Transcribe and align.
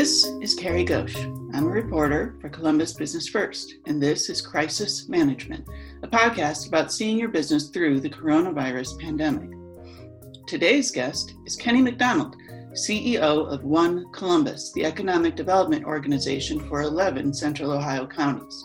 This 0.00 0.24
is 0.40 0.54
Carrie 0.54 0.82
Ghose. 0.82 1.14
I'm 1.52 1.66
a 1.66 1.68
reporter 1.68 2.34
for 2.40 2.48
Columbus 2.48 2.94
Business 2.94 3.28
First, 3.28 3.74
and 3.84 4.02
this 4.02 4.30
is 4.30 4.40
Crisis 4.40 5.10
Management, 5.10 5.68
a 6.02 6.08
podcast 6.08 6.68
about 6.68 6.90
seeing 6.90 7.18
your 7.18 7.28
business 7.28 7.68
through 7.68 8.00
the 8.00 8.08
coronavirus 8.08 8.98
pandemic. 8.98 9.50
Today's 10.46 10.90
guest 10.90 11.34
is 11.44 11.54
Kenny 11.54 11.82
McDonald, 11.82 12.34
CEO 12.72 13.46
of 13.52 13.62
One 13.64 14.10
Columbus, 14.12 14.72
the 14.72 14.86
economic 14.86 15.36
development 15.36 15.84
organization 15.84 16.66
for 16.66 16.80
11 16.80 17.34
Central 17.34 17.70
Ohio 17.70 18.06
counties. 18.06 18.64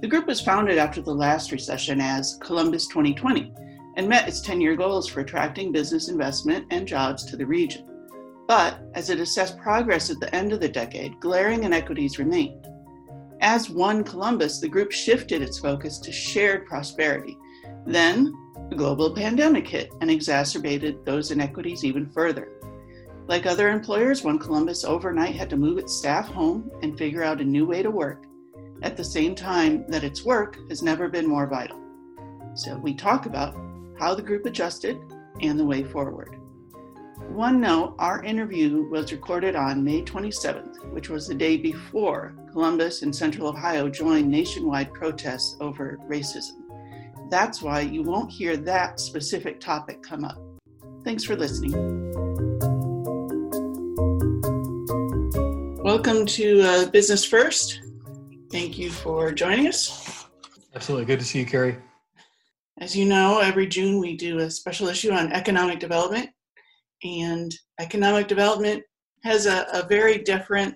The 0.00 0.06
group 0.06 0.28
was 0.28 0.40
founded 0.40 0.78
after 0.78 1.02
the 1.02 1.12
last 1.12 1.50
recession 1.50 2.00
as 2.00 2.38
Columbus 2.40 2.86
2020 2.86 3.52
and 3.96 4.08
met 4.08 4.28
its 4.28 4.40
10 4.40 4.60
year 4.60 4.76
goals 4.76 5.08
for 5.08 5.22
attracting 5.22 5.72
business 5.72 6.08
investment 6.08 6.66
and 6.70 6.86
jobs 6.86 7.24
to 7.24 7.36
the 7.36 7.46
region. 7.46 7.91
But 8.52 8.82
as 8.92 9.08
it 9.08 9.18
assessed 9.18 9.56
progress 9.56 10.10
at 10.10 10.20
the 10.20 10.34
end 10.34 10.52
of 10.52 10.60
the 10.60 10.68
decade, 10.68 11.18
glaring 11.20 11.64
inequities 11.64 12.18
remained. 12.18 12.66
As 13.40 13.70
One 13.70 14.04
Columbus, 14.04 14.60
the 14.60 14.68
group 14.68 14.92
shifted 14.92 15.40
its 15.40 15.58
focus 15.58 15.98
to 16.00 16.12
shared 16.12 16.66
prosperity. 16.66 17.38
Then, 17.86 18.34
a 18.70 18.74
global 18.74 19.14
pandemic 19.14 19.66
hit 19.66 19.90
and 20.02 20.10
exacerbated 20.10 21.02
those 21.06 21.30
inequities 21.30 21.82
even 21.82 22.10
further. 22.10 22.50
Like 23.26 23.46
other 23.46 23.70
employers, 23.70 24.22
One 24.22 24.38
Columbus 24.38 24.84
overnight 24.84 25.34
had 25.34 25.48
to 25.48 25.56
move 25.56 25.78
its 25.78 25.96
staff 25.96 26.28
home 26.28 26.70
and 26.82 26.98
figure 26.98 27.24
out 27.24 27.40
a 27.40 27.44
new 27.44 27.64
way 27.64 27.82
to 27.82 27.90
work, 27.90 28.26
at 28.82 28.98
the 28.98 29.04
same 29.04 29.34
time 29.34 29.86
that 29.88 30.04
its 30.04 30.26
work 30.26 30.58
has 30.68 30.82
never 30.82 31.08
been 31.08 31.26
more 31.26 31.46
vital. 31.46 31.80
So, 32.54 32.76
we 32.76 32.92
talk 32.92 33.24
about 33.24 33.56
how 33.98 34.14
the 34.14 34.20
group 34.20 34.44
adjusted 34.44 34.98
and 35.40 35.58
the 35.58 35.64
way 35.64 35.82
forward. 35.84 36.36
One 37.32 37.62
note 37.62 37.94
our 37.98 38.22
interview 38.22 38.82
was 38.90 39.10
recorded 39.10 39.56
on 39.56 39.82
May 39.82 40.02
27th, 40.02 40.92
which 40.92 41.08
was 41.08 41.26
the 41.26 41.34
day 41.34 41.56
before 41.56 42.34
Columbus 42.52 43.00
and 43.00 43.16
Central 43.16 43.48
Ohio 43.48 43.88
joined 43.88 44.30
nationwide 44.30 44.92
protests 44.92 45.56
over 45.58 45.98
racism. 46.06 46.58
That's 47.30 47.62
why 47.62 47.80
you 47.80 48.02
won't 48.02 48.30
hear 48.30 48.58
that 48.58 49.00
specific 49.00 49.60
topic 49.60 50.02
come 50.02 50.26
up. 50.26 50.38
Thanks 51.04 51.24
for 51.24 51.34
listening. 51.34 51.72
Welcome 55.82 56.26
to 56.26 56.60
uh, 56.60 56.90
Business 56.90 57.24
First. 57.24 57.80
Thank 58.50 58.76
you 58.76 58.90
for 58.90 59.32
joining 59.32 59.68
us. 59.68 60.26
Absolutely. 60.74 61.06
Good 61.06 61.20
to 61.20 61.24
see 61.24 61.38
you, 61.38 61.46
Carrie. 61.46 61.78
As 62.76 62.94
you 62.94 63.06
know, 63.06 63.38
every 63.38 63.66
June 63.66 64.00
we 64.00 64.18
do 64.18 64.40
a 64.40 64.50
special 64.50 64.88
issue 64.88 65.12
on 65.12 65.32
economic 65.32 65.80
development 65.80 66.28
and 67.04 67.54
economic 67.80 68.28
development 68.28 68.82
has 69.24 69.46
a, 69.46 69.66
a 69.72 69.86
very 69.86 70.18
different 70.18 70.74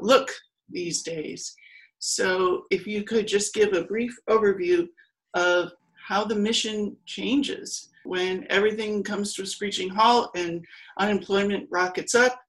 look 0.00 0.30
these 0.70 1.02
days. 1.02 1.54
So, 1.98 2.64
if 2.70 2.86
you 2.86 3.02
could 3.02 3.26
just 3.26 3.54
give 3.54 3.72
a 3.72 3.84
brief 3.84 4.16
overview 4.28 4.86
of 5.34 5.72
how 6.06 6.24
the 6.24 6.34
mission 6.34 6.96
changes 7.06 7.90
when 8.04 8.46
everything 8.48 9.02
comes 9.02 9.34
to 9.34 9.42
a 9.42 9.46
screeching 9.46 9.90
halt 9.90 10.30
and 10.34 10.64
unemployment 10.98 11.68
rockets 11.70 12.14
up. 12.14 12.40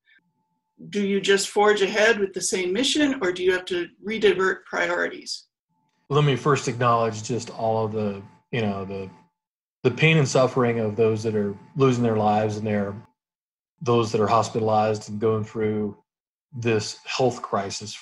Do 0.90 1.06
you 1.06 1.20
just 1.20 1.50
forge 1.50 1.82
ahead 1.82 2.20
with 2.20 2.34
the 2.34 2.42
same 2.42 2.72
mission 2.72 3.20
or 3.22 3.34
do 3.34 3.44
you 3.44 3.52
have 3.52 3.66
to 3.66 3.90
redivert 4.06 4.64
priorities? 4.66 5.48
Let 6.08 6.24
me 6.24 6.38
first 6.38 6.70
acknowledge 6.70 7.24
just 7.24 7.50
all 7.50 7.86
of 7.86 7.92
the, 7.92 8.22
you 8.52 8.62
know, 8.62 8.86
the 8.86 9.10
the 9.84 9.92
pain 9.92 10.18
and 10.18 10.28
suffering 10.28 10.80
of 10.80 10.98
those 10.98 11.24
that 11.24 11.36
are 11.36 11.56
losing 11.78 12.04
their 12.04 12.18
lives 12.18 12.58
and 12.58 12.68
their 12.68 12.94
those 13.82 14.12
that 14.12 14.22
are 14.22 14.28
hospitalized 14.28 15.10
and 15.10 15.20
going 15.20 15.44
through 15.44 15.98
this 16.54 17.00
health 17.06 17.42
crisis 17.42 17.98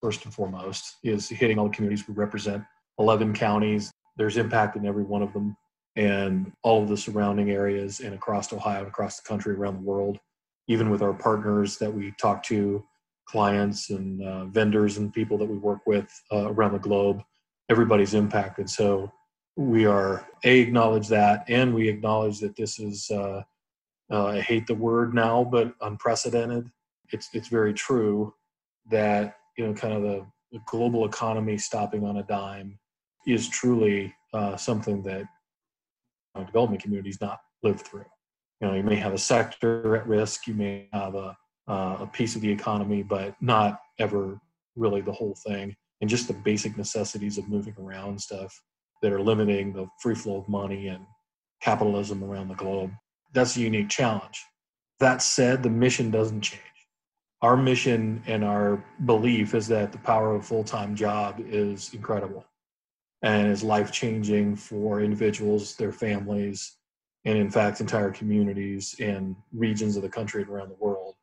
first 0.00 0.24
and 0.24 0.32
foremost 0.32 0.96
is 1.02 1.28
hitting 1.28 1.58
all 1.58 1.68
the 1.68 1.74
communities 1.74 2.08
we 2.08 2.14
represent. 2.14 2.62
11 2.98 3.34
counties 3.34 3.90
there's 4.16 4.36
impact 4.36 4.76
in 4.76 4.84
every 4.86 5.04
one 5.04 5.22
of 5.22 5.32
them 5.32 5.56
and 5.96 6.52
all 6.62 6.82
of 6.82 6.88
the 6.88 6.96
surrounding 6.96 7.50
areas 7.50 8.00
and 8.00 8.12
across 8.14 8.52
ohio 8.52 8.80
and 8.80 8.88
across 8.88 9.18
the 9.18 9.26
country 9.26 9.54
around 9.54 9.74
the 9.74 9.82
world. 9.82 10.18
Even 10.68 10.90
with 10.90 11.00
our 11.00 11.14
partners 11.14 11.78
that 11.78 11.92
we 11.92 12.12
talk 12.20 12.42
to 12.44 12.84
clients 13.26 13.90
and 13.90 14.22
uh, 14.22 14.44
vendors 14.46 14.98
and 14.98 15.12
people 15.12 15.38
that 15.38 15.48
we 15.48 15.56
work 15.56 15.80
with 15.86 16.08
uh, 16.32 16.52
around 16.52 16.72
the 16.72 16.78
globe 16.78 17.22
everybody's 17.70 18.14
impacted. 18.14 18.68
So 18.68 19.10
we 19.56 19.86
are 19.86 20.26
a 20.44 20.60
acknowledge 20.60 21.08
that 21.08 21.44
and 21.48 21.72
we 21.72 21.88
acknowledge 21.88 22.40
that 22.40 22.56
this 22.56 22.78
is 22.80 23.10
uh, 23.10 23.42
uh, 24.10 24.26
I 24.26 24.40
hate 24.40 24.66
the 24.66 24.74
word 24.74 25.14
now, 25.14 25.44
but 25.44 25.74
unprecedented. 25.80 26.70
It's 27.12 27.28
it's 27.32 27.48
very 27.48 27.72
true 27.72 28.34
that 28.90 29.36
you 29.56 29.66
know 29.66 29.74
kind 29.74 29.94
of 29.94 30.02
the, 30.02 30.26
the 30.52 30.60
global 30.66 31.06
economy 31.06 31.58
stopping 31.58 32.04
on 32.04 32.16
a 32.16 32.22
dime 32.24 32.78
is 33.26 33.48
truly 33.48 34.14
uh, 34.32 34.56
something 34.56 35.02
that 35.02 35.24
uh, 36.34 36.44
development 36.44 36.82
communities 36.82 37.18
not 37.20 37.40
lived 37.62 37.80
through. 37.80 38.06
You 38.60 38.68
know, 38.68 38.74
you 38.74 38.82
may 38.82 38.96
have 38.96 39.12
a 39.12 39.18
sector 39.18 39.96
at 39.96 40.06
risk, 40.06 40.46
you 40.46 40.54
may 40.54 40.88
have 40.92 41.14
a 41.14 41.36
uh, 41.68 41.98
a 42.00 42.06
piece 42.06 42.34
of 42.34 42.42
the 42.42 42.50
economy, 42.50 43.02
but 43.02 43.34
not 43.40 43.80
ever 44.00 44.40
really 44.74 45.00
the 45.00 45.12
whole 45.12 45.36
thing. 45.46 45.76
And 46.00 46.10
just 46.10 46.26
the 46.26 46.34
basic 46.34 46.76
necessities 46.76 47.38
of 47.38 47.48
moving 47.48 47.74
around 47.78 48.20
stuff 48.20 48.60
that 49.02 49.12
are 49.12 49.20
limiting 49.20 49.72
the 49.72 49.86
free 50.00 50.14
flow 50.14 50.38
of 50.38 50.48
money 50.48 50.88
and 50.88 51.04
capitalism 51.62 52.24
around 52.24 52.48
the 52.48 52.54
globe 52.54 52.90
that's 53.32 53.56
a 53.56 53.60
unique 53.60 53.88
challenge. 53.88 54.44
That 54.98 55.22
said, 55.22 55.62
the 55.62 55.70
mission 55.70 56.10
doesn't 56.10 56.42
change. 56.42 56.62
Our 57.42 57.56
mission 57.56 58.22
and 58.26 58.44
our 58.44 58.84
belief 59.06 59.54
is 59.54 59.66
that 59.68 59.92
the 59.92 59.98
power 59.98 60.34
of 60.34 60.42
a 60.42 60.44
full 60.44 60.64
time 60.64 60.94
job 60.94 61.40
is 61.40 61.94
incredible 61.94 62.44
and 63.22 63.48
is 63.48 63.62
life 63.62 63.92
changing 63.92 64.56
for 64.56 65.00
individuals, 65.00 65.76
their 65.76 65.92
families, 65.92 66.76
and 67.24 67.38
in 67.38 67.50
fact, 67.50 67.80
entire 67.80 68.10
communities 68.10 68.94
and 68.98 69.36
regions 69.52 69.96
of 69.96 70.02
the 70.02 70.08
country 70.08 70.42
and 70.42 70.50
around 70.50 70.70
the 70.70 70.84
world. 70.84 71.14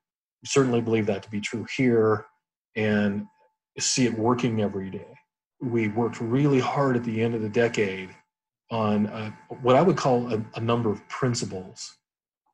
We 0.41 0.47
certainly 0.47 0.81
believe 0.81 1.05
that 1.07 1.23
to 1.23 1.29
be 1.29 1.41
true 1.41 1.65
here 1.75 2.25
and 2.75 3.25
see 3.79 4.05
it 4.05 4.17
working 4.17 4.61
every 4.61 4.89
day. 4.89 5.07
We 5.61 5.87
worked 5.87 6.21
really 6.21 6.59
hard 6.59 6.95
at 6.95 7.03
the 7.03 7.21
end 7.21 7.33
of 7.33 7.41
the 7.41 7.49
decade 7.49 8.09
on 8.69 9.33
what 9.61 9.75
I 9.75 9.81
would 9.81 9.97
call 9.97 10.33
a, 10.33 10.43
a 10.55 10.59
number 10.59 10.89
of 10.89 11.07
principles. 11.07 11.97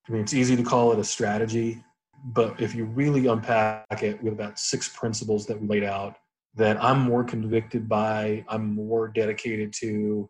I 0.07 0.11
mean, 0.11 0.21
it's 0.21 0.33
easy 0.33 0.55
to 0.55 0.63
call 0.63 0.91
it 0.91 0.99
a 0.99 1.03
strategy, 1.03 1.83
but 2.25 2.59
if 2.61 2.75
you 2.75 2.85
really 2.85 3.27
unpack 3.27 4.03
it 4.03 4.21
we 4.21 4.29
have 4.29 4.39
about 4.39 4.59
six 4.59 4.89
principles 4.89 5.45
that 5.47 5.59
we 5.59 5.67
laid 5.67 5.83
out 5.83 6.17
that 6.55 6.81
I'm 6.83 6.99
more 6.99 7.23
convicted 7.23 7.89
by, 7.89 8.45
I'm 8.47 8.75
more 8.75 9.07
dedicated 9.07 9.73
to, 9.79 10.29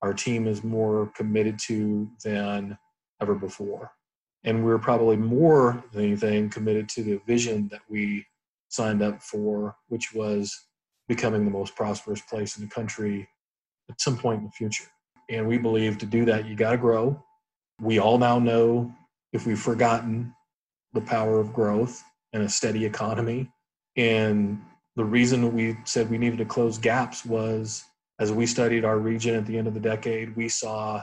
our 0.00 0.14
team 0.14 0.46
is 0.46 0.64
more 0.64 1.12
committed 1.14 1.58
to 1.66 2.08
than 2.24 2.78
ever 3.20 3.34
before. 3.34 3.92
And 4.44 4.64
we're 4.64 4.78
probably 4.78 5.16
more 5.16 5.84
than 5.92 6.04
anything 6.04 6.48
committed 6.48 6.88
to 6.90 7.02
the 7.02 7.20
vision 7.26 7.68
that 7.70 7.82
we 7.88 8.24
signed 8.68 9.02
up 9.02 9.22
for, 9.22 9.76
which 9.88 10.14
was 10.14 10.56
becoming 11.08 11.44
the 11.44 11.50
most 11.50 11.74
prosperous 11.74 12.20
place 12.20 12.56
in 12.56 12.64
the 12.64 12.70
country 12.70 13.28
at 13.90 14.00
some 14.00 14.16
point 14.16 14.38
in 14.38 14.44
the 14.46 14.52
future. 14.52 14.88
And 15.28 15.46
we 15.46 15.58
believe 15.58 15.98
to 15.98 16.06
do 16.06 16.24
that, 16.26 16.46
you 16.46 16.54
got 16.54 16.72
to 16.72 16.78
grow. 16.78 17.22
We 17.80 17.98
all 17.98 18.18
now 18.18 18.38
know 18.38 18.92
if 19.32 19.46
we've 19.46 19.60
forgotten 19.60 20.34
the 20.94 21.00
power 21.00 21.38
of 21.38 21.52
growth 21.52 22.02
and 22.32 22.42
a 22.42 22.48
steady 22.48 22.84
economy. 22.84 23.50
And 23.96 24.60
the 24.96 25.04
reason 25.04 25.54
we 25.54 25.76
said 25.84 26.10
we 26.10 26.18
needed 26.18 26.38
to 26.38 26.44
close 26.44 26.78
gaps 26.78 27.24
was 27.24 27.84
as 28.18 28.32
we 28.32 28.46
studied 28.46 28.84
our 28.84 28.98
region 28.98 29.36
at 29.36 29.46
the 29.46 29.56
end 29.56 29.68
of 29.68 29.74
the 29.74 29.80
decade, 29.80 30.34
we 30.34 30.48
saw 30.48 31.02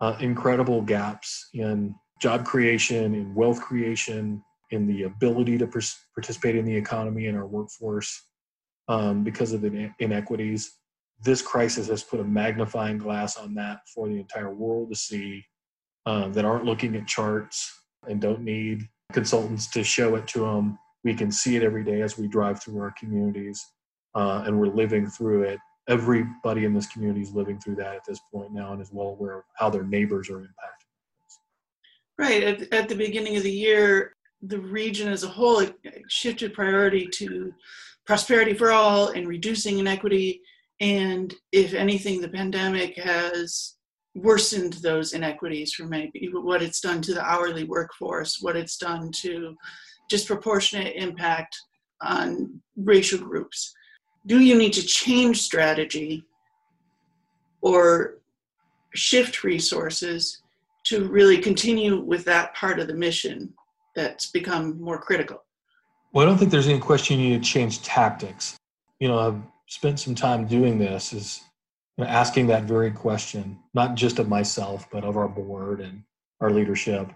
uh, 0.00 0.16
incredible 0.20 0.82
gaps 0.82 1.48
in 1.54 1.94
job 2.20 2.44
creation, 2.44 3.14
in 3.14 3.34
wealth 3.34 3.60
creation, 3.60 4.42
in 4.70 4.86
the 4.86 5.04
ability 5.04 5.56
to 5.58 5.66
participate 6.14 6.56
in 6.56 6.64
the 6.64 6.74
economy 6.74 7.26
and 7.26 7.36
our 7.36 7.46
workforce 7.46 8.22
um, 8.88 9.22
because 9.22 9.52
of 9.52 9.60
the 9.60 9.90
inequities 9.98 10.77
this 11.24 11.42
crisis 11.42 11.88
has 11.88 12.02
put 12.02 12.20
a 12.20 12.24
magnifying 12.24 12.98
glass 12.98 13.36
on 13.36 13.54
that 13.54 13.80
for 13.92 14.08
the 14.08 14.18
entire 14.18 14.54
world 14.54 14.90
to 14.90 14.96
see 14.96 15.44
uh, 16.06 16.28
that 16.28 16.44
aren't 16.44 16.64
looking 16.64 16.94
at 16.96 17.06
charts 17.06 17.82
and 18.08 18.20
don't 18.20 18.40
need 18.40 18.88
consultants 19.12 19.66
to 19.68 19.82
show 19.82 20.14
it 20.14 20.26
to 20.28 20.40
them. 20.40 20.78
We 21.04 21.14
can 21.14 21.30
see 21.30 21.56
it 21.56 21.62
every 21.62 21.84
day 21.84 22.02
as 22.02 22.18
we 22.18 22.28
drive 22.28 22.62
through 22.62 22.80
our 22.80 22.94
communities 22.98 23.64
uh, 24.14 24.44
and 24.46 24.58
we're 24.58 24.66
living 24.74 25.06
through 25.06 25.42
it. 25.42 25.58
Everybody 25.88 26.64
in 26.64 26.74
this 26.74 26.86
community 26.86 27.22
is 27.22 27.32
living 27.32 27.58
through 27.58 27.76
that 27.76 27.96
at 27.96 28.04
this 28.06 28.20
point 28.32 28.52
now 28.52 28.72
and 28.72 28.82
is 28.82 28.92
well 28.92 29.08
aware 29.08 29.38
of 29.38 29.44
how 29.56 29.70
their 29.70 29.84
neighbors 29.84 30.28
are 30.28 30.38
impacted. 30.38 30.88
Right. 32.18 32.42
At, 32.42 32.72
at 32.72 32.88
the 32.88 32.94
beginning 32.94 33.36
of 33.36 33.42
the 33.42 33.52
year, 33.52 34.14
the 34.42 34.58
region 34.60 35.08
as 35.08 35.24
a 35.24 35.28
whole 35.28 35.64
shifted 36.08 36.52
priority 36.52 37.08
to 37.14 37.52
prosperity 38.06 38.54
for 38.54 38.70
all 38.70 39.08
and 39.08 39.26
reducing 39.26 39.78
inequity 39.78 40.40
and 40.80 41.34
if 41.52 41.74
anything, 41.74 42.20
the 42.20 42.28
pandemic 42.28 42.96
has 42.96 43.74
worsened 44.14 44.74
those 44.74 45.12
inequities 45.12 45.72
for 45.72 45.84
many 45.84 46.10
people, 46.10 46.42
what 46.42 46.62
it's 46.62 46.80
done 46.80 47.00
to 47.02 47.14
the 47.14 47.22
hourly 47.22 47.64
workforce, 47.64 48.38
what 48.40 48.56
it's 48.56 48.76
done 48.76 49.10
to 49.12 49.56
disproportionate 50.08 50.96
impact 50.96 51.56
on 52.00 52.60
racial 52.76 53.18
groups. 53.18 53.74
Do 54.26 54.40
you 54.40 54.56
need 54.56 54.72
to 54.74 54.82
change 54.82 55.42
strategy 55.42 56.24
or 57.60 58.18
shift 58.94 59.44
resources 59.44 60.42
to 60.84 61.08
really 61.08 61.38
continue 61.38 62.00
with 62.00 62.24
that 62.24 62.54
part 62.54 62.78
of 62.78 62.86
the 62.86 62.94
mission 62.94 63.52
that's 63.94 64.30
become 64.30 64.80
more 64.80 65.00
critical? 65.00 65.42
Well, 66.12 66.24
I 66.24 66.28
don't 66.28 66.38
think 66.38 66.50
there's 66.50 66.68
any 66.68 66.78
question 66.78 67.18
you 67.18 67.30
need 67.30 67.42
to 67.42 67.48
change 67.48 67.82
tactics. 67.82 68.56
You 68.98 69.08
know, 69.08 69.42
spent 69.68 70.00
some 70.00 70.14
time 70.14 70.46
doing 70.46 70.78
this, 70.78 71.12
is 71.12 71.42
asking 71.98 72.46
that 72.46 72.64
very 72.64 72.90
question, 72.90 73.58
not 73.74 73.94
just 73.94 74.18
of 74.18 74.28
myself, 74.28 74.88
but 74.90 75.04
of 75.04 75.16
our 75.16 75.28
board 75.28 75.80
and 75.80 76.02
our 76.40 76.50
leadership. 76.50 77.10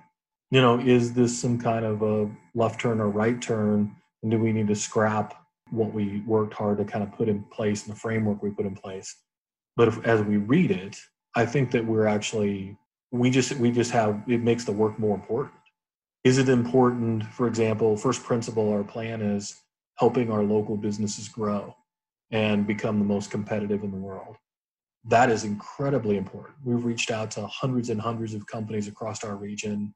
You 0.50 0.60
know, 0.60 0.78
is 0.78 1.14
this 1.14 1.38
some 1.40 1.58
kind 1.58 1.84
of 1.84 2.02
a 2.02 2.30
left 2.54 2.80
turn 2.80 3.00
or 3.00 3.08
right 3.08 3.40
turn? 3.40 3.96
And 4.22 4.30
do 4.30 4.38
we 4.38 4.52
need 4.52 4.68
to 4.68 4.74
scrap 4.74 5.34
what 5.70 5.94
we 5.94 6.20
worked 6.26 6.52
hard 6.52 6.78
to 6.78 6.84
kind 6.84 7.02
of 7.02 7.12
put 7.12 7.28
in 7.28 7.42
place 7.44 7.86
and 7.86 7.94
the 7.94 7.98
framework 7.98 8.42
we 8.42 8.50
put 8.50 8.66
in 8.66 8.74
place? 8.74 9.16
But 9.74 9.88
if, 9.88 10.04
as 10.04 10.20
we 10.22 10.36
read 10.36 10.70
it, 10.70 10.98
I 11.34 11.46
think 11.46 11.70
that 11.70 11.84
we're 11.84 12.06
actually 12.06 12.76
we 13.10 13.30
just 13.30 13.56
we 13.56 13.70
just 13.70 13.90
have 13.92 14.22
it 14.28 14.42
makes 14.42 14.64
the 14.64 14.72
work 14.72 14.98
more 14.98 15.14
important. 15.14 15.54
Is 16.24 16.36
it 16.36 16.50
important, 16.50 17.24
for 17.24 17.46
example, 17.48 17.96
first 17.96 18.22
principle, 18.22 18.70
our 18.70 18.84
plan 18.84 19.22
is 19.22 19.56
helping 19.96 20.30
our 20.30 20.42
local 20.42 20.76
businesses 20.76 21.28
grow 21.28 21.74
and 22.32 22.66
become 22.66 22.98
the 22.98 23.04
most 23.04 23.30
competitive 23.30 23.84
in 23.84 23.90
the 23.90 23.96
world. 23.96 24.36
That 25.04 25.30
is 25.30 25.44
incredibly 25.44 26.16
important. 26.16 26.56
We've 26.64 26.84
reached 26.84 27.10
out 27.10 27.30
to 27.32 27.46
hundreds 27.46 27.90
and 27.90 28.00
hundreds 28.00 28.34
of 28.34 28.46
companies 28.46 28.88
across 28.88 29.22
our 29.22 29.36
region, 29.36 29.94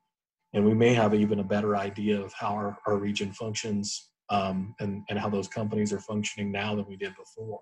and 0.52 0.64
we 0.64 0.74
may 0.74 0.94
have 0.94 1.14
even 1.14 1.40
a 1.40 1.44
better 1.44 1.76
idea 1.76 2.20
of 2.20 2.32
how 2.32 2.50
our, 2.50 2.78
our 2.86 2.96
region 2.96 3.32
functions 3.32 4.10
um, 4.30 4.74
and, 4.80 5.02
and 5.08 5.18
how 5.18 5.28
those 5.28 5.48
companies 5.48 5.92
are 5.92 6.00
functioning 6.00 6.50
now 6.50 6.74
than 6.74 6.86
we 6.86 6.96
did 6.96 7.14
before. 7.16 7.60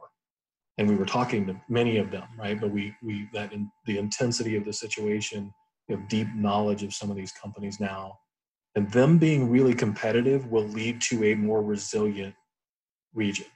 And 0.79 0.89
we 0.89 0.97
were 0.97 1.07
talking 1.07 1.47
to 1.47 1.61
many 1.69 1.99
of 1.99 2.11
them, 2.11 2.27
right? 2.39 2.61
But 2.61 2.71
we, 2.71 2.95
we 3.03 3.29
that 3.33 3.53
in 3.53 3.71
the 3.87 3.99
intensity 3.99 4.57
of 4.57 4.65
the 4.65 4.73
situation, 4.73 5.53
we 5.89 5.95
have 5.95 6.09
deep 6.09 6.29
knowledge 6.35 6.83
of 6.83 6.95
some 6.95 7.11
of 7.11 7.17
these 7.17 7.33
companies 7.33 7.79
now. 7.79 8.19
And 8.75 8.91
them 8.91 9.19
being 9.19 9.51
really 9.51 9.75
competitive 9.75 10.51
will 10.51 10.65
lead 10.65 11.01
to 11.03 11.25
a 11.25 11.35
more 11.35 11.63
resilient 11.63 12.35
region, 13.13 13.47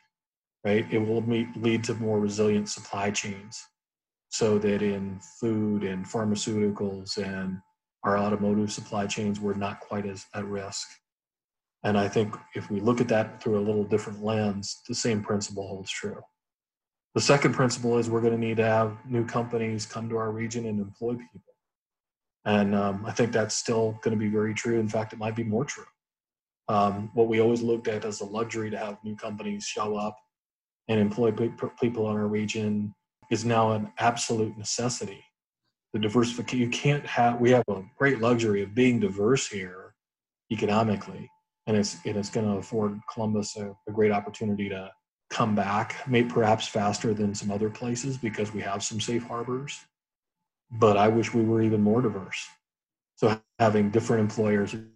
right? 0.65 0.87
It 0.91 0.99
will 0.99 1.23
meet, 1.23 1.49
lead 1.57 1.85
to 1.85 1.95
more 1.95 2.21
resilient 2.21 2.69
supply 2.69 3.11
chains. 3.11 3.65
So 4.31 4.59
that 4.59 4.83
in 4.83 5.19
food 5.41 5.85
and 5.85 6.05
pharmaceuticals 6.05 7.17
and 7.17 7.59
our 8.05 8.19
automotive 8.19 8.73
supply 8.73 9.07
chains 9.07 9.41
we're 9.41 9.55
not 9.55 9.81
quite 9.81 10.07
as 10.07 10.27
at 10.35 10.45
risk. 10.45 10.89
And 11.85 11.97
i 11.97 12.09
think 12.09 12.35
if 12.55 12.71
we 12.71 12.81
look 12.81 13.01
at 13.01 13.09
that 13.09 13.43
through 13.43 13.59
a 13.59 13.67
little 13.69 13.85
different 13.85 14.23
lens 14.25 14.83
the 14.89 14.95
same 14.95 15.23
principle 15.23 15.67
holds 15.67 15.91
true. 15.91 16.21
The 17.15 17.21
second 17.21 17.55
principle 17.55 17.99
is 17.99 18.09
we're 18.09 18.21
going 18.21 18.39
to 18.39 18.47
need 18.47 18.59
to 18.59 18.65
have 18.65 18.99
new 19.07 19.25
companies 19.25 19.87
come 19.87 20.09
to 20.09 20.17
our 20.19 20.31
region 20.31 20.67
and 20.67 20.79
employ 20.79 21.15
people. 21.15 21.55
And 22.45 22.75
um, 22.75 23.05
i 23.07 23.13
think 23.13 23.33
that's 23.33 23.55
still 23.55 23.99
going 24.03 24.17
to 24.17 24.23
be 24.25 24.31
very 24.31 24.55
true. 24.55 24.79
In 24.79 24.89
fact 24.89 25.13
it 25.13 25.19
might 25.19 25.37
be 25.37 25.45
more 25.45 25.65
true. 25.65 25.87
Um, 26.69 27.11
what 27.15 27.29
we 27.29 27.41
always 27.41 27.63
looked 27.63 27.89
at 27.89 28.05
as 28.05 28.21
a 28.21 28.27
luxury 28.27 28.71
to 28.71 28.79
have 28.79 29.03
new 29.03 29.17
companies 29.17 29.65
show 29.65 29.97
up 29.97 30.17
and 30.89 30.99
employ 30.99 31.33
people 31.81 32.11
in 32.11 32.17
our 32.17 32.27
region 32.27 32.95
is 33.31 33.45
now 33.45 33.73
an 33.73 33.93
absolute 33.99 34.57
necessity. 34.57 35.23
The 35.93 35.99
diversification, 35.99 36.61
you 36.61 36.71
can't 36.71 37.07
have, 37.07 37.41
we 37.41 37.51
have 37.51 37.65
a 37.69 37.83
great 37.97 38.21
luxury 38.21 38.63
of 38.63 38.75
being 38.75 39.01
diverse 39.01 39.47
here 39.47 39.95
economically. 40.51 41.31
And 41.67 41.77
it's, 41.77 41.99
and 42.07 42.17
it's 42.17 42.31
going 42.31 42.47
to 42.47 42.57
afford 42.57 42.99
Columbus 43.13 43.57
a, 43.57 43.75
a 43.87 43.93
great 43.93 44.13
opportunity 44.13 44.69
to 44.71 44.91
come 45.31 45.55
back, 45.55 45.97
maybe 46.09 46.31
perhaps 46.31 46.67
faster 46.67 47.13
than 47.13 47.35
some 47.35 47.51
other 47.51 47.69
places 47.69 48.17
because 48.17 48.55
we 48.55 48.63
have 48.63 48.83
some 48.83 49.01
safe 49.01 49.25
harbors. 49.25 49.79
But 50.71 50.97
I 50.97 51.09
wish 51.09 51.35
we 51.35 51.43
were 51.43 51.61
even 51.61 51.83
more 51.83 52.01
diverse. 52.01 52.47
So 53.17 53.39
having 53.59 53.91
different 53.91 54.23
employers 54.23 54.73
in 54.73 54.91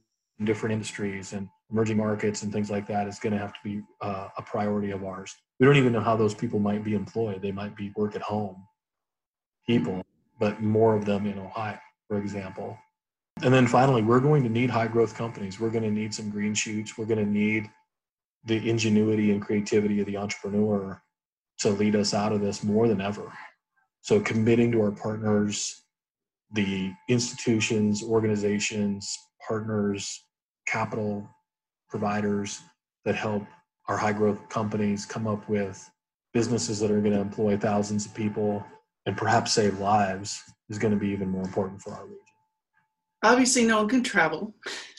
different 0.45 0.73
industries 0.73 1.35
and 1.35 1.49
emerging 1.71 1.99
markets 1.99 2.43
and 2.43 2.53
things 2.53 2.71
like 2.71 2.87
that 2.87 3.07
is 3.09 3.19
going 3.19 3.35
to 3.35 3.39
have 3.39 3.53
to 3.53 3.59
be 3.63 3.83
uh, 4.01 4.29
a 4.39 4.43
priority 4.43 4.91
of 4.91 5.05
ours 5.05 5.35
we 5.63 5.67
don't 5.67 5.77
even 5.77 5.93
know 5.93 6.01
how 6.01 6.17
those 6.17 6.35
people 6.35 6.59
might 6.59 6.83
be 6.83 6.97
employed. 6.97 7.41
They 7.41 7.53
might 7.53 7.77
be 7.77 7.93
work 7.95 8.17
at 8.17 8.23
home 8.23 8.67
people, 9.65 10.03
but 10.41 10.61
more 10.61 10.97
of 10.97 11.05
them 11.05 11.25
in 11.25 11.39
Ohio, 11.39 11.79
for 12.09 12.19
example. 12.19 12.77
And 13.45 13.55
then 13.55 13.69
finally, 13.69 14.03
we're 14.03 14.19
going 14.19 14.43
to 14.43 14.49
need 14.49 14.71
high 14.71 14.89
growth 14.89 15.15
companies. 15.15 15.61
We're 15.61 15.71
going 15.71 15.85
to 15.85 15.91
need 15.93 16.13
some 16.13 16.31
green 16.31 16.53
shoots. 16.53 16.99
We're 16.99 17.05
going 17.05 17.25
to 17.25 17.31
need 17.31 17.71
the 18.45 18.69
ingenuity 18.69 19.31
and 19.31 19.41
creativity 19.41 20.01
of 20.01 20.07
the 20.07 20.17
entrepreneur 20.17 21.01
to 21.59 21.71
lead 21.71 21.95
us 21.95 22.13
out 22.13 22.33
of 22.33 22.41
this 22.41 22.65
more 22.65 22.89
than 22.89 23.01
ever. 23.01 23.33
So, 24.01 24.19
committing 24.19 24.73
to 24.73 24.83
our 24.83 24.91
partners, 24.91 25.81
the 26.51 26.93
institutions, 27.09 28.03
organizations, 28.03 29.17
partners, 29.47 30.25
capital 30.67 31.31
providers 31.89 32.61
that 33.05 33.15
help 33.15 33.45
our 33.89 33.97
high 33.97 34.13
growth 34.13 34.49
companies 34.49 35.05
come 35.05 35.27
up 35.27 35.49
with 35.49 35.91
businesses 36.33 36.81
that 36.81 36.91
are 36.91 37.01
going 37.01 37.13
to 37.13 37.21
employ 37.21 37.57
thousands 37.57 38.07
of 38.07 38.15
people 38.15 38.65
and 39.07 39.17
perhaps 39.17 39.53
save 39.53 39.79
lives 39.79 40.43
is 40.71 40.79
going 40.79 40.93
to 40.93 40.99
be 40.99 41.09
even 41.09 41.29
more 41.29 41.43
important 41.43 41.81
for 41.81 41.93
our 41.93 42.05
region. 42.05 42.19
Obviously, 43.25 43.65
no 43.65 43.79
one 43.79 43.89
can 43.89 44.03
travel 44.03 44.55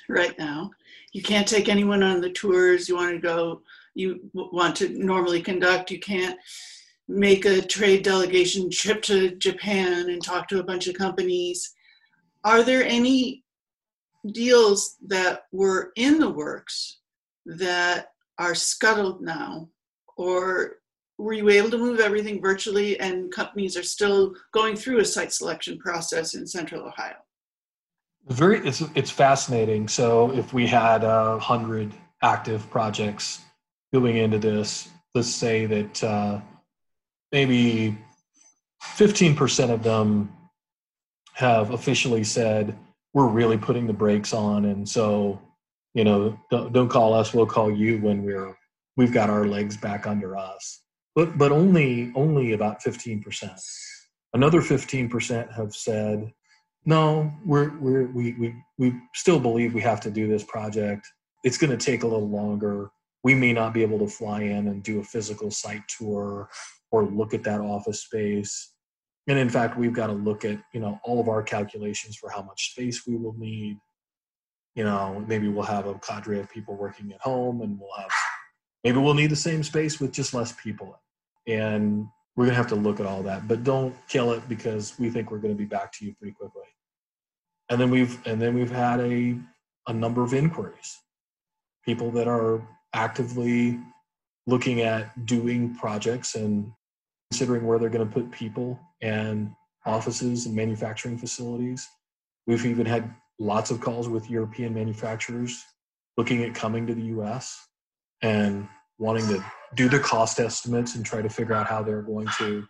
right 0.09 0.37
now. 0.37 0.71
You 1.13 1.21
can't 1.21 1.47
take 1.47 1.69
anyone 1.69 2.03
on 2.03 2.21
the 2.21 2.31
tours 2.31 2.87
you 2.87 2.95
want 2.95 3.13
to 3.13 3.19
go, 3.19 3.61
you 3.95 4.29
want 4.33 4.75
to 4.77 4.89
normally 4.89 5.41
conduct. 5.41 5.91
You 5.91 5.99
can't 5.99 6.37
make 7.07 7.45
a 7.45 7.61
trade 7.61 8.03
delegation 8.03 8.69
trip 8.71 9.01
to 9.03 9.35
Japan 9.35 10.09
and 10.09 10.23
talk 10.23 10.47
to 10.47 10.59
a 10.59 10.63
bunch 10.63 10.87
of 10.87 10.95
companies. 10.95 11.73
Are 12.43 12.63
there 12.63 12.83
any 12.83 13.43
deals 14.31 14.95
that 15.07 15.43
were 15.51 15.91
in 15.95 16.19
the 16.19 16.29
works 16.29 16.99
that 17.45 18.12
are 18.37 18.55
scuttled 18.55 19.21
now? 19.21 19.69
Or 20.17 20.77
were 21.17 21.33
you 21.33 21.49
able 21.49 21.69
to 21.71 21.77
move 21.77 21.99
everything 21.99 22.41
virtually 22.41 22.99
and 22.99 23.31
companies 23.31 23.77
are 23.77 23.83
still 23.83 24.35
going 24.51 24.75
through 24.75 24.99
a 24.99 25.05
site 25.05 25.31
selection 25.31 25.77
process 25.77 26.33
in 26.33 26.47
central 26.47 26.85
Ohio? 26.85 27.15
Very, 28.27 28.65
it's, 28.65 28.81
it's 28.95 29.11
fascinating. 29.11 29.87
So 29.87 30.31
if 30.33 30.53
we 30.53 30.65
had 30.65 31.03
a 31.03 31.37
hundred 31.39 31.91
active 32.21 32.69
projects 32.69 33.41
going 33.93 34.17
into 34.17 34.39
this, 34.39 34.89
let's 35.13 35.27
say 35.27 35.65
that 35.65 36.03
uh, 36.03 36.39
maybe 37.31 37.97
15% 38.95 39.69
of 39.69 39.83
them 39.83 40.31
have 41.33 41.71
officially 41.71 42.23
said 42.23 42.77
we're 43.13 43.27
really 43.27 43.57
putting 43.57 43.87
the 43.87 43.93
brakes 43.93 44.33
on 44.33 44.65
and 44.65 44.87
so 44.87 45.39
you 45.93 46.03
know 46.03 46.39
don't, 46.49 46.73
don't 46.73 46.89
call 46.89 47.13
us 47.13 47.33
we'll 47.33 47.45
call 47.45 47.71
you 47.71 47.99
when 47.99 48.23
we're 48.23 48.55
we've 48.95 49.13
got 49.13 49.29
our 49.29 49.45
legs 49.45 49.77
back 49.77 50.05
under 50.07 50.37
us. 50.37 50.81
But 51.15 51.37
but 51.37 51.51
only 51.51 52.11
only 52.15 52.53
about 52.53 52.81
15% 52.81 53.59
another 54.33 54.61
15% 54.61 55.53
have 55.55 55.73
said 55.73 56.31
no 56.85 57.31
we're 57.45 57.77
we're 57.77 58.07
we 58.07 58.33
we, 58.33 58.55
we 58.77 58.93
still 59.13 59.39
believe 59.39 59.73
we 59.73 59.81
have 59.81 60.01
to 60.01 60.11
do 60.11 60.27
this 60.27 60.43
project. 60.43 61.07
It's 61.43 61.57
going 61.57 61.77
to 61.77 61.85
take 61.85 62.03
a 62.03 62.07
little 62.07 62.29
longer. 62.29 62.89
We 63.23 63.35
may 63.35 63.53
not 63.53 63.73
be 63.73 63.83
able 63.83 63.99
to 63.99 64.07
fly 64.07 64.41
in 64.41 64.67
and 64.67 64.83
do 64.83 64.99
a 64.99 65.03
physical 65.03 65.51
site 65.51 65.83
tour 65.87 66.49
or 66.91 67.05
look 67.05 67.33
at 67.33 67.43
that 67.43 67.61
office 67.61 68.01
space. 68.01 68.71
And 69.27 69.37
in 69.37 69.49
fact 69.49 69.77
we've 69.77 69.93
got 69.93 70.07
to 70.07 70.13
look 70.13 70.43
at 70.45 70.59
you 70.73 70.79
know 70.79 70.99
all 71.03 71.21
of 71.21 71.29
our 71.29 71.43
calculations 71.43 72.15
for 72.15 72.29
how 72.29 72.41
much 72.41 72.71
space 72.71 73.05
we 73.05 73.15
will 73.15 73.35
need 73.37 73.77
you 74.75 74.83
know 74.83 75.23
maybe 75.27 75.47
we'll 75.47 75.63
have 75.63 75.85
a 75.87 75.95
cadre 75.99 76.39
of 76.39 76.49
people 76.49 76.75
working 76.75 77.11
at 77.11 77.21
home 77.21 77.61
and 77.61 77.79
we'll 77.79 77.95
have 77.97 78.09
maybe 78.83 78.97
we'll 78.97 79.13
need 79.13 79.31
the 79.31 79.35
same 79.35 79.63
space 79.63 79.99
with 79.99 80.11
just 80.11 80.33
less 80.33 80.51
people. 80.51 80.99
And 81.47 82.07
we're 82.35 82.45
going 82.45 82.53
to 82.53 82.57
have 82.57 82.67
to 82.67 82.75
look 82.75 82.99
at 82.99 83.05
all 83.05 83.21
that 83.23 83.47
but 83.47 83.63
don't 83.63 83.95
kill 84.07 84.31
it 84.31 84.47
because 84.49 84.97
we 84.97 85.09
think 85.09 85.29
we're 85.29 85.37
going 85.37 85.53
to 85.53 85.57
be 85.57 85.65
back 85.65 85.91
to 85.93 86.05
you 86.05 86.13
pretty 86.15 86.33
quickly. 86.33 86.63
And 87.69 87.79
then 87.79 87.89
we've 87.89 88.19
and 88.25 88.41
then 88.41 88.53
we've 88.55 88.71
had 88.71 88.99
a 88.99 89.37
a 89.87 89.93
number 89.93 90.23
of 90.23 90.33
inquiries. 90.33 90.99
People 91.85 92.11
that 92.11 92.27
are 92.27 92.65
actively 92.93 93.79
looking 94.47 94.81
at 94.81 95.25
doing 95.25 95.75
projects 95.75 96.35
and 96.35 96.71
considering 97.31 97.65
where 97.65 97.79
they're 97.79 97.89
going 97.89 98.07
to 98.07 98.13
put 98.13 98.31
people 98.31 98.79
and 99.01 99.51
offices 99.85 100.45
and 100.45 100.55
manufacturing 100.55 101.17
facilities. 101.17 101.87
We've 102.45 102.65
even 102.65 102.85
had 102.85 103.13
lots 103.39 103.71
of 103.71 103.81
calls 103.81 104.07
with 104.07 104.29
European 104.29 104.73
manufacturers 104.73 105.63
looking 106.17 106.43
at 106.43 106.53
coming 106.53 106.85
to 106.87 106.93
the 106.93 107.03
US 107.17 107.67
and 108.21 108.67
wanting 108.99 109.27
to 109.27 109.43
do 109.75 109.89
the 109.89 109.99
cost 109.99 110.39
estimates 110.39 110.95
and 110.95 111.05
try 111.05 111.21
to 111.21 111.29
figure 111.29 111.55
out 111.55 111.67
how 111.67 111.81
they're 111.81 112.03
going 112.03 112.27
to 112.37 112.65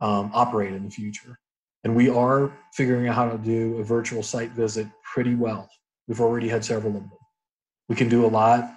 um, 0.00 0.30
operate 0.34 0.74
in 0.74 0.84
the 0.84 0.90
future. 0.90 1.38
And 1.82 1.96
we 1.96 2.08
are 2.08 2.52
figuring 2.72 3.08
out 3.08 3.14
how 3.14 3.30
to 3.30 3.38
do 3.38 3.78
a 3.78 3.84
virtual 3.84 4.22
site 4.22 4.50
visit 4.50 4.86
pretty 5.14 5.34
well. 5.34 5.68
We've 6.06 6.20
already 6.20 6.48
had 6.48 6.64
several 6.64 6.96
of 6.96 7.02
them. 7.02 7.18
We 7.88 7.96
can 7.96 8.08
do 8.08 8.26
a 8.26 8.28
lot 8.28 8.70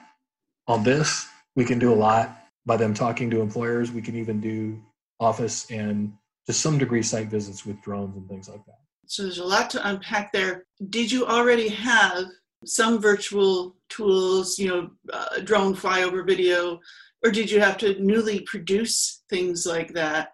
on 0.67 0.83
this 0.83 1.27
we 1.57 1.65
can 1.65 1.79
do 1.79 1.91
a 1.91 1.95
lot 1.95 2.37
by 2.67 2.77
them 2.77 2.93
talking 2.93 3.31
to 3.31 3.41
employers. 3.41 3.91
We 3.91 4.03
can 4.03 4.15
even 4.15 4.39
do 4.39 4.79
office 5.19 5.69
and 5.71 6.13
to 6.45 6.53
some 6.53 6.77
degree 6.77 7.01
site 7.01 7.27
visits 7.27 7.65
with 7.65 7.81
drones 7.81 8.15
and 8.15 8.29
things 8.29 8.47
like 8.47 8.63
that. 8.67 8.77
So 9.07 9.23
there's 9.23 9.37
a 9.37 9.45
lot 9.45 9.69
to 9.71 9.87
unpack 9.87 10.31
there. 10.31 10.65
Did 10.89 11.11
you 11.11 11.25
already 11.25 11.69
have 11.69 12.25
some 12.65 12.99
virtual 12.99 13.75
tools, 13.89 14.59
you 14.59 14.67
know, 14.67 14.89
uh, 15.13 15.39
drone 15.43 15.75
flyover 15.75 16.25
video, 16.25 16.79
or 17.23 17.31
did 17.31 17.49
you 17.49 17.59
have 17.59 17.77
to 17.77 17.99
newly 18.03 18.41
produce 18.41 19.23
things 19.29 19.65
like 19.65 19.93
that? 19.93 20.33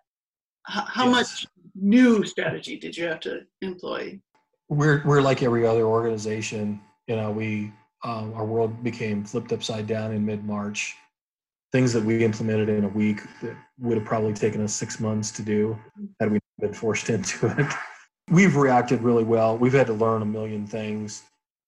H- 0.70 0.86
how 0.88 1.06
yes. 1.06 1.12
much 1.12 1.48
new 1.76 2.26
strategy 2.26 2.78
did 2.78 2.98
you 2.98 3.06
have 3.06 3.20
to 3.22 3.42
employ? 3.62 4.20
We're 4.70 5.04
we're 5.06 5.22
like 5.22 5.44
every 5.44 5.68
other 5.68 5.86
organization. 5.86 6.82
You 7.08 7.16
know, 7.16 7.32
we 7.32 7.72
um, 8.04 8.34
our 8.34 8.46
world 8.46 8.84
became 8.84 9.24
flipped 9.24 9.52
upside 9.52 9.88
down 9.88 10.14
in 10.14 10.26
mid 10.26 10.44
March. 10.44 10.96
Things 11.72 11.94
that 11.94 12.04
we 12.04 12.24
implemented 12.24 12.70
in 12.70 12.84
a 12.84 12.90
week 12.90 13.22
that 13.42 13.56
would 13.80 13.98
have 13.98 14.06
probably 14.06 14.34
taken 14.34 14.64
us 14.64 14.74
six 14.74 15.00
months 15.00 15.32
to 15.32 15.42
do 15.42 15.78
had 16.20 16.32
we 16.32 16.40
been 16.60 16.74
forced 16.74 17.10
into 17.12 17.48
it. 17.48 17.74
We've 18.30 18.56
reacted 18.56 19.02
really 19.02 19.24
well. 19.24 19.58
We've 19.58 19.74
had 19.74 19.88
to 19.88 19.94
learn 19.94 20.22
a 20.22 20.26
million 20.26 20.66
things. 20.66 21.24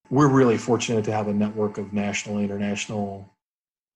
We're 0.09 0.29
really 0.29 0.57
fortunate 0.57 1.03
to 1.05 1.11
have 1.11 1.27
a 1.27 1.33
network 1.33 1.77
of 1.77 1.93
national, 1.93 2.39
international 2.39 3.29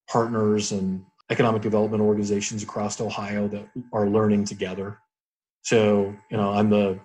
partners 0.09 0.71
and 0.71 1.05
economic 1.29 1.61
development 1.61 2.01
organizations 2.01 2.63
across 2.63 2.99
Ohio 2.99 3.47
that 3.47 3.67
are 3.93 4.09
learning 4.09 4.45
together. 4.45 4.97
So, 5.61 6.15
you 6.31 6.37
know, 6.37 6.51
I'm 6.51 6.69
the 6.69 6.99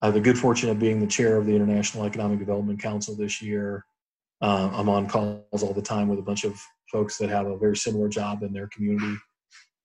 I 0.00 0.06
have 0.06 0.14
the 0.14 0.20
good 0.20 0.38
fortune 0.38 0.70
of 0.70 0.78
being 0.78 1.00
the 1.00 1.06
chair 1.06 1.36
of 1.36 1.46
the 1.46 1.56
International 1.56 2.04
Economic 2.04 2.38
Development 2.38 2.78
Council 2.78 3.16
this 3.16 3.42
year. 3.42 3.84
Uh, 4.40 4.70
I'm 4.72 4.88
on 4.88 5.08
calls 5.08 5.62
all 5.62 5.74
the 5.74 5.82
time 5.82 6.06
with 6.06 6.20
a 6.20 6.22
bunch 6.22 6.44
of 6.44 6.60
folks 6.92 7.18
that 7.18 7.28
have 7.30 7.46
a 7.46 7.58
very 7.58 7.76
similar 7.76 8.08
job 8.08 8.44
in 8.44 8.52
their 8.52 8.68
community 8.68 9.16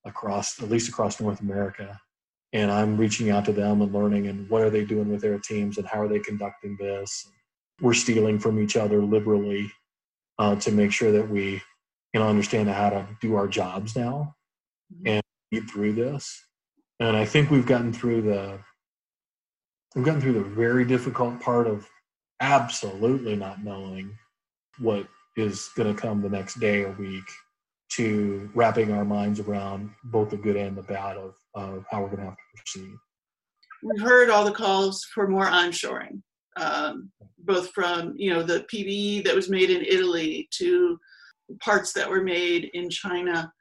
across, 0.06 0.62
at 0.62 0.70
least 0.70 0.88
across 0.88 1.20
North 1.20 1.42
America. 1.42 2.00
And 2.54 2.72
I'm 2.72 2.98
reaching 2.98 3.32
out 3.32 3.46
to 3.46 3.52
them 3.52 3.82
and 3.82 3.92
learning 3.92 4.28
and 4.28 4.50
what 4.50 4.62
are 4.62 4.70
they 4.70 4.86
doing 4.86 5.10
with 5.10 5.22
their 5.22 5.40
teams 5.40 5.78
and 5.78 5.88
how 5.88 6.02
are 6.02 6.08
they 6.08 6.20
conducting 6.20 6.78
this. 6.80 7.28
We're 7.82 7.94
stealing 7.94 8.40
from 8.40 8.60
each 8.62 8.78
other 8.78 9.02
liberally 9.02 9.72
uh, 10.40 10.56
to 10.58 10.72
make 10.72 10.92
sure 10.92 11.12
that 11.12 11.30
we 11.30 11.62
you 12.14 12.20
know 12.20 12.28
understand 12.28 12.70
how 12.70 12.90
to 12.92 13.08
do 13.22 13.36
our 13.36 13.48
jobs 13.48 13.96
now 13.96 14.36
mm-hmm. 14.94 15.08
and 15.08 15.24
get 15.52 15.70
through 15.70 15.94
this. 15.94 16.44
And 17.00 17.18
I 17.18 17.26
think 17.26 17.50
we've 17.50 17.66
gotten 17.66 17.92
through 17.92 18.22
the 18.22 18.60
we've 19.96 20.06
gotten 20.06 20.22
through 20.22 20.34
the 20.34 20.44
very 20.44 20.86
difficult 20.86 21.40
part 21.40 21.68
of 21.68 21.88
absolutely 22.40 23.36
not 23.36 23.64
knowing 23.64 24.18
what 24.80 25.08
is 25.38 25.70
going 25.76 25.94
to 25.94 26.00
come 26.00 26.22
the 26.22 26.30
next 26.30 26.60
day 26.60 26.84
or 26.84 26.92
week 26.94 27.24
to 27.90 28.50
wrapping 28.56 28.92
our 28.92 29.06
minds 29.06 29.40
around 29.40 29.92
both 30.04 30.30
the 30.30 30.38
good 30.38 30.56
and 30.56 30.76
the 30.76 30.82
bad 30.82 31.16
of, 31.16 31.36
of 31.56 31.84
how 31.90 32.02
we're 32.02 32.08
going 32.08 32.20
to 32.20 32.26
have 32.26 32.36
to 32.36 32.58
proceed. 32.58 32.94
We've 33.84 34.02
heard 34.02 34.30
all 34.30 34.46
the 34.46 34.52
calls 34.52 35.04
for 35.14 35.28
more 35.28 35.46
onshoring, 35.46 36.22
um, 36.58 37.12
both 37.40 37.72
from 37.72 38.14
you 38.16 38.34
know 38.34 38.44
the 38.44 38.66
PPE 38.74 39.26
that 39.26 39.36
was 39.36 39.50
made 39.50 39.70
in 39.70 39.84
Italy 39.84 40.48
to 40.52 40.98
parts 41.62 41.92
that 41.94 42.10
were 42.10 42.24
made 42.24 42.70
in 42.74 42.90
China. 42.90 43.52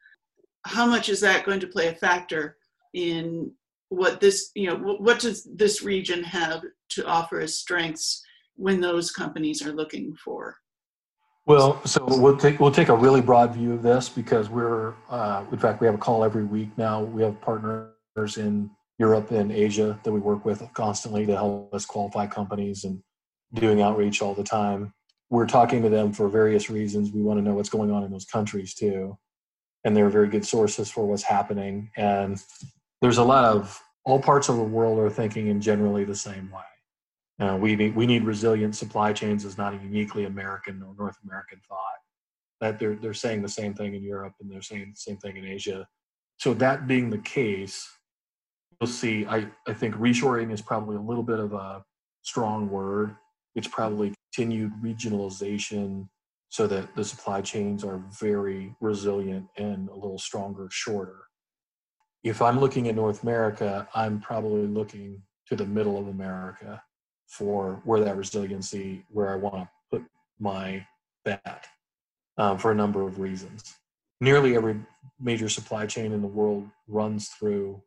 How 0.64 0.86
much 0.86 1.08
is 1.08 1.20
that 1.20 1.44
going 1.44 1.60
to 1.60 1.66
play 1.66 1.88
a 1.88 1.94
factor 1.94 2.56
in 2.94 3.50
what 3.88 4.20
this 4.20 4.50
you 4.54 4.68
know 4.68 4.76
what 4.76 5.18
does 5.18 5.46
this 5.54 5.82
region 5.82 6.22
have 6.22 6.62
to 6.90 7.06
offer 7.06 7.40
as 7.40 7.58
strengths 7.58 8.22
when 8.54 8.80
those 8.80 9.10
companies 9.10 9.60
are 9.60 9.72
looking 9.72 10.14
for 10.24 10.56
well, 11.46 11.84
so 11.84 12.04
we'll 12.06 12.36
take 12.36 12.60
we'll 12.60 12.70
take 12.70 12.88
a 12.88 12.96
really 12.96 13.20
broad 13.20 13.54
view 13.54 13.72
of 13.72 13.82
this 13.82 14.08
because 14.08 14.48
we're 14.48 14.94
uh, 15.10 15.44
in 15.50 15.58
fact 15.58 15.80
we 15.80 15.86
have 15.86 15.94
a 15.94 15.98
call 15.98 16.22
every 16.22 16.44
week 16.44 16.70
now. 16.76 17.02
We 17.02 17.22
have 17.22 17.40
partners 17.40 18.36
in 18.36 18.70
Europe 18.98 19.32
and 19.32 19.50
Asia 19.50 19.98
that 20.04 20.12
we 20.12 20.20
work 20.20 20.44
with 20.44 20.62
constantly 20.74 21.26
to 21.26 21.34
help 21.34 21.74
us 21.74 21.84
qualify 21.84 22.26
companies 22.28 22.84
and 22.84 23.02
doing 23.54 23.82
outreach 23.82 24.22
all 24.22 24.34
the 24.34 24.44
time. 24.44 24.94
We're 25.30 25.46
talking 25.46 25.82
to 25.82 25.88
them 25.88 26.12
for 26.12 26.28
various 26.28 26.70
reasons. 26.70 27.10
We 27.10 27.22
want 27.22 27.38
to 27.38 27.42
know 27.42 27.54
what's 27.54 27.70
going 27.70 27.90
on 27.90 28.04
in 28.04 28.12
those 28.12 28.26
countries 28.26 28.74
too, 28.74 29.18
and 29.84 29.96
they're 29.96 30.10
very 30.10 30.28
good 30.28 30.46
sources 30.46 30.90
for 30.90 31.06
what's 31.06 31.24
happening. 31.24 31.90
And 31.96 32.40
there's 33.00 33.18
a 33.18 33.24
lot 33.24 33.44
of 33.44 33.82
all 34.04 34.20
parts 34.20 34.48
of 34.48 34.56
the 34.56 34.62
world 34.62 34.98
are 35.00 35.10
thinking 35.10 35.48
in 35.48 35.60
generally 35.60 36.04
the 36.04 36.14
same 36.14 36.50
way. 36.52 36.62
Uh, 37.40 37.56
we 37.60 37.74
need 37.74 37.96
we 37.96 38.06
need 38.06 38.24
resilient 38.24 38.76
supply 38.76 39.12
chains 39.12 39.44
is 39.44 39.56
not 39.56 39.74
a 39.74 39.78
uniquely 39.78 40.24
American 40.24 40.82
or 40.82 40.94
North 40.98 41.16
American 41.24 41.60
thought. 41.68 41.78
That 42.60 42.78
they're 42.78 42.96
they're 42.96 43.14
saying 43.14 43.42
the 43.42 43.48
same 43.48 43.74
thing 43.74 43.94
in 43.94 44.02
Europe 44.02 44.34
and 44.40 44.50
they're 44.50 44.62
saying 44.62 44.92
the 44.94 45.00
same 45.00 45.16
thing 45.16 45.36
in 45.36 45.46
Asia. 45.46 45.86
So 46.38 46.54
that 46.54 46.86
being 46.86 47.10
the 47.10 47.18
case, 47.18 47.88
you'll 48.80 48.88
see. 48.88 49.26
I 49.26 49.48
I 49.66 49.72
think 49.72 49.94
reshoring 49.96 50.52
is 50.52 50.60
probably 50.60 50.96
a 50.96 51.00
little 51.00 51.22
bit 51.22 51.38
of 51.38 51.52
a 51.52 51.82
strong 52.22 52.68
word. 52.68 53.16
It's 53.54 53.68
probably 53.68 54.14
continued 54.32 54.72
regionalization 54.82 56.08
so 56.48 56.66
that 56.66 56.94
the 56.94 57.04
supply 57.04 57.40
chains 57.40 57.82
are 57.82 58.04
very 58.20 58.74
resilient 58.80 59.46
and 59.56 59.88
a 59.88 59.94
little 59.94 60.18
stronger, 60.18 60.68
shorter. 60.70 61.22
If 62.24 62.42
I'm 62.42 62.60
looking 62.60 62.88
at 62.88 62.94
North 62.94 63.22
America, 63.22 63.88
I'm 63.94 64.20
probably 64.20 64.66
looking 64.66 65.22
to 65.48 65.56
the 65.56 65.66
middle 65.66 65.98
of 65.98 66.08
America 66.08 66.82
for 67.32 67.80
where 67.84 68.04
that 68.04 68.16
resiliency, 68.16 69.04
where 69.08 69.30
I 69.30 69.36
want 69.36 69.54
to 69.54 69.68
put 69.90 70.04
my 70.38 70.86
bet 71.24 71.66
um, 72.36 72.58
for 72.58 72.70
a 72.70 72.74
number 72.74 73.02
of 73.02 73.18
reasons. 73.18 73.74
Nearly 74.20 74.54
every 74.54 74.78
major 75.18 75.48
supply 75.48 75.86
chain 75.86 76.12
in 76.12 76.20
the 76.20 76.28
world 76.28 76.68
runs 76.86 77.28
through 77.28 77.82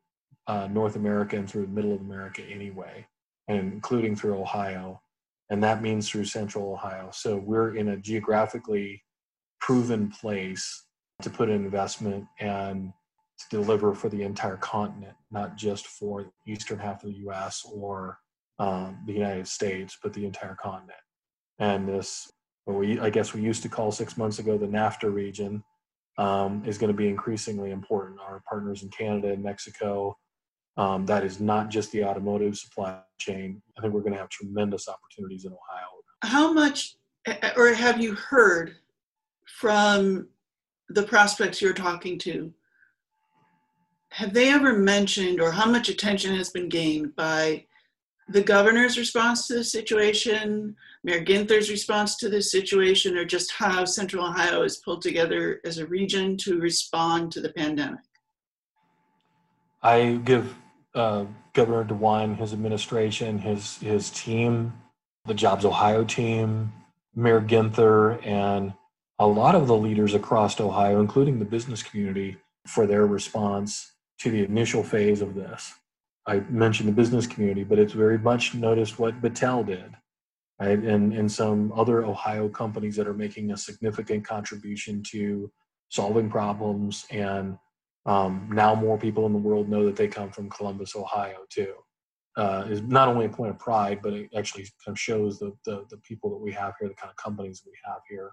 uh, 0.47 0.67
North 0.67 0.95
America 0.95 1.37
and 1.37 1.47
through 1.47 1.67
the 1.67 1.71
middle 1.71 1.93
of 1.93 2.01
America 2.01 2.41
anyway, 2.41 3.05
and 3.47 3.59
including 3.59 4.15
through 4.15 4.39
Ohio. 4.39 4.99
And 5.51 5.63
that 5.63 5.83
means 5.83 6.09
through 6.09 6.25
central 6.25 6.73
Ohio. 6.73 7.09
So 7.13 7.37
we're 7.37 7.75
in 7.75 7.89
a 7.89 7.97
geographically 7.97 9.03
proven 9.61 10.09
place 10.09 10.85
to 11.21 11.29
put 11.29 11.49
an 11.49 11.55
investment 11.55 12.25
and 12.39 12.91
to 13.37 13.45
deliver 13.57 13.93
for 13.93 14.09
the 14.09 14.23
entire 14.23 14.57
continent, 14.57 15.13
not 15.29 15.55
just 15.55 15.85
for 15.85 16.23
the 16.23 16.51
eastern 16.51 16.79
half 16.79 17.03
of 17.03 17.11
the 17.11 17.17
US 17.27 17.63
or 17.71 18.17
um, 18.59 18.99
the 19.05 19.13
United 19.13 19.47
States, 19.47 19.97
but 20.01 20.13
the 20.13 20.25
entire 20.25 20.55
continent. 20.55 20.99
And 21.59 21.87
this, 21.87 22.31
we 22.65 22.99
I 22.99 23.09
guess 23.09 23.33
we 23.33 23.41
used 23.41 23.63
to 23.63 23.69
call 23.69 23.91
six 23.91 24.17
months 24.17 24.39
ago 24.39 24.57
the 24.57 24.67
NAFTA 24.67 25.13
region, 25.13 25.63
um, 26.17 26.63
is 26.65 26.77
going 26.77 26.91
to 26.91 26.97
be 26.97 27.07
increasingly 27.07 27.71
important. 27.71 28.19
Our 28.19 28.41
partners 28.47 28.83
in 28.83 28.89
Canada 28.89 29.31
and 29.31 29.43
Mexico, 29.43 30.17
um, 30.77 31.05
that 31.05 31.23
is 31.23 31.39
not 31.39 31.69
just 31.69 31.91
the 31.91 32.03
automotive 32.03 32.57
supply 32.57 32.99
chain. 33.19 33.61
I 33.77 33.81
think 33.81 33.93
we're 33.93 34.01
going 34.01 34.13
to 34.13 34.19
have 34.19 34.29
tremendous 34.29 34.87
opportunities 34.87 35.45
in 35.45 35.51
Ohio. 35.51 35.87
How 36.23 36.51
much, 36.51 36.95
or 37.55 37.73
have 37.73 38.01
you 38.01 38.15
heard 38.15 38.75
from 39.45 40.27
the 40.89 41.03
prospects 41.03 41.61
you're 41.61 41.73
talking 41.73 42.17
to? 42.19 42.53
Have 44.11 44.33
they 44.33 44.49
ever 44.49 44.73
mentioned, 44.73 45.41
or 45.41 45.51
how 45.51 45.69
much 45.69 45.89
attention 45.89 46.35
has 46.35 46.49
been 46.49 46.69
gained 46.69 47.15
by 47.15 47.65
the 48.27 48.41
governor's 48.41 48.97
response 48.97 49.47
to 49.47 49.55
the 49.55 49.63
situation, 49.63 50.75
Mayor 51.03 51.23
Ginther's 51.23 51.69
response 51.69 52.15
to 52.17 52.29
this 52.29 52.51
situation, 52.51 53.17
or 53.17 53.25
just 53.25 53.51
how 53.51 53.85
Central 53.85 54.25
Ohio 54.25 54.63
is 54.63 54.77
pulled 54.77 55.01
together 55.01 55.61
as 55.63 55.77
a 55.77 55.85
region 55.85 56.35
to 56.37 56.59
respond 56.59 57.31
to 57.33 57.41
the 57.41 57.53
pandemic? 57.53 57.99
I 59.83 60.19
give 60.23 60.55
uh, 60.95 61.25
Governor 61.53 61.85
DeWine, 61.85 62.37
his 62.37 62.53
administration, 62.53 63.37
his 63.37 63.77
his 63.77 64.09
team, 64.09 64.73
the 65.25 65.35
Jobs 65.35 65.65
Ohio 65.65 66.03
team, 66.03 66.73
Mayor 67.15 67.41
Ginther, 67.41 68.25
and 68.25 68.73
a 69.19 69.27
lot 69.27 69.53
of 69.53 69.67
the 69.67 69.77
leaders 69.77 70.15
across 70.15 70.59
Ohio, 70.59 70.99
including 70.99 71.37
the 71.37 71.45
business 71.45 71.83
community, 71.83 72.37
for 72.65 72.87
their 72.87 73.05
response 73.05 73.93
to 74.19 74.31
the 74.31 74.43
initial 74.43 74.83
phase 74.83 75.21
of 75.21 75.35
this. 75.35 75.73
I 76.27 76.39
mentioned 76.49 76.89
the 76.89 76.93
business 76.93 77.27
community, 77.27 77.63
but 77.63 77.79
it's 77.79 77.93
very 77.93 78.17
much 78.17 78.55
noticed 78.55 78.97
what 78.97 79.21
Battelle 79.21 79.65
did, 79.65 79.95
right? 80.59 80.79
And, 80.79 81.13
and 81.13 81.31
some 81.31 81.71
other 81.73 82.03
Ohio 82.03 82.49
companies 82.49 82.95
that 82.95 83.07
are 83.07 83.13
making 83.13 83.51
a 83.51 83.57
significant 83.57 84.25
contribution 84.25 85.03
to 85.11 85.51
solving 85.89 86.29
problems. 86.29 87.05
And 87.11 87.57
um, 88.07 88.49
now 88.51 88.73
more 88.73 88.97
people 88.97 89.25
in 89.27 89.33
the 89.33 89.39
world 89.39 89.69
know 89.69 89.85
that 89.85 89.95
they 89.95 90.07
come 90.07 90.31
from 90.31 90.49
Columbus, 90.49 90.95
Ohio, 90.95 91.39
too. 91.49 91.73
Uh, 92.37 92.65
is 92.69 92.81
not 92.81 93.07
only 93.07 93.27
a 93.27 93.29
point 93.29 93.49
of 93.49 93.57
pride, 93.59 93.99
but 94.03 94.11
it 94.11 94.29
actually 94.35 94.63
kind 94.83 94.93
of 94.95 94.99
shows 94.99 95.39
the, 95.39 95.53
the, 95.63 95.85
the 95.89 95.97
people 95.97 96.29
that 96.29 96.35
we 96.35 96.51
have 96.51 96.73
here, 96.79 96.89
the 96.89 96.95
kind 96.95 97.09
of 97.09 97.15
companies 97.15 97.63
we 97.65 97.71
have 97.85 98.01
here 98.09 98.31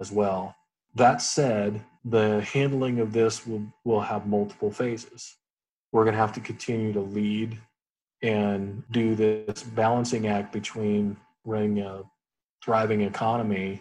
as 0.00 0.10
well. 0.10 0.54
That 0.94 1.20
said, 1.20 1.84
the 2.04 2.40
handling 2.40 3.00
of 3.00 3.12
this 3.12 3.46
will, 3.46 3.66
will 3.84 4.00
have 4.00 4.26
multiple 4.26 4.70
phases 4.70 5.36
we're 5.94 6.02
going 6.02 6.14
to 6.14 6.20
have 6.20 6.32
to 6.32 6.40
continue 6.40 6.92
to 6.92 7.00
lead 7.00 7.56
and 8.20 8.82
do 8.90 9.14
this 9.14 9.62
balancing 9.62 10.26
act 10.26 10.52
between 10.52 11.16
running 11.44 11.78
a 11.78 12.02
thriving 12.64 13.02
economy 13.02 13.80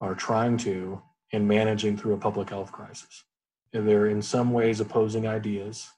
or 0.00 0.14
trying 0.14 0.56
to 0.56 1.00
and 1.34 1.46
managing 1.46 1.98
through 1.98 2.14
a 2.14 2.18
public 2.18 2.48
health 2.48 2.72
crisis. 2.72 3.24
they're 3.72 4.06
in 4.06 4.22
some 4.22 4.52
ways 4.52 4.80
opposing 4.80 5.28
ideas, 5.28 5.90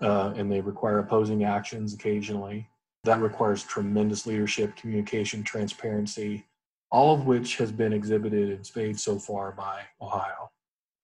uh, 0.00 0.32
and 0.34 0.50
they 0.50 0.62
require 0.62 0.98
opposing 1.00 1.44
actions 1.44 1.92
occasionally. 1.92 2.66
That 3.04 3.20
requires 3.20 3.62
tremendous 3.62 4.26
leadership, 4.26 4.76
communication, 4.76 5.42
transparency, 5.44 6.46
all 6.90 7.14
of 7.14 7.26
which 7.26 7.58
has 7.58 7.70
been 7.70 7.92
exhibited 7.92 8.48
in 8.48 8.64
spades 8.64 9.04
so 9.04 9.18
far 9.18 9.52
by 9.52 9.82
Ohio. 10.00 10.50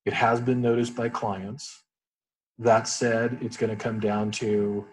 It 0.06 0.14
has 0.14 0.40
been 0.40 0.62
noticed 0.62 0.96
by 0.96 1.10
clients. 1.10 1.82
That 2.58 2.88
said, 2.88 3.38
it's 3.40 3.56
going 3.56 3.70
to 3.70 3.76
come 3.76 4.00
down 4.00 4.30
to, 4.32 4.84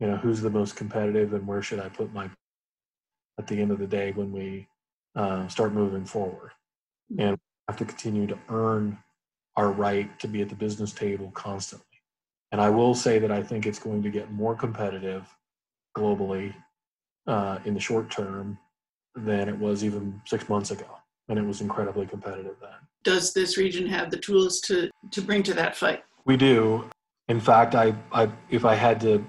you 0.00 0.06
know, 0.06 0.16
who's 0.16 0.40
the 0.40 0.50
most 0.50 0.76
competitive 0.76 1.32
and 1.32 1.46
where 1.46 1.62
should 1.62 1.80
I 1.80 1.88
put 1.88 2.12
my 2.12 2.28
at 3.38 3.46
the 3.46 3.60
end 3.60 3.70
of 3.70 3.78
the 3.78 3.86
day 3.86 4.12
when 4.12 4.32
we 4.32 4.68
uh, 5.16 5.46
start 5.48 5.72
moving 5.72 6.04
forward. 6.04 6.52
And 7.18 7.32
we 7.32 7.36
have 7.68 7.76
to 7.78 7.84
continue 7.84 8.26
to 8.26 8.38
earn 8.48 8.98
our 9.56 9.70
right 9.70 10.18
to 10.20 10.28
be 10.28 10.42
at 10.42 10.48
the 10.48 10.54
business 10.54 10.92
table 10.92 11.30
constantly. 11.34 11.86
And 12.52 12.60
I 12.60 12.70
will 12.70 12.94
say 12.94 13.18
that 13.18 13.30
I 13.30 13.42
think 13.42 13.66
it's 13.66 13.78
going 13.78 14.02
to 14.02 14.10
get 14.10 14.30
more 14.30 14.54
competitive 14.54 15.26
globally 15.96 16.54
uh, 17.26 17.58
in 17.64 17.74
the 17.74 17.80
short 17.80 18.10
term 18.10 18.58
than 19.14 19.48
it 19.48 19.58
was 19.58 19.84
even 19.84 20.20
six 20.26 20.48
months 20.48 20.70
ago. 20.70 20.86
And 21.28 21.38
it 21.38 21.44
was 21.44 21.60
incredibly 21.60 22.06
competitive 22.06 22.56
then. 22.60 22.70
Does 23.02 23.32
this 23.32 23.56
region 23.56 23.86
have 23.88 24.10
the 24.10 24.18
tools 24.18 24.60
to, 24.62 24.90
to 25.10 25.20
bring 25.20 25.42
to 25.44 25.54
that 25.54 25.76
fight? 25.76 26.04
We 26.24 26.36
do. 26.36 26.88
In 27.28 27.40
fact, 27.40 27.74
I, 27.74 27.94
I 28.12 28.30
if 28.50 28.64
I 28.64 28.74
had 28.74 29.00
to 29.02 29.24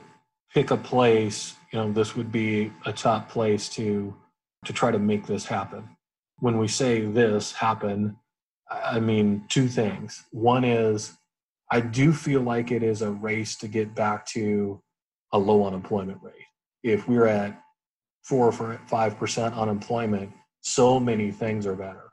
pick 0.53 0.71
a 0.71 0.77
place, 0.77 1.55
you 1.71 1.79
know, 1.79 1.91
this 1.91 2.15
would 2.15 2.31
be 2.31 2.71
a 2.85 2.93
top 2.93 3.29
place 3.29 3.69
to 3.69 4.15
to 4.65 4.73
try 4.73 4.91
to 4.91 4.99
make 4.99 5.27
this 5.27 5.45
happen. 5.45 5.87
When 6.39 6.57
we 6.57 6.67
say 6.67 7.01
this 7.01 7.53
happen, 7.53 8.17
I 8.69 8.99
mean 8.99 9.45
two 9.47 9.67
things. 9.67 10.23
One 10.31 10.63
is 10.63 11.13
I 11.71 11.79
do 11.79 12.13
feel 12.13 12.41
like 12.41 12.71
it 12.71 12.83
is 12.83 13.01
a 13.01 13.11
race 13.11 13.55
to 13.57 13.67
get 13.67 13.95
back 13.95 14.25
to 14.27 14.81
a 15.31 15.37
low 15.37 15.65
unemployment 15.65 16.21
rate. 16.21 16.33
If 16.83 17.07
we're 17.07 17.27
at 17.27 17.59
four 18.23 18.47
or 18.47 18.79
five 18.87 19.17
percent 19.17 19.55
unemployment, 19.55 20.31
so 20.61 20.99
many 20.99 21.31
things 21.31 21.65
are 21.65 21.75
better, 21.75 22.09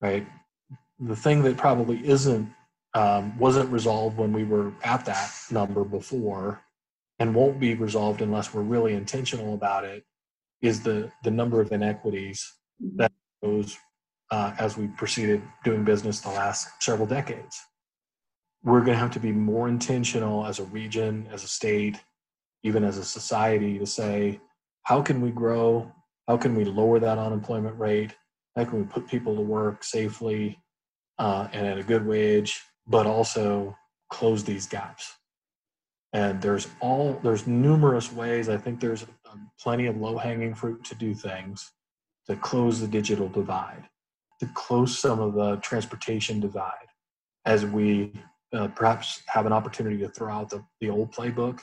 right? 0.00 0.26
The 0.98 1.16
thing 1.16 1.42
that 1.42 1.56
probably 1.56 2.06
isn't 2.06 2.48
um, 2.94 3.36
wasn't 3.38 3.70
resolved 3.70 4.16
when 4.16 4.32
we 4.32 4.44
were 4.44 4.72
at 4.82 5.04
that 5.06 5.32
number 5.50 5.84
before, 5.84 6.62
and 7.18 7.34
won't 7.34 7.60
be 7.60 7.74
resolved 7.74 8.22
unless 8.22 8.54
we're 8.54 8.62
really 8.62 8.94
intentional 8.94 9.54
about 9.54 9.84
it, 9.84 10.04
is 10.62 10.82
the 10.82 11.10
the 11.22 11.30
number 11.30 11.60
of 11.60 11.72
inequities 11.72 12.52
that 12.96 13.12
goes 13.42 13.76
uh, 14.30 14.54
as 14.58 14.76
we 14.76 14.86
proceeded 14.88 15.42
doing 15.64 15.84
business 15.84 16.20
the 16.20 16.28
last 16.28 16.68
several 16.80 17.06
decades. 17.06 17.60
We're 18.62 18.80
going 18.80 18.94
to 18.94 18.98
have 18.98 19.12
to 19.12 19.20
be 19.20 19.32
more 19.32 19.68
intentional 19.68 20.46
as 20.46 20.58
a 20.58 20.64
region, 20.64 21.28
as 21.30 21.44
a 21.44 21.48
state, 21.48 22.00
even 22.62 22.82
as 22.82 22.96
a 22.96 23.04
society 23.04 23.78
to 23.78 23.86
say 23.86 24.40
how 24.84 25.02
can 25.02 25.20
we 25.20 25.30
grow? 25.30 25.92
How 26.28 26.36
can 26.36 26.54
we 26.54 26.64
lower 26.64 26.98
that 26.98 27.18
unemployment 27.18 27.78
rate? 27.78 28.14
How 28.56 28.64
can 28.64 28.78
we 28.78 28.84
put 28.84 29.08
people 29.08 29.34
to 29.34 29.42
work 29.42 29.84
safely 29.84 30.58
uh, 31.18 31.48
and 31.52 31.66
at 31.66 31.78
a 31.78 31.82
good 31.82 32.06
wage, 32.06 32.60
but 32.86 33.06
also 33.06 33.76
close 34.10 34.44
these 34.44 34.66
gaps? 34.66 35.14
And 36.12 36.40
there's 36.40 36.68
all 36.80 37.18
there's 37.22 37.46
numerous 37.46 38.12
ways. 38.12 38.48
I 38.48 38.56
think 38.56 38.80
there's 38.80 39.04
um, 39.30 39.50
plenty 39.60 39.86
of 39.86 39.96
low 39.96 40.16
hanging 40.16 40.54
fruit 40.54 40.84
to 40.84 40.94
do 40.94 41.14
things 41.14 41.72
to 42.26 42.36
close 42.36 42.80
the 42.80 42.88
digital 42.88 43.28
divide, 43.28 43.84
to 44.40 44.46
close 44.54 44.98
some 44.98 45.20
of 45.20 45.34
the 45.34 45.56
transportation 45.56 46.40
divide, 46.40 46.88
as 47.44 47.66
we 47.66 48.12
uh, 48.54 48.68
perhaps 48.68 49.22
have 49.26 49.46
an 49.46 49.52
opportunity 49.52 49.98
to 49.98 50.08
throw 50.08 50.32
out 50.32 50.48
the, 50.50 50.64
the 50.80 50.88
old 50.88 51.12
playbook 51.12 51.60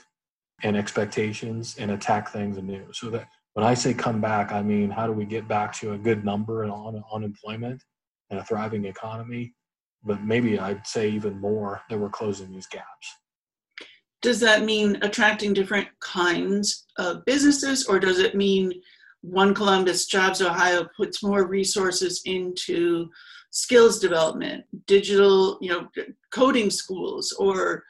and 0.63 0.77
expectations 0.77 1.75
and 1.79 1.91
attack 1.91 2.29
things 2.29 2.57
anew. 2.57 2.85
So 2.93 3.09
that 3.09 3.27
when 3.53 3.65
I 3.65 3.73
say 3.73 3.93
come 3.93 4.21
back, 4.21 4.51
I 4.51 4.61
mean 4.61 4.89
how 4.89 5.07
do 5.07 5.13
we 5.13 5.25
get 5.25 5.47
back 5.47 5.73
to 5.79 5.93
a 5.93 5.97
good 5.97 6.23
number 6.23 6.65
on 6.65 7.03
unemployment 7.11 7.83
and 8.29 8.39
a 8.39 8.43
thriving 8.43 8.85
economy? 8.85 9.53
But 10.03 10.23
maybe 10.23 10.59
I'd 10.59 10.85
say 10.87 11.09
even 11.09 11.39
more 11.39 11.81
that 11.89 11.97
we're 11.97 12.09
closing 12.09 12.51
these 12.51 12.67
gaps. 12.67 13.15
Does 14.21 14.39
that 14.39 14.63
mean 14.63 14.99
attracting 15.01 15.53
different 15.53 15.87
kinds 15.99 16.85
of 16.97 17.25
businesses, 17.25 17.85
or 17.85 17.99
does 17.99 18.19
it 18.19 18.35
mean 18.35 18.71
One 19.21 19.53
Columbus 19.53 20.05
Jobs 20.05 20.41
Ohio 20.41 20.87
puts 20.95 21.23
more 21.23 21.47
resources 21.47 22.21
into 22.25 23.09
skills 23.51 23.99
development, 23.99 24.63
digital, 24.87 25.57
you 25.61 25.69
know, 25.69 25.87
coding 26.31 26.69
schools, 26.69 27.33
or 27.33 27.83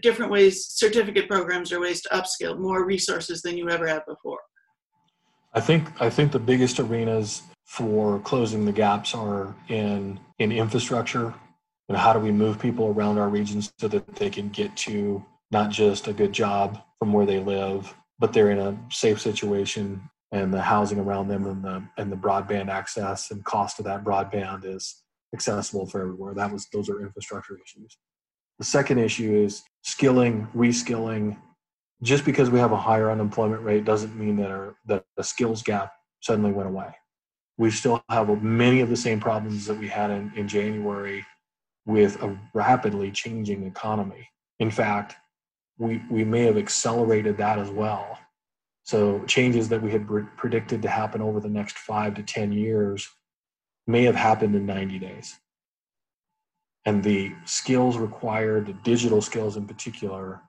different 0.00 0.30
ways, 0.30 0.66
certificate 0.66 1.28
programs 1.28 1.72
or 1.72 1.80
ways 1.80 2.00
to 2.02 2.08
upskill, 2.10 2.58
more 2.58 2.84
resources 2.84 3.42
than 3.42 3.56
you 3.56 3.68
ever 3.68 3.86
had 3.86 4.02
before? 4.06 4.38
I 5.54 5.60
think 5.60 5.88
I 6.00 6.10
think 6.10 6.32
the 6.32 6.38
biggest 6.38 6.78
arenas 6.78 7.42
for 7.64 8.20
closing 8.20 8.64
the 8.64 8.72
gaps 8.72 9.14
are 9.14 9.54
in 9.68 10.20
in 10.38 10.52
infrastructure 10.52 11.34
and 11.88 11.96
how 11.96 12.12
do 12.12 12.18
we 12.18 12.30
move 12.30 12.58
people 12.58 12.88
around 12.88 13.18
our 13.18 13.28
regions 13.28 13.72
so 13.78 13.88
that 13.88 14.06
they 14.16 14.30
can 14.30 14.48
get 14.48 14.76
to 14.76 15.24
not 15.50 15.70
just 15.70 16.06
a 16.06 16.12
good 16.12 16.32
job 16.32 16.82
from 16.98 17.12
where 17.12 17.26
they 17.26 17.38
live, 17.38 17.94
but 18.18 18.32
they're 18.32 18.50
in 18.50 18.58
a 18.58 18.78
safe 18.90 19.20
situation 19.20 20.00
and 20.32 20.52
the 20.52 20.60
housing 20.60 20.98
around 20.98 21.28
them 21.28 21.46
and 21.46 21.64
the 21.64 21.82
and 21.96 22.12
the 22.12 22.16
broadband 22.16 22.68
access 22.68 23.30
and 23.30 23.44
cost 23.44 23.78
of 23.78 23.86
that 23.86 24.04
broadband 24.04 24.64
is 24.64 25.02
accessible 25.34 25.86
for 25.86 26.02
everywhere. 26.02 26.34
That 26.34 26.52
was 26.52 26.66
those 26.72 26.90
are 26.90 27.00
infrastructure 27.00 27.58
issues. 27.62 27.96
The 28.58 28.64
second 28.64 28.98
issue 28.98 29.34
is 29.34 29.62
skilling, 29.82 30.48
reskilling. 30.54 31.38
Just 32.02 32.24
because 32.24 32.50
we 32.50 32.58
have 32.58 32.72
a 32.72 32.76
higher 32.76 33.10
unemployment 33.10 33.62
rate 33.62 33.84
doesn't 33.84 34.14
mean 34.16 34.36
that 34.36 34.50
our 34.50 34.76
that 34.86 35.04
the 35.16 35.24
skills 35.24 35.62
gap 35.62 35.92
suddenly 36.20 36.52
went 36.52 36.68
away. 36.68 36.94
We 37.56 37.70
still 37.70 38.02
have 38.10 38.42
many 38.42 38.80
of 38.80 38.88
the 38.90 38.96
same 38.96 39.18
problems 39.18 39.66
that 39.66 39.78
we 39.78 39.88
had 39.88 40.10
in, 40.10 40.32
in 40.36 40.46
January 40.46 41.24
with 41.88 42.22
a 42.22 42.38
rapidly 42.52 43.10
changing 43.10 43.64
economy. 43.64 44.28
In 44.60 44.70
fact, 44.70 45.16
we, 45.78 46.02
we 46.10 46.22
may 46.22 46.42
have 46.42 46.58
accelerated 46.58 47.38
that 47.38 47.58
as 47.58 47.70
well. 47.70 48.18
So 48.82 49.24
changes 49.24 49.70
that 49.70 49.82
we 49.82 49.90
had 49.90 50.06
predicted 50.36 50.82
to 50.82 50.88
happen 50.88 51.22
over 51.22 51.40
the 51.40 51.48
next 51.48 51.78
five 51.78 52.14
to 52.14 52.22
10 52.22 52.52
years 52.52 53.08
may 53.86 54.04
have 54.04 54.14
happened 54.14 54.54
in 54.54 54.66
90 54.66 54.98
days. 54.98 55.34
And 56.84 57.02
the 57.02 57.32
skills 57.46 57.96
required, 57.96 58.66
the 58.66 58.74
digital 58.74 59.22
skills 59.22 59.56
in 59.56 59.66
particular, 59.66 60.42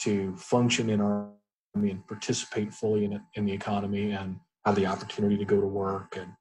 to 0.00 0.34
function 0.36 0.88
in 0.88 1.02
our 1.02 1.28
economy 1.74 1.92
and 1.92 2.06
participate 2.06 2.72
fully 2.72 3.04
in, 3.04 3.12
it, 3.12 3.20
in 3.34 3.44
the 3.44 3.52
economy 3.52 4.12
and 4.12 4.38
have 4.64 4.74
the 4.74 4.86
opportunity 4.86 5.36
to 5.36 5.44
go 5.44 5.60
to 5.60 5.66
work 5.66 6.16
and 6.16 6.32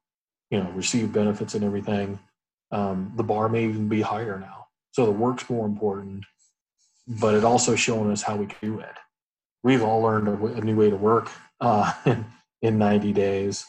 you 0.49 0.61
know 0.61 0.69
receive 0.71 1.11
benefits 1.11 1.53
and 1.53 1.63
everything, 1.63 2.17
um, 2.71 3.11
the 3.15 3.23
bar 3.23 3.49
may 3.49 3.65
even 3.65 3.87
be 3.87 4.01
higher 4.01 4.39
now. 4.39 4.67
So 4.91 5.05
the 5.05 5.11
work's 5.11 5.49
more 5.49 5.65
important, 5.65 6.25
but 7.07 7.35
it 7.35 7.43
also 7.43 7.75
showing 7.75 8.11
us 8.11 8.21
how 8.21 8.35
we 8.35 8.47
do 8.61 8.79
it. 8.79 8.97
We've 9.63 9.83
all 9.83 10.01
learned 10.01 10.27
a, 10.27 10.45
a 10.45 10.61
new 10.61 10.75
way 10.75 10.89
to 10.89 10.95
work 10.95 11.29
uh, 11.59 11.93
in, 12.05 12.25
in 12.61 12.77
90 12.77 13.13
days, 13.13 13.65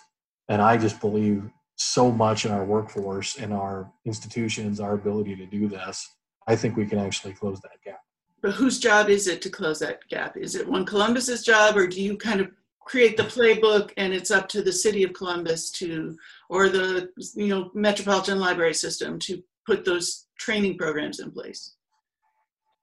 and 0.48 0.60
I 0.60 0.76
just 0.76 1.00
believe 1.00 1.50
so 1.76 2.10
much 2.10 2.44
in 2.44 2.52
our 2.52 2.64
workforce 2.64 3.36
in 3.36 3.52
our 3.52 3.90
institutions 4.04 4.78
our 4.78 4.94
ability 4.94 5.34
to 5.34 5.46
do 5.46 5.68
this 5.68 6.08
i 6.46 6.54
think 6.54 6.76
we 6.76 6.86
can 6.86 6.98
actually 6.98 7.32
close 7.32 7.60
that 7.60 7.82
gap 7.84 8.00
but 8.40 8.52
whose 8.52 8.78
job 8.78 9.08
is 9.08 9.26
it 9.26 9.42
to 9.42 9.50
close 9.50 9.78
that 9.80 10.06
gap 10.08 10.36
is 10.36 10.54
it 10.54 10.68
one 10.68 10.84
columbus's 10.84 11.42
job 11.42 11.76
or 11.76 11.86
do 11.86 12.00
you 12.00 12.16
kind 12.16 12.40
of 12.40 12.50
create 12.86 13.16
the 13.16 13.22
playbook 13.24 13.92
and 13.96 14.12
it's 14.12 14.30
up 14.30 14.48
to 14.48 14.62
the 14.62 14.72
city 14.72 15.02
of 15.02 15.12
columbus 15.12 15.70
to 15.70 16.16
or 16.48 16.68
the 16.68 17.08
you 17.34 17.48
know 17.48 17.70
metropolitan 17.74 18.38
library 18.38 18.74
system 18.74 19.18
to 19.18 19.42
put 19.66 19.84
those 19.84 20.26
training 20.38 20.76
programs 20.76 21.20
in 21.20 21.30
place. 21.30 21.74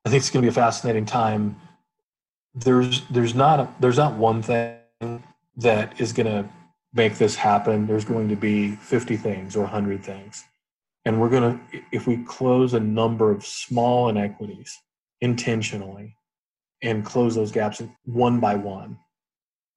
I 0.05 0.09
think 0.09 0.21
it's 0.21 0.29
going 0.29 0.43
to 0.43 0.45
be 0.45 0.51
a 0.51 0.53
fascinating 0.53 1.05
time. 1.05 1.59
There's 2.55 3.01
there's 3.09 3.35
not 3.35 3.59
a, 3.59 3.67
there's 3.79 3.97
not 3.97 4.15
one 4.15 4.41
thing 4.41 4.77
that 5.57 5.99
is 5.99 6.13
going 6.13 6.25
to 6.27 6.49
make 6.93 7.17
this 7.17 7.35
happen, 7.35 7.85
there's 7.85 8.05
going 8.05 8.29
to 8.29 8.35
be 8.35 8.71
50 8.71 9.17
things 9.17 9.55
or 9.55 9.61
100 9.61 10.03
things. 10.03 10.43
And 11.05 11.19
we're 11.19 11.29
going 11.29 11.57
to, 11.57 11.81
if 11.91 12.07
we 12.07 12.23
close 12.23 12.73
a 12.73 12.79
number 12.79 13.31
of 13.31 13.45
small 13.45 14.09
inequities 14.09 14.77
intentionally 15.21 16.15
and 16.81 17.05
close 17.05 17.35
those 17.35 17.51
gaps 17.51 17.81
one 18.05 18.39
by 18.39 18.55
one, 18.55 18.97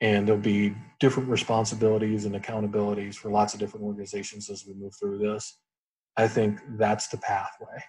and 0.02 0.26
there'll 0.26 0.40
be 0.40 0.74
different 0.98 1.28
responsibilities 1.28 2.24
and 2.26 2.34
accountabilities 2.34 3.14
for 3.14 3.30
lots 3.30 3.54
of 3.54 3.60
different 3.60 3.86
organizations 3.86 4.50
as 4.50 4.66
we 4.66 4.74
move 4.74 4.92
through 4.98 5.16
this. 5.16 5.58
I 6.16 6.26
think 6.28 6.60
that's 6.70 7.06
the 7.06 7.18
pathway. 7.18 7.82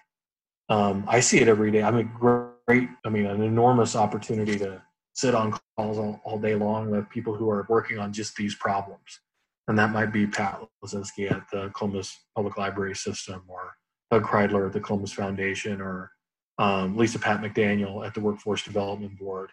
Um, 0.68 1.04
I 1.08 1.20
see 1.20 1.40
it 1.40 1.48
every 1.48 1.70
day. 1.72 1.82
I 1.82 1.90
mean, 1.90 2.10
great, 2.18 2.88
I 3.04 3.08
mean, 3.10 3.26
an 3.26 3.42
enormous 3.42 3.96
opportunity 3.96 4.56
to 4.60 4.80
sit 5.12 5.34
on 5.34 5.58
calls 5.76 5.98
all, 5.98 6.20
all 6.24 6.38
day 6.38 6.54
long 6.54 6.88
with 6.88 7.10
people 7.10 7.34
who 7.34 7.50
are 7.50 7.66
working 7.68 7.98
on 7.98 8.12
just 8.12 8.36
these 8.36 8.54
problems. 8.54 9.20
And 9.66 9.78
that 9.78 9.90
might 9.90 10.12
be 10.12 10.26
Pat 10.26 10.60
Losinski 10.84 11.30
at 11.30 11.50
the 11.50 11.70
Columbus 11.74 12.16
Public 12.36 12.56
Library 12.56 12.94
System 12.94 13.42
or 13.48 13.74
Doug 14.10 14.22
Kridler 14.22 14.66
at 14.66 14.72
the 14.72 14.80
Columbus 14.80 15.12
Foundation 15.12 15.80
or 15.80 16.12
um, 16.58 16.96
Lisa 16.96 17.18
Patt-McDaniel 17.18 18.06
at 18.06 18.14
the 18.14 18.20
Workforce 18.20 18.62
Development 18.62 19.18
Board, 19.18 19.50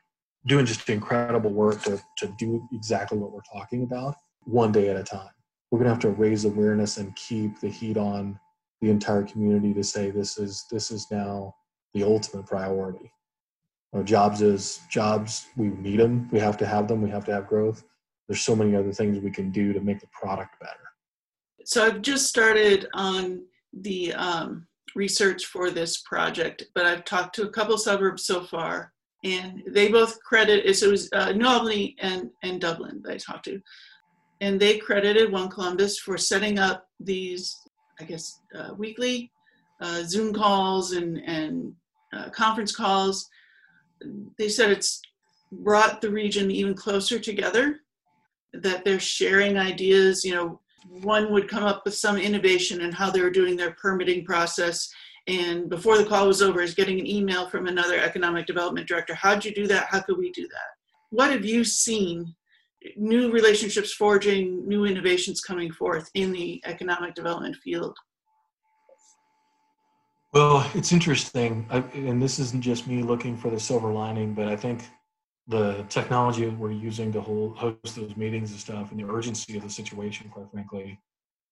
doing 0.48 0.66
just 0.66 0.90
incredible 0.90 1.52
work 1.52 1.82
to, 1.84 2.02
to 2.18 2.28
do 2.38 2.68
exactly 2.74 3.18
what 3.18 3.32
we're 3.32 3.42
talking 3.52 3.84
about 3.84 4.16
one 4.44 4.72
day 4.72 4.90
at 4.90 4.98
a 4.98 5.04
time. 5.04 5.30
We're 5.70 5.80
going 5.80 5.88
to 5.88 5.94
have 5.94 6.02
to 6.02 6.10
raise 6.10 6.46
awareness 6.46 6.98
and 6.98 7.16
keep 7.16 7.60
the 7.60 7.70
heat 7.70 7.98
on 7.98 8.40
the 8.82 8.90
entire 8.90 9.24
community 9.24 9.74
to 9.74 9.84
say 9.84 10.10
this 10.10 10.38
is 10.38 10.66
this 10.72 10.92
is 10.92 11.10
now 11.12 11.56
the 11.94 12.04
ultimate 12.04 12.48
priority. 12.48 13.12
Our 13.94 14.04
jobs 14.04 14.42
is 14.42 14.80
jobs. 14.90 15.48
We 15.56 15.68
need 15.68 16.00
them. 16.00 16.30
We 16.32 16.40
have 16.40 16.58
to 16.58 16.66
have 16.66 16.88
them. 16.88 17.02
We 17.02 17.10
have 17.10 17.26
to 17.26 17.34
have 17.34 17.48
growth. 17.48 17.84
There's 18.28 18.42
so 18.42 18.56
many 18.56 18.76
other 18.76 18.92
things 18.92 19.20
we 19.20 19.32
can 19.32 19.52
do 19.52 19.74
to 19.74 19.82
make 19.82 20.00
the 20.00 20.08
product 20.08 20.60
better. 20.60 20.80
So 21.66 21.86
I've 21.86 22.02
just 22.02 22.28
started 22.28 22.88
on 22.94 23.44
the 23.74 24.14
um, 24.14 24.68
research 24.96 25.46
for 25.46 25.70
this 25.70 26.02
project, 26.02 26.64
but 26.74 26.86
I've 26.86 27.06
talked 27.06 27.36
to 27.36 27.44
a 27.44 27.50
couple 27.50 27.78
suburbs 27.78 28.26
so 28.26 28.42
far, 28.42 28.94
and 29.24 29.64
they 29.68 29.88
both 29.90 30.22
credit. 30.24 30.76
So 30.76 30.88
it 30.88 30.92
was 30.92 31.10
uh, 31.14 31.32
New 31.32 31.48
Albany 31.48 31.96
and 32.00 32.30
and 32.44 32.60
Dublin 32.60 33.02
that 33.04 33.14
I 33.14 33.18
talked 33.18 33.46
to, 33.46 33.62
and 34.42 34.60
they 34.60 34.78
credited 34.78 35.32
One 35.32 35.50
Columbus 35.50 36.00
for 36.00 36.18
setting 36.18 36.60
up 36.60 36.88
these, 37.00 37.56
I 38.00 38.04
guess, 38.04 38.40
uh, 38.56 38.74
weekly 38.78 39.32
uh, 39.82 40.04
Zoom 40.04 40.34
calls 40.34 40.94
and 40.94 41.18
and 41.26 41.74
uh, 42.14 42.30
conference 42.30 42.74
calls. 42.74 43.30
They 44.38 44.48
said 44.48 44.72
it's 44.72 45.02
brought 45.52 46.02
the 46.02 46.10
region 46.10 46.50
even 46.52 46.74
closer 46.74 47.20
together. 47.20 47.80
That 48.54 48.86
they're 48.86 49.00
sharing 49.00 49.58
ideas. 49.58 50.24
You 50.24 50.36
know, 50.36 50.60
one 51.02 51.32
would 51.32 51.50
come 51.50 51.64
up 51.64 51.84
with 51.86 51.96
some 51.96 52.18
innovation 52.18 52.82
in 52.82 52.92
how 52.92 53.10
they 53.10 53.22
were 53.22 53.30
doing 53.30 53.56
their 53.56 53.72
permitting 53.72 54.26
process. 54.26 54.90
And 55.28 55.70
before 55.70 55.98
the 55.98 56.06
call 56.06 56.28
was 56.28 56.42
over, 56.42 56.62
is 56.62 56.74
getting 56.74 57.00
an 57.00 57.08
email 57.08 57.48
from 57.48 57.68
another 57.68 57.98
economic 57.98 58.48
development 58.48 58.88
director. 58.88 59.14
How'd 59.14 59.46
you 59.46 59.54
do 59.54 59.68
that? 59.68 59.86
How 59.86 60.02
could 60.02 60.18
we 60.18 60.32
do 60.32 60.48
that? 60.48 60.70
What 61.12 61.32
have 61.32 61.46
you 61.46 61.64
seen 61.64 62.34
new 62.96 63.32
relationships 63.32 63.94
forging, 63.94 64.68
new 64.68 64.86
innovations 64.86 65.42
coming 65.42 65.72
forth 65.72 66.10
in 66.16 66.32
the 66.32 66.62
economic 66.66 67.14
development 67.14 67.56
field? 67.58 67.96
Well, 70.34 70.70
it's 70.74 70.94
interesting, 70.94 71.68
I, 71.70 71.80
and 71.94 72.22
this 72.22 72.40
isn't 72.40 72.62
just 72.62 72.88
me 72.88 73.04
looking 73.04 73.36
for 73.36 73.50
the 73.52 73.60
silver 73.60 73.92
lining, 73.92 74.34
but 74.34 74.48
I 74.48 74.56
think 74.56 74.88
the 75.48 75.86
technology 75.90 76.46
that 76.46 76.58
we're 76.58 76.72
using 76.72 77.12
to 77.12 77.20
hold, 77.20 77.58
host 77.58 77.98
those 77.98 78.16
meetings 78.16 78.52
and 78.52 78.60
stuff, 78.60 78.92
and 78.92 79.00
the 79.00 79.12
urgency 79.12 79.58
of 79.58 79.64
the 79.64 79.70
situation, 79.70 80.30
quite 80.30 80.50
frankly, 80.50 81.00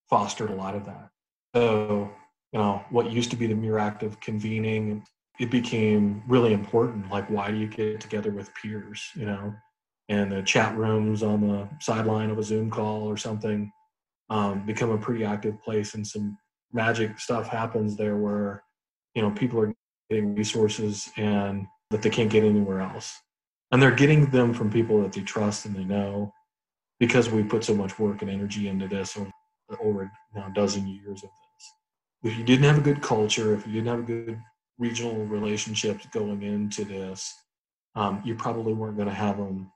fostered 0.09 0.49
a 0.49 0.55
lot 0.55 0.75
of 0.75 0.85
that. 0.85 1.09
So, 1.53 2.09
you 2.51 2.59
know, 2.59 2.83
what 2.89 3.11
used 3.11 3.29
to 3.31 3.37
be 3.37 3.47
the 3.47 3.55
mere 3.55 3.77
act 3.77 4.03
of 4.03 4.19
convening, 4.19 5.03
it 5.39 5.51
became 5.51 6.23
really 6.27 6.53
important. 6.53 7.09
Like, 7.09 7.29
why 7.29 7.51
do 7.51 7.57
you 7.57 7.67
get 7.67 8.01
together 8.01 8.31
with 8.31 8.53
peers? 8.55 9.09
You 9.15 9.25
know, 9.25 9.53
and 10.09 10.31
the 10.31 10.41
chat 10.41 10.75
rooms 10.75 11.23
on 11.23 11.47
the 11.47 11.69
sideline 11.79 12.29
of 12.29 12.39
a 12.39 12.43
Zoom 12.43 12.69
call 12.69 13.03
or 13.07 13.17
something 13.17 13.71
um, 14.29 14.65
become 14.65 14.91
a 14.91 14.97
pretty 14.97 15.23
active 15.23 15.61
place, 15.63 15.93
and 15.93 16.05
some 16.05 16.37
magic 16.73 17.19
stuff 17.19 17.47
happens 17.47 17.95
there 17.95 18.17
where 18.17 18.63
you 19.15 19.21
know 19.21 19.31
people 19.31 19.59
are 19.59 19.73
getting 20.09 20.35
resources 20.35 21.09
and 21.17 21.65
that 21.91 22.01
they 22.01 22.09
can't 22.09 22.29
get 22.29 22.43
anywhere 22.43 22.81
else, 22.81 23.19
and 23.71 23.81
they're 23.81 23.91
getting 23.91 24.29
them 24.31 24.53
from 24.53 24.71
people 24.71 25.01
that 25.01 25.13
they 25.13 25.21
trust 25.21 25.65
and 25.65 25.75
they 25.75 25.83
know 25.83 26.33
because 26.99 27.29
we 27.29 27.43
put 27.43 27.63
so 27.63 27.73
much 27.73 27.97
work 27.97 28.21
and 28.21 28.29
energy 28.29 28.67
into 28.67 28.87
this 28.87 29.15
over, 29.17 29.31
over 29.81 30.11
a 30.35 30.51
dozen 30.53 30.87
years 30.87 31.23
of 31.23 31.29
this. 31.29 31.48
If 32.23 32.37
you 32.37 32.43
didn't 32.43 32.65
have 32.65 32.77
a 32.77 32.81
good 32.81 33.01
culture, 33.01 33.53
if 33.53 33.65
you 33.65 33.73
didn't 33.73 33.87
have 33.87 33.99
a 33.99 34.03
good 34.03 34.41
regional 34.77 35.25
relationships 35.25 36.05
going 36.07 36.43
into 36.43 36.83
this, 36.83 37.33
um, 37.95 38.21
you 38.25 38.35
probably 38.35 38.73
weren't 38.73 38.97
going 38.97 39.07
to 39.07 39.13
have 39.13 39.37
them 39.37 39.71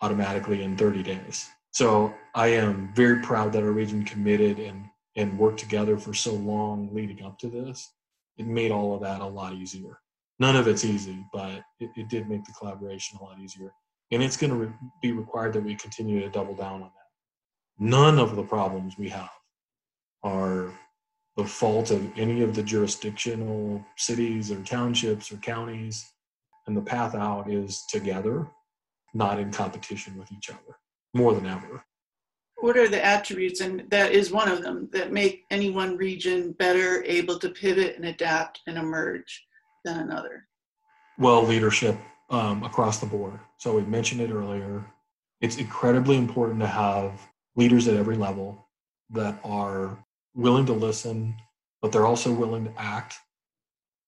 automatically 0.00 0.62
in 0.62 0.76
30 0.76 1.02
days. 1.02 1.48
So 1.70 2.12
I 2.34 2.48
am 2.48 2.92
very 2.94 3.20
proud 3.20 3.52
that 3.52 3.62
our 3.62 3.72
region 3.72 4.04
committed 4.04 4.58
and 4.58 4.86
and 5.16 5.38
worked 5.38 5.60
together 5.60 5.98
for 5.98 6.14
so 6.14 6.32
long 6.32 6.88
leading 6.92 7.22
up 7.24 7.38
to 7.38 7.48
this. 7.48 7.92
It 8.38 8.46
made 8.46 8.70
all 8.70 8.94
of 8.94 9.02
that 9.02 9.20
a 9.20 9.26
lot 9.26 9.52
easier. 9.52 9.98
None 10.38 10.56
of 10.56 10.66
it's 10.66 10.84
easy, 10.84 11.24
but 11.32 11.62
it, 11.80 11.90
it 11.96 12.08
did 12.08 12.28
make 12.28 12.44
the 12.44 12.52
collaboration 12.58 13.18
a 13.20 13.22
lot 13.22 13.38
easier. 13.38 13.72
And 14.10 14.22
it's 14.22 14.36
going 14.36 14.50
to 14.50 14.56
re- 14.56 14.74
be 15.02 15.12
required 15.12 15.52
that 15.52 15.64
we 15.64 15.74
continue 15.74 16.20
to 16.20 16.30
double 16.30 16.54
down 16.54 16.74
on 16.74 16.80
that. 16.80 17.78
None 17.78 18.18
of 18.18 18.36
the 18.36 18.42
problems 18.42 18.96
we 18.96 19.10
have 19.10 19.30
are 20.22 20.72
the 21.36 21.44
fault 21.44 21.90
of 21.90 22.18
any 22.18 22.42
of 22.42 22.54
the 22.54 22.62
jurisdictional 22.62 23.84
cities 23.96 24.50
or 24.50 24.62
townships 24.62 25.32
or 25.32 25.36
counties. 25.38 26.04
And 26.66 26.76
the 26.76 26.82
path 26.82 27.14
out 27.14 27.50
is 27.50 27.84
together 27.88 28.48
not 29.14 29.38
in 29.38 29.50
competition 29.50 30.16
with 30.18 30.30
each 30.32 30.50
other 30.50 30.76
more 31.14 31.34
than 31.34 31.46
ever. 31.46 31.84
What 32.56 32.76
are 32.76 32.88
the 32.88 33.04
attributes, 33.04 33.60
and 33.60 33.90
that 33.90 34.12
is 34.12 34.30
one 34.30 34.48
of 34.48 34.62
them, 34.62 34.88
that 34.92 35.12
make 35.12 35.42
any 35.50 35.70
one 35.70 35.96
region 35.96 36.52
better 36.52 37.02
able 37.04 37.38
to 37.40 37.48
pivot 37.48 37.96
and 37.96 38.04
adapt 38.04 38.60
and 38.68 38.78
emerge 38.78 39.44
than 39.84 39.98
another? 39.98 40.46
Well, 41.18 41.42
leadership 41.42 41.98
um, 42.30 42.62
across 42.62 43.00
the 43.00 43.06
board. 43.06 43.40
So 43.58 43.74
we 43.74 43.82
mentioned 43.82 44.20
it 44.20 44.30
earlier. 44.30 44.84
It's 45.40 45.56
incredibly 45.56 46.16
important 46.16 46.60
to 46.60 46.68
have 46.68 47.20
leaders 47.56 47.88
at 47.88 47.96
every 47.96 48.16
level 48.16 48.68
that 49.10 49.40
are 49.42 49.98
willing 50.34 50.66
to 50.66 50.72
listen, 50.72 51.34
but 51.80 51.92
they're 51.92 52.06
also 52.06 52.32
willing 52.32 52.64
to 52.64 52.72
act. 52.80 53.16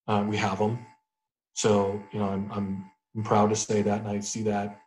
Uh, 0.06 0.24
we 0.26 0.36
have 0.36 0.58
them. 0.58 0.84
So, 1.54 2.02
you 2.12 2.18
know, 2.18 2.28
I'm, 2.28 2.50
I'm, 2.52 2.90
I'm 3.16 3.22
proud 3.22 3.50
to 3.50 3.56
say 3.56 3.82
that, 3.82 4.00
and 4.00 4.08
I 4.08 4.20
see 4.20 4.42
that 4.42 4.80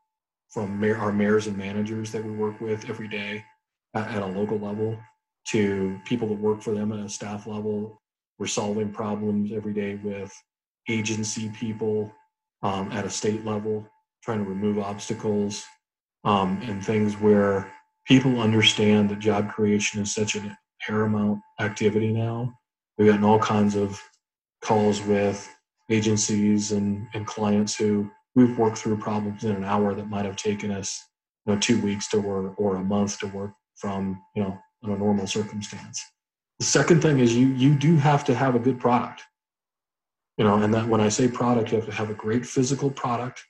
from 0.50 0.80
mayor, 0.80 0.98
our 0.98 1.12
mayors 1.12 1.48
and 1.48 1.58
managers 1.58 2.12
that 2.12 2.24
we 2.24 2.32
work 2.32 2.60
with 2.62 2.90
every 2.90 3.08
day 3.08 3.44
at, 3.94 4.10
at 4.10 4.22
a 4.22 4.26
local 4.26 4.60
level 4.60 4.98
to 5.50 6.00
people 6.06 6.28
that 6.28 6.40
work 6.40 6.62
for 6.62 6.74
them 6.74 6.92
at 6.92 7.00
a 7.00 7.10
staff 7.10 7.48
level. 7.48 8.02
We're 8.38 8.48
solving 8.48 8.92
problems 8.92 9.52
every 9.52 9.74
day 9.74 9.96
with 9.96 10.32
agency 10.90 11.50
people 11.50 12.14
um, 12.62 12.92
at 12.92 13.06
a 13.06 13.10
state 13.10 13.46
level, 13.46 13.88
trying 14.24 14.44
to 14.44 14.50
remove 14.50 14.80
obstacles 14.80 15.66
um, 16.24 16.60
and 16.64 16.86
things 16.86 17.16
where 17.16 17.72
people 18.06 18.42
understand 18.42 19.10
that 19.10 19.20
job 19.20 19.50
creation 19.50 20.02
is 20.02 20.14
such 20.14 20.36
a 20.36 20.58
paramount 20.88 21.40
activity 21.60 22.12
now. 22.12 22.54
We've 22.98 23.10
gotten 23.10 23.26
all 23.26 23.40
kinds 23.40 23.76
of 23.76 24.02
calls 24.64 25.02
with 25.02 25.48
agencies 25.90 26.72
and, 26.72 27.08
and 27.14 27.28
clients 27.28 27.76
who 27.76 28.10
we've 28.36 28.58
worked 28.58 28.78
through 28.78 28.98
problems 28.98 29.44
in 29.44 29.56
an 29.56 29.64
hour 29.64 29.94
that 29.94 30.10
might 30.10 30.26
have 30.26 30.36
taken 30.36 30.72
us 30.72 31.04
you 31.46 31.54
know 31.54 31.60
two 31.60 31.80
weeks 31.82 32.08
to 32.10 32.20
work 32.20 32.54
or 32.58 32.76
a 32.76 32.84
month 32.84 33.20
to 33.20 33.28
work 33.28 33.52
from 33.76 34.22
you 34.36 34.44
know 34.44 34.58
in 34.84 34.92
a 34.92 34.98
normal 34.98 35.28
circumstance. 35.28 36.04
The 36.60 36.66
second 36.66 37.02
thing 37.02 37.20
is 37.20 37.36
you 37.36 37.48
you 37.50 37.76
do 37.76 37.96
have 37.98 38.24
to 38.26 38.36
have 38.36 38.56
a 38.56 38.60
good 38.60 38.80
product. 38.80 39.24
You 40.38 40.46
know 40.46 40.56
and 40.56 40.74
that 40.74 40.88
when 40.88 41.02
i 41.02 41.10
say 41.10 41.28
product 41.28 41.72
you 41.72 41.78
have 41.78 41.88
to 41.88 41.96
have 41.96 42.10
a 42.10 42.16
great 42.16 42.46
physical 42.46 42.90
product. 42.90 43.44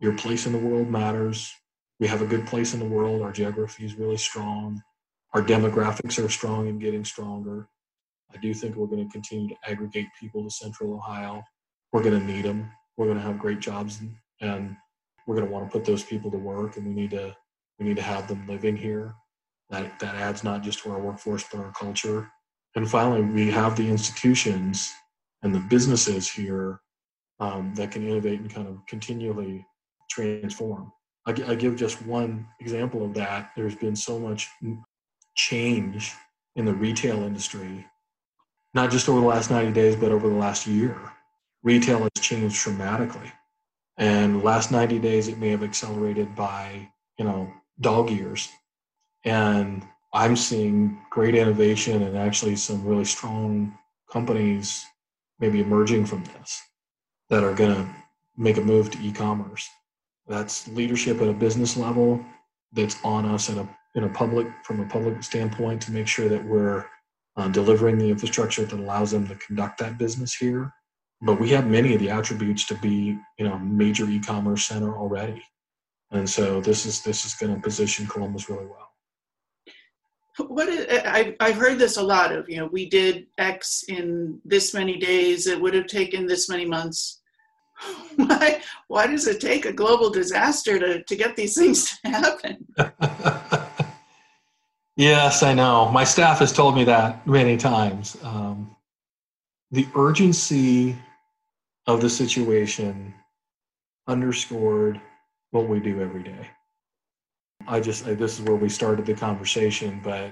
Your 0.00 0.16
place 0.16 0.46
in 0.46 0.52
the 0.52 0.58
world 0.58 0.88
matters. 0.88 1.52
We 2.00 2.06
have 2.06 2.22
a 2.22 2.26
good 2.26 2.46
place 2.46 2.72
in 2.72 2.80
the 2.80 2.86
world. 2.96 3.20
Our 3.20 3.32
geography 3.32 3.84
is 3.84 3.94
really 3.94 4.16
strong 4.16 4.82
our 5.32 5.42
demographics 5.42 6.22
are 6.22 6.28
strong 6.28 6.68
and 6.68 6.80
getting 6.80 7.04
stronger. 7.04 7.68
I 8.34 8.38
do 8.38 8.54
think 8.54 8.76
we're 8.76 8.86
going 8.86 9.06
to 9.06 9.12
continue 9.12 9.48
to 9.48 9.56
aggregate 9.70 10.06
people 10.18 10.44
to 10.44 10.50
central 10.50 10.94
ohio. 10.94 11.42
We're 11.92 12.02
going 12.02 12.18
to 12.18 12.26
need 12.26 12.44
them 12.44 12.70
we're 13.00 13.06
going 13.06 13.16
to 13.16 13.24
have 13.24 13.38
great 13.38 13.60
jobs 13.60 14.02
and 14.42 14.76
we're 15.26 15.34
going 15.34 15.46
to 15.46 15.52
want 15.52 15.64
to 15.64 15.72
put 15.72 15.86
those 15.86 16.04
people 16.04 16.30
to 16.30 16.36
work 16.36 16.76
and 16.76 16.86
we 16.86 16.92
need 16.92 17.10
to 17.10 17.34
we 17.78 17.86
need 17.86 17.96
to 17.96 18.02
have 18.02 18.28
them 18.28 18.46
living 18.46 18.76
here. 18.76 19.14
That 19.70 19.98
that 20.00 20.16
adds 20.16 20.44
not 20.44 20.62
just 20.62 20.80
to 20.82 20.92
our 20.92 21.00
workforce 21.00 21.44
but 21.50 21.60
our 21.60 21.72
culture. 21.72 22.30
And 22.76 22.88
finally 22.88 23.22
we 23.22 23.50
have 23.50 23.74
the 23.74 23.88
institutions 23.88 24.92
and 25.42 25.54
the 25.54 25.60
businesses 25.60 26.30
here 26.30 26.82
um, 27.40 27.74
that 27.76 27.90
can 27.90 28.06
innovate 28.06 28.40
and 28.40 28.52
kind 28.52 28.68
of 28.68 28.84
continually 28.86 29.66
transform. 30.10 30.92
I, 31.26 31.30
I 31.48 31.54
give 31.54 31.76
just 31.76 32.04
one 32.04 32.46
example 32.60 33.02
of 33.02 33.14
that. 33.14 33.52
There's 33.56 33.76
been 33.76 33.96
so 33.96 34.18
much 34.18 34.46
change 35.48 36.12
in 36.56 36.64
the 36.64 36.74
retail 36.74 37.22
industry 37.22 37.86
not 38.74 38.90
just 38.90 39.08
over 39.08 39.20
the 39.20 39.26
last 39.26 39.50
90 39.50 39.72
days 39.72 39.96
but 39.96 40.12
over 40.12 40.28
the 40.28 40.34
last 40.34 40.66
year 40.66 40.96
retail 41.62 42.00
has 42.00 42.10
changed 42.20 42.62
dramatically. 42.62 43.32
And 43.96 44.42
last 44.42 44.70
90 44.70 44.98
days, 44.98 45.28
it 45.28 45.38
may 45.38 45.50
have 45.50 45.62
accelerated 45.62 46.34
by, 46.34 46.88
you 47.18 47.24
know, 47.24 47.52
dog 47.80 48.10
years. 48.10 48.48
And 49.24 49.86
I'm 50.14 50.36
seeing 50.36 50.98
great 51.10 51.34
innovation 51.34 52.02
and 52.02 52.16
actually 52.16 52.56
some 52.56 52.84
really 52.84 53.04
strong 53.04 53.76
companies 54.10 54.84
maybe 55.38 55.60
emerging 55.60 56.06
from 56.06 56.24
this 56.24 56.60
that 57.28 57.44
are 57.44 57.54
going 57.54 57.74
to 57.74 57.88
make 58.36 58.56
a 58.56 58.62
move 58.62 58.90
to 58.90 58.98
e-commerce. 59.02 59.68
That's 60.26 60.66
leadership 60.68 61.20
at 61.20 61.28
a 61.28 61.32
business 61.32 61.76
level 61.76 62.24
that's 62.72 62.96
on 63.04 63.26
us 63.26 63.50
at 63.50 63.58
a 63.58 63.68
in 63.94 64.04
a 64.04 64.08
public 64.08 64.46
from 64.64 64.80
a 64.80 64.86
public 64.86 65.22
standpoint 65.22 65.82
to 65.82 65.92
make 65.92 66.06
sure 66.06 66.28
that 66.28 66.44
we're 66.44 66.84
uh, 67.36 67.48
delivering 67.48 67.98
the 67.98 68.08
infrastructure 68.08 68.64
that 68.64 68.78
allows 68.78 69.10
them 69.10 69.26
to 69.26 69.34
conduct 69.36 69.78
that 69.78 69.98
business 69.98 70.34
here. 70.34 70.72
But 71.22 71.40
we 71.40 71.50
have 71.50 71.66
many 71.66 71.94
of 71.94 72.00
the 72.00 72.10
attributes 72.10 72.66
to 72.66 72.74
be 72.76 73.18
you 73.38 73.44
know 73.44 73.54
a 73.54 73.58
major 73.58 74.08
e-commerce 74.08 74.64
center 74.64 74.96
already. 74.96 75.42
And 76.10 76.28
so 76.28 76.60
this 76.60 76.86
is 76.86 77.02
this 77.02 77.24
is 77.24 77.34
going 77.34 77.54
to 77.54 77.60
position 77.60 78.06
columbus 78.06 78.48
really 78.48 78.66
well. 78.66 78.88
What 80.48 80.68
is, 80.68 80.86
I, 80.90 81.36
I've 81.40 81.56
heard 81.56 81.78
this 81.78 81.96
a 81.98 82.02
lot 82.02 82.32
of 82.32 82.48
you 82.48 82.56
know 82.56 82.66
we 82.66 82.88
did 82.88 83.26
x 83.38 83.84
in 83.88 84.40
this 84.44 84.72
many 84.72 84.96
days 84.96 85.46
it 85.46 85.60
would 85.60 85.74
have 85.74 85.86
taken 85.86 86.26
this 86.26 86.48
many 86.48 86.64
months. 86.64 87.20
Why 88.16 88.60
why 88.88 89.06
does 89.06 89.26
it 89.26 89.40
take 89.40 89.64
a 89.64 89.72
global 89.72 90.10
disaster 90.10 90.78
to, 90.78 91.02
to 91.02 91.16
get 91.16 91.34
these 91.34 91.54
things 91.54 91.98
to 92.02 92.08
happen 92.10 92.66
yes 95.00 95.42
i 95.42 95.52
know 95.54 95.90
my 95.90 96.04
staff 96.04 96.38
has 96.38 96.52
told 96.52 96.74
me 96.74 96.84
that 96.84 97.26
many 97.26 97.56
times 97.56 98.16
um, 98.22 98.76
the 99.70 99.86
urgency 99.94 100.96
of 101.86 102.00
the 102.00 102.10
situation 102.10 103.14
underscored 104.06 105.00
what 105.50 105.68
we 105.68 105.80
do 105.80 106.00
every 106.00 106.22
day. 106.22 106.48
I 107.66 107.80
just, 107.80 108.06
I, 108.06 108.14
this 108.14 108.38
is 108.38 108.44
where 108.44 108.56
we 108.56 108.68
started 108.68 109.06
the 109.06 109.14
conversation, 109.14 110.00
but 110.02 110.30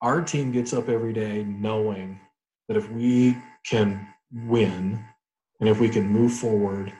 our 0.00 0.20
team 0.22 0.52
gets 0.52 0.72
up 0.72 0.88
every 0.88 1.12
day 1.12 1.44
knowing 1.44 2.20
that 2.68 2.76
if 2.76 2.90
we 2.90 3.36
can 3.64 4.06
win 4.32 5.04
and 5.60 5.68
if 5.68 5.80
we 5.80 5.88
can 5.88 6.06
move 6.06 6.32
forward, 6.32 6.92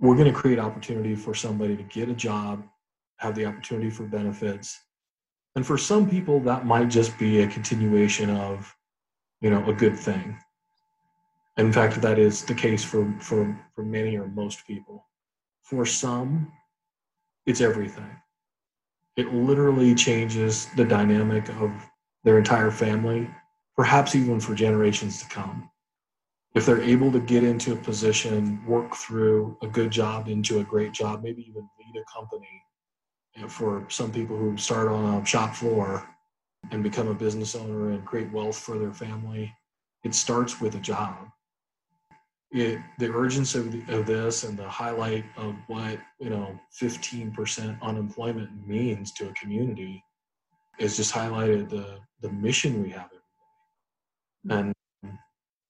we're 0.00 0.16
going 0.16 0.32
to 0.32 0.38
create 0.38 0.58
opportunity 0.58 1.14
for 1.14 1.34
somebody 1.34 1.76
to 1.76 1.82
get 1.84 2.08
a 2.08 2.14
job, 2.14 2.64
have 3.18 3.34
the 3.34 3.46
opportunity 3.46 3.90
for 3.90 4.04
benefits. 4.04 4.80
And 5.54 5.66
for 5.66 5.76
some 5.76 6.08
people, 6.08 6.40
that 6.40 6.64
might 6.66 6.88
just 6.88 7.18
be 7.18 7.40
a 7.40 7.46
continuation 7.46 8.30
of, 8.30 8.74
you 9.40 9.50
know, 9.50 9.68
a 9.68 9.74
good 9.74 9.98
thing. 9.98 10.38
In 11.58 11.72
fact, 11.72 12.00
that 12.00 12.18
is 12.18 12.44
the 12.44 12.54
case 12.54 12.82
for, 12.82 13.12
for, 13.20 13.58
for 13.74 13.84
many 13.84 14.16
or 14.16 14.26
most 14.28 14.66
people. 14.66 15.06
For 15.62 15.84
some, 15.84 16.50
it's 17.44 17.60
everything. 17.60 18.10
It 19.16 19.34
literally 19.34 19.94
changes 19.94 20.68
the 20.76 20.84
dynamic 20.84 21.48
of 21.60 21.70
their 22.24 22.38
entire 22.38 22.70
family, 22.70 23.28
perhaps 23.76 24.14
even 24.14 24.40
for 24.40 24.54
generations 24.54 25.22
to 25.22 25.28
come. 25.28 25.68
If 26.54 26.64
they're 26.64 26.80
able 26.80 27.12
to 27.12 27.20
get 27.20 27.44
into 27.44 27.72
a 27.72 27.76
position, 27.76 28.64
work 28.66 28.94
through 28.94 29.56
a 29.62 29.66
good 29.66 29.90
job 29.90 30.28
into 30.28 30.60
a 30.60 30.64
great 30.64 30.92
job, 30.92 31.22
maybe 31.22 31.42
even 31.48 31.68
lead 31.78 32.00
a 32.00 32.12
company. 32.12 32.62
For 33.48 33.86
some 33.88 34.12
people 34.12 34.36
who 34.36 34.56
start 34.56 34.88
on 34.88 35.22
a 35.22 35.26
shop 35.26 35.54
floor 35.54 36.06
and 36.70 36.82
become 36.82 37.08
a 37.08 37.14
business 37.14 37.54
owner 37.54 37.90
and 37.90 38.04
create 38.04 38.30
wealth 38.30 38.58
for 38.58 38.78
their 38.78 38.92
family, 38.92 39.52
it 40.04 40.14
starts 40.14 40.60
with 40.60 40.74
a 40.74 40.80
job. 40.80 41.28
It, 42.50 42.78
the 42.98 43.10
urgency 43.10 43.58
of, 43.58 43.72
the, 43.72 43.98
of 43.98 44.06
this 44.06 44.44
and 44.44 44.58
the 44.58 44.68
highlight 44.68 45.24
of 45.38 45.54
what 45.68 45.98
you 46.18 46.28
know 46.28 46.58
15% 46.78 47.80
unemployment 47.80 48.50
means 48.68 49.12
to 49.12 49.28
a 49.28 49.32
community 49.32 50.04
is 50.78 50.96
just 50.98 51.14
highlighted 51.14 51.70
the 51.70 51.98
the 52.20 52.30
mission 52.30 52.82
we 52.82 52.90
have 52.90 53.08
and 54.50 54.74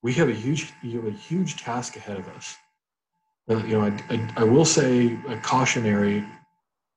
we 0.03 0.13
have 0.15 0.29
a 0.29 0.35
huge 0.35 0.73
you 0.83 1.01
have 1.01 1.13
a 1.13 1.17
huge 1.17 1.57
task 1.57 1.97
ahead 1.97 2.19
of 2.19 2.29
us. 2.29 2.57
Uh, 3.51 3.57
you 3.65 3.79
know 3.79 3.83
I, 3.83 4.15
I, 4.15 4.33
I, 4.39 4.45
will 4.45 4.65
say 4.65 5.19
a 5.29 5.37
cautionary 5.39 6.25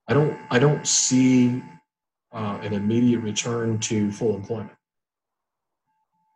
i 0.08 0.13
don't 0.13 0.38
i 0.50 0.60
don't 0.60 0.86
see 0.88 1.62
uh, 2.36 2.60
an 2.62 2.74
immediate 2.74 3.20
return 3.20 3.80
to 3.80 4.12
full 4.12 4.36
employment. 4.36 4.78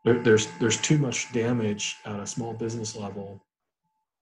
There, 0.06 0.24
there's 0.24 0.48
there's 0.60 0.82
too 0.82 0.98
much 0.98 1.32
damage 1.34 1.98
at 2.06 2.20
a 2.20 2.26
small 2.26 2.54
business 2.54 2.96
level, 2.96 3.44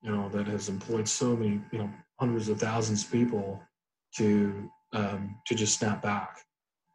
you 0.02 0.12
know, 0.12 0.28
that 0.30 0.48
has 0.48 0.70
employed 0.70 1.08
so 1.08 1.36
many, 1.36 1.62
you 1.72 1.78
know, 1.78 1.90
hundreds 2.20 2.50
of 2.50 2.60
thousands 2.60 3.06
of 3.06 3.12
people 3.12 3.62
to 4.16 4.70
um, 4.94 5.38
to 5.46 5.54
just 5.54 5.78
snap 5.78 6.02
back, 6.02 6.40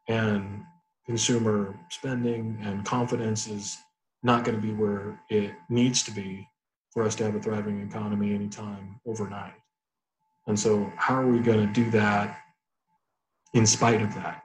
and 0.09 0.62
consumer 1.07 1.79
spending 1.91 2.59
and 2.62 2.85
confidence 2.85 3.47
is 3.47 3.79
not 4.25 4.45
going 4.45 4.61
to 4.61 4.67
be 4.67 4.73
where 4.73 5.21
it 5.31 5.53
needs 5.69 6.03
to 6.03 6.11
be 6.11 6.47
for 6.91 7.05
us 7.05 7.15
to 7.17 7.25
have 7.25 7.37
a 7.37 7.41
thriving 7.41 7.81
economy 7.81 8.35
anytime 8.35 9.01
overnight. 9.07 9.55
And 10.49 10.59
so, 10.59 10.93
how 10.97 11.15
are 11.15 11.27
we 11.29 11.38
going 11.38 11.65
to 11.65 11.73
do 11.73 11.88
that 11.93 12.41
in 13.55 13.67
spite 13.67 14.03
of 14.03 14.15
that? 14.15 14.43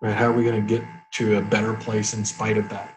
Right? 0.00 0.14
How 0.14 0.26
are 0.26 0.32
we 0.32 0.44
going 0.44 0.66
to 0.66 0.78
get 0.78 0.86
to 1.14 1.38
a 1.38 1.42
better 1.42 1.74
place 1.74 2.14
in 2.14 2.24
spite 2.24 2.56
of 2.56 2.68
that 2.70 2.96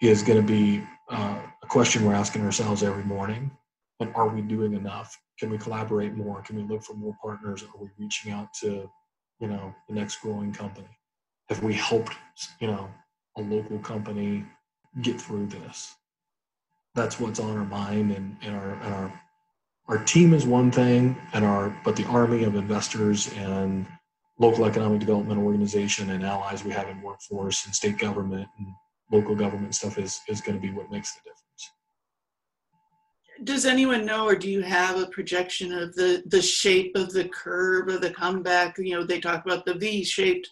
is 0.00 0.22
going 0.22 0.40
to 0.40 0.46
be 0.46 0.86
uh, 1.10 1.38
a 1.62 1.66
question 1.66 2.04
we're 2.04 2.14
asking 2.14 2.44
ourselves 2.44 2.82
every 2.82 3.04
morning. 3.04 3.50
And 4.00 4.14
are 4.14 4.28
we 4.28 4.42
doing 4.42 4.74
enough? 4.74 5.18
Can 5.38 5.50
we 5.50 5.58
collaborate 5.58 6.14
more? 6.14 6.42
Can 6.42 6.56
we 6.56 6.62
look 6.62 6.82
for 6.82 6.94
more 6.94 7.16
partners? 7.22 7.62
Are 7.62 7.80
we 7.80 7.88
reaching 7.98 8.32
out 8.32 8.52
to, 8.60 8.90
you 9.40 9.48
know, 9.48 9.74
the 9.88 9.94
next 9.94 10.16
growing 10.16 10.52
company? 10.52 10.88
Have 11.48 11.62
we 11.62 11.74
helped, 11.74 12.14
you 12.60 12.66
know, 12.66 12.90
a 13.38 13.42
local 13.42 13.78
company 13.78 14.44
get 15.00 15.20
through 15.20 15.46
this? 15.46 15.94
That's 16.94 17.18
what's 17.18 17.40
on 17.40 17.56
our 17.56 17.64
mind 17.64 18.12
and, 18.12 18.36
and 18.42 18.54
our 18.54 18.72
and 18.74 18.94
our 18.94 19.20
our 19.88 19.98
team 20.04 20.32
is 20.32 20.46
one 20.46 20.70
thing 20.70 21.16
and 21.32 21.44
our 21.44 21.74
but 21.84 21.96
the 21.96 22.04
army 22.06 22.44
of 22.44 22.54
investors 22.54 23.32
and 23.36 23.86
local 24.38 24.64
economic 24.64 25.00
development 25.00 25.40
organization 25.40 26.10
and 26.10 26.24
allies 26.24 26.64
we 26.64 26.72
have 26.72 26.88
in 26.88 27.00
workforce 27.02 27.66
and 27.66 27.74
state 27.74 27.98
government 27.98 28.48
and 28.58 28.66
local 29.12 29.34
government 29.34 29.74
stuff 29.74 29.98
is 29.98 30.20
is 30.28 30.40
going 30.40 30.54
to 30.54 30.60
be 30.60 30.72
what 30.72 30.90
makes 30.90 31.14
the 31.14 31.20
difference. 31.20 31.40
Does 33.42 33.66
anyone 33.66 34.06
know 34.06 34.26
or 34.26 34.36
do 34.36 34.48
you 34.48 34.62
have 34.62 34.98
a 34.98 35.06
projection 35.06 35.72
of 35.72 35.94
the 35.94 36.22
the 36.26 36.42
shape 36.42 36.92
of 36.96 37.12
the 37.12 37.28
curve 37.28 37.88
of 37.88 38.00
the 38.00 38.10
comeback? 38.10 38.78
You 38.78 38.94
know 38.94 39.04
they 39.04 39.20
talk 39.20 39.44
about 39.44 39.66
the 39.66 39.74
v 39.74 40.02
shaped 40.04 40.48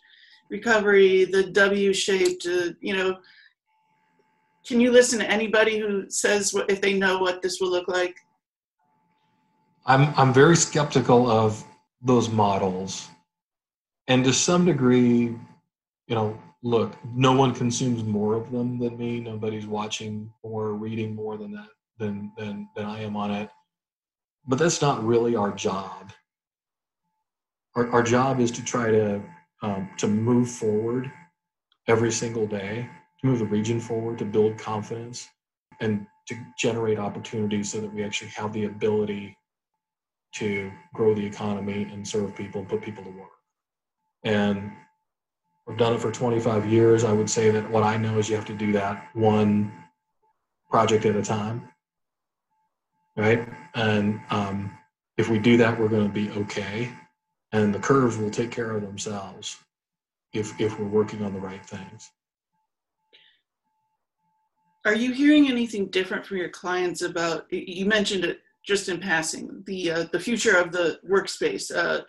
recovery 0.50 1.24
the 1.24 1.44
w 1.44 1.92
shaped 1.92 2.46
uh, 2.46 2.70
you 2.80 2.94
know. 2.96 3.18
Can 4.64 4.78
you 4.78 4.92
listen 4.92 5.18
to 5.18 5.28
anybody 5.28 5.76
who 5.76 6.08
says 6.08 6.54
what, 6.54 6.70
if 6.70 6.80
they 6.80 6.92
know 6.92 7.18
what 7.18 7.42
this 7.42 7.60
will 7.60 7.70
look 7.70 7.88
like 7.88 8.14
i'm 9.86 10.12
i'm 10.16 10.32
very 10.32 10.56
skeptical 10.56 11.30
of 11.30 11.64
those 12.02 12.28
models 12.28 13.08
and 14.08 14.24
to 14.24 14.32
some 14.32 14.64
degree, 14.64 15.34
you 16.06 16.14
know, 16.14 16.38
look, 16.62 16.96
no 17.14 17.32
one 17.32 17.54
consumes 17.54 18.02
more 18.04 18.34
of 18.34 18.50
them 18.50 18.78
than 18.78 18.98
me. 18.98 19.20
Nobody's 19.20 19.66
watching 19.66 20.30
or 20.42 20.74
reading 20.74 21.14
more 21.14 21.36
than 21.36 21.52
that 21.52 21.68
than 21.98 22.32
than 22.36 22.68
than 22.74 22.86
I 22.86 23.02
am 23.02 23.16
on 23.16 23.30
it. 23.30 23.50
But 24.46 24.58
that's 24.58 24.82
not 24.82 25.04
really 25.04 25.36
our 25.36 25.52
job. 25.52 26.12
Our, 27.74 27.88
our 27.90 28.02
job 28.02 28.40
is 28.40 28.50
to 28.52 28.64
try 28.64 28.90
to 28.90 29.22
um, 29.62 29.88
to 29.98 30.08
move 30.08 30.50
forward 30.50 31.10
every 31.86 32.10
single 32.10 32.46
day, 32.46 32.88
to 33.20 33.26
move 33.26 33.38
the 33.38 33.46
region 33.46 33.80
forward, 33.80 34.18
to 34.18 34.24
build 34.24 34.58
confidence, 34.58 35.28
and 35.80 36.06
to 36.26 36.36
generate 36.58 36.98
opportunities 36.98 37.70
so 37.70 37.80
that 37.80 37.92
we 37.92 38.04
actually 38.04 38.30
have 38.30 38.52
the 38.52 38.64
ability 38.64 39.36
to 40.32 40.72
grow 40.94 41.14
the 41.14 41.24
economy 41.24 41.88
and 41.92 42.06
serve 42.06 42.34
people 42.34 42.60
and 42.60 42.68
put 42.68 42.82
people 42.82 43.04
to 43.04 43.10
work. 43.10 43.30
And 44.24 44.72
I've 45.68 45.76
done 45.76 45.94
it 45.94 46.00
for 46.00 46.10
25 46.10 46.66
years. 46.66 47.04
I 47.04 47.12
would 47.12 47.30
say 47.30 47.50
that 47.50 47.70
what 47.70 47.82
I 47.82 47.96
know 47.96 48.18
is 48.18 48.28
you 48.28 48.36
have 48.36 48.46
to 48.46 48.54
do 48.54 48.72
that 48.72 49.08
one 49.14 49.72
project 50.70 51.04
at 51.04 51.16
a 51.16 51.22
time, 51.22 51.68
right? 53.16 53.46
And 53.74 54.20
um, 54.30 54.76
if 55.18 55.28
we 55.28 55.38
do 55.38 55.56
that, 55.58 55.78
we're 55.78 55.88
going 55.88 56.06
to 56.06 56.12
be 56.12 56.30
okay. 56.30 56.90
And 57.52 57.74
the 57.74 57.78
curves 57.78 58.16
will 58.16 58.30
take 58.30 58.50
care 58.50 58.70
of 58.70 58.82
themselves 58.82 59.58
if, 60.32 60.58
if 60.60 60.78
we're 60.78 60.86
working 60.86 61.22
on 61.22 61.34
the 61.34 61.40
right 61.40 61.64
things. 61.64 62.10
Are 64.84 64.94
you 64.94 65.12
hearing 65.12 65.48
anything 65.48 65.86
different 65.86 66.26
from 66.26 66.38
your 66.38 66.48
clients 66.48 67.02
about? 67.02 67.52
You 67.52 67.86
mentioned 67.86 68.24
it 68.24 68.40
just 68.66 68.88
in 68.88 69.00
passing 69.00 69.62
the 69.66 69.90
uh, 69.90 70.04
the 70.12 70.20
future 70.20 70.56
of 70.56 70.72
the 70.72 70.98
workspace. 71.08 71.74
Uh, 71.74 72.02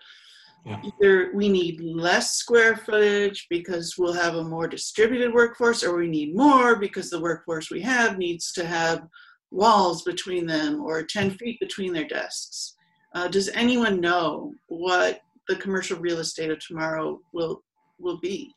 yeah. 0.65 0.81
Either 1.01 1.31
we 1.33 1.49
need 1.49 1.81
less 1.81 2.35
square 2.35 2.77
footage 2.77 3.47
because 3.49 3.95
we'll 3.97 4.13
have 4.13 4.35
a 4.35 4.43
more 4.43 4.67
distributed 4.67 5.33
workforce, 5.33 5.83
or 5.83 5.97
we 5.97 6.07
need 6.07 6.35
more 6.35 6.77
because 6.77 7.09
the 7.09 7.19
workforce 7.19 7.69
we 7.69 7.81
have 7.81 8.17
needs 8.17 8.53
to 8.53 8.65
have 8.65 9.05
walls 9.51 10.03
between 10.03 10.45
them 10.45 10.81
or 10.81 11.03
10 11.03 11.31
feet 11.31 11.59
between 11.59 11.93
their 11.93 12.07
desks. 12.07 12.75
Uh, 13.13 13.27
does 13.27 13.49
anyone 13.49 13.99
know 13.99 14.53
what 14.67 15.21
the 15.47 15.55
commercial 15.57 15.99
real 15.99 16.19
estate 16.19 16.49
of 16.49 16.59
tomorrow 16.59 17.19
will 17.33 17.61
will 17.99 18.19
be? 18.21 18.53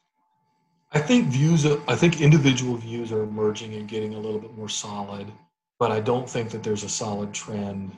I 0.92 1.00
think 1.00 1.26
views. 1.26 1.66
I 1.66 1.94
think 1.94 2.20
individual 2.20 2.76
views 2.76 3.12
are 3.12 3.22
emerging 3.22 3.74
and 3.74 3.88
getting 3.88 4.14
a 4.14 4.18
little 4.18 4.40
bit 4.40 4.56
more 4.56 4.68
solid, 4.68 5.30
but 5.78 5.92
I 5.92 6.00
don't 6.00 6.28
think 6.28 6.50
that 6.50 6.62
there's 6.62 6.84
a 6.84 6.88
solid 6.88 7.32
trend 7.32 7.96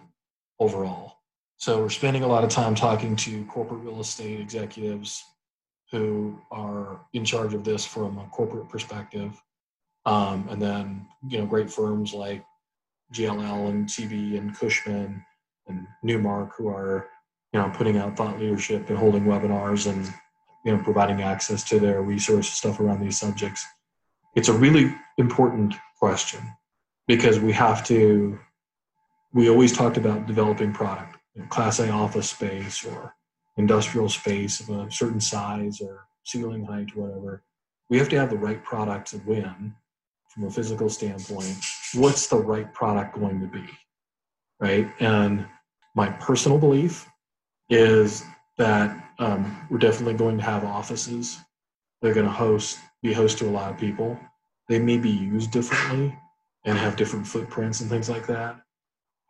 overall. 0.59 1.15
So 1.57 1.83
we're 1.83 1.91
spending 1.91 2.23
a 2.23 2.29
lot 2.29 2.45
of 2.45 2.51
time 2.51 2.75
talking 2.75 3.17
to 3.17 3.45
corporate 3.47 3.83
real 3.83 4.01
estate 4.01 4.41
executives 4.41 5.23
who 5.91 6.39
are 6.51 7.01
in 7.15 7.25
charge 7.25 7.55
of 7.55 7.65
this 7.65 7.85
from 7.85 8.19
a 8.19 8.27
corporate 8.27 8.69
perspective. 8.69 9.41
Um, 10.07 10.47
and 10.51 10.61
then, 10.61 11.07
you 11.29 11.39
know, 11.39 11.47
great 11.47 11.71
firms 11.71 12.15
like 12.15 12.45
JLL 13.13 13.69
and 13.69 13.87
TB 13.89 14.39
and 14.39 14.57
Cushman 14.57 15.25
and 15.67 15.87
Newmark 16.03 16.55
who 16.57 16.69
are 16.69 17.09
you 17.53 17.61
know 17.61 17.71
putting 17.75 17.97
out 17.97 18.17
thought 18.17 18.39
leadership 18.39 18.89
and 18.89 18.99
holding 18.99 19.25
webinars 19.25 19.91
and 19.91 20.13
you 20.65 20.77
know 20.77 20.83
providing 20.83 21.23
access 21.23 21.63
to 21.65 21.79
their 21.79 22.03
resource 22.03 22.49
stuff 22.51 22.81
around 22.81 23.01
these 23.01 23.19
subjects. 23.19 23.65
It's 24.35 24.49
a 24.49 24.53
really 24.53 24.95
important 25.17 25.75
question 25.99 26.41
because 27.09 27.41
we 27.41 27.53
have 27.53 27.83
to. 27.87 28.39
We 29.33 29.51
always 29.51 29.73
talked 29.77 29.97
about 29.97 30.27
developing 30.27 30.73
product, 30.73 31.17
you 31.35 31.43
know, 31.43 31.49
Class 31.49 31.81
A 31.81 31.91
office 31.91 32.31
space 32.31 32.85
or 32.85 33.15
industrial 33.57 34.09
space 34.09 34.61
of 34.61 34.71
a 34.71 34.91
certain 34.91 35.21
size 35.21 35.81
or 35.81 36.07
ceiling 36.25 36.65
height, 36.65 36.95
whatever. 36.95 37.43
We 37.91 37.99
have 37.99 38.09
to 38.11 38.19
have 38.19 38.31
the 38.31 38.39
right 38.39 38.63
product 38.63 39.11
to 39.11 39.19
win 39.27 39.75
from 40.29 40.45
a 40.45 40.51
physical 40.51 40.89
standpoint. 40.89 41.57
What's 41.95 42.29
the 42.29 42.37
right 42.39 42.73
product 42.73 43.19
going 43.19 43.41
to 43.41 43.47
be? 43.47 43.65
Right. 44.61 44.89
And 45.01 45.47
my 45.95 46.09
personal 46.09 46.59
belief 46.59 47.07
is 47.69 48.25
that 48.57 49.11
um, 49.19 49.67
we're 49.71 49.79
definitely 49.79 50.15
going 50.15 50.39
to 50.39 50.45
have 50.45 50.65
offices. 50.65 51.39
They're 52.01 52.15
going 52.15 52.27
to 52.27 52.33
host, 52.33 52.79
be 53.03 53.13
host 53.13 53.39
to 53.39 53.49
a 53.49 53.51
lot 53.51 53.71
of 53.71 53.79
people. 53.79 54.19
They 54.69 54.79
may 54.79 54.99
be 54.99 55.11
used 55.11 55.51
differently 55.51 56.17
and 56.69 56.77
have 56.77 56.97
different 56.97 57.27
footprints 57.27 57.81
and 57.81 57.89
things 57.89 58.11
like 58.11 58.27
that. 58.27 58.61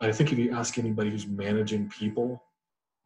I 0.01 0.11
think 0.11 0.33
if 0.33 0.39
you 0.39 0.57
ask 0.57 0.77
anybody 0.77 1.11
who's 1.11 1.27
managing 1.27 1.89
people, 1.89 2.43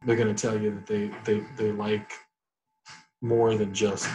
they're 0.05 0.15
going 0.15 0.33
to 0.33 0.41
tell 0.41 0.59
you 0.59 0.71
that 0.71 0.87
they 0.87 1.11
they 1.23 1.45
they 1.55 1.71
like 1.71 2.11
more 3.21 3.55
than 3.55 3.73
just 3.73 4.09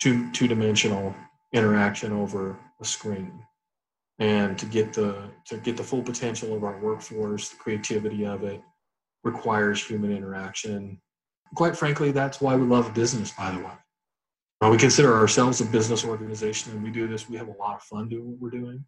two 0.00 0.30
two 0.32 0.48
dimensional 0.48 1.14
interaction 1.52 2.10
over 2.10 2.58
a 2.80 2.84
screen. 2.84 3.38
And 4.18 4.58
to 4.58 4.64
get 4.64 4.94
the 4.94 5.30
to 5.46 5.58
get 5.58 5.76
the 5.76 5.84
full 5.84 6.02
potential 6.02 6.56
of 6.56 6.64
our 6.64 6.80
workforce 6.80 7.50
the 7.50 7.56
creativity 7.56 8.24
of 8.24 8.44
it 8.44 8.62
requires 9.24 9.84
human 9.84 10.10
interaction. 10.10 10.98
Quite 11.54 11.76
frankly 11.76 12.12
that's 12.12 12.40
why 12.40 12.56
we 12.56 12.64
love 12.66 12.94
business 12.94 13.30
by 13.32 13.50
the 13.50 13.58
way. 13.58 14.70
We 14.70 14.78
consider 14.78 15.14
ourselves 15.14 15.60
a 15.60 15.66
business 15.66 16.06
organization 16.06 16.72
and 16.72 16.82
we 16.82 16.90
do 16.90 17.06
this 17.06 17.28
we 17.28 17.36
have 17.36 17.48
a 17.48 17.58
lot 17.58 17.76
of 17.76 17.82
fun 17.82 18.08
doing 18.08 18.30
what 18.30 18.40
we're 18.40 18.58
doing 18.58 18.82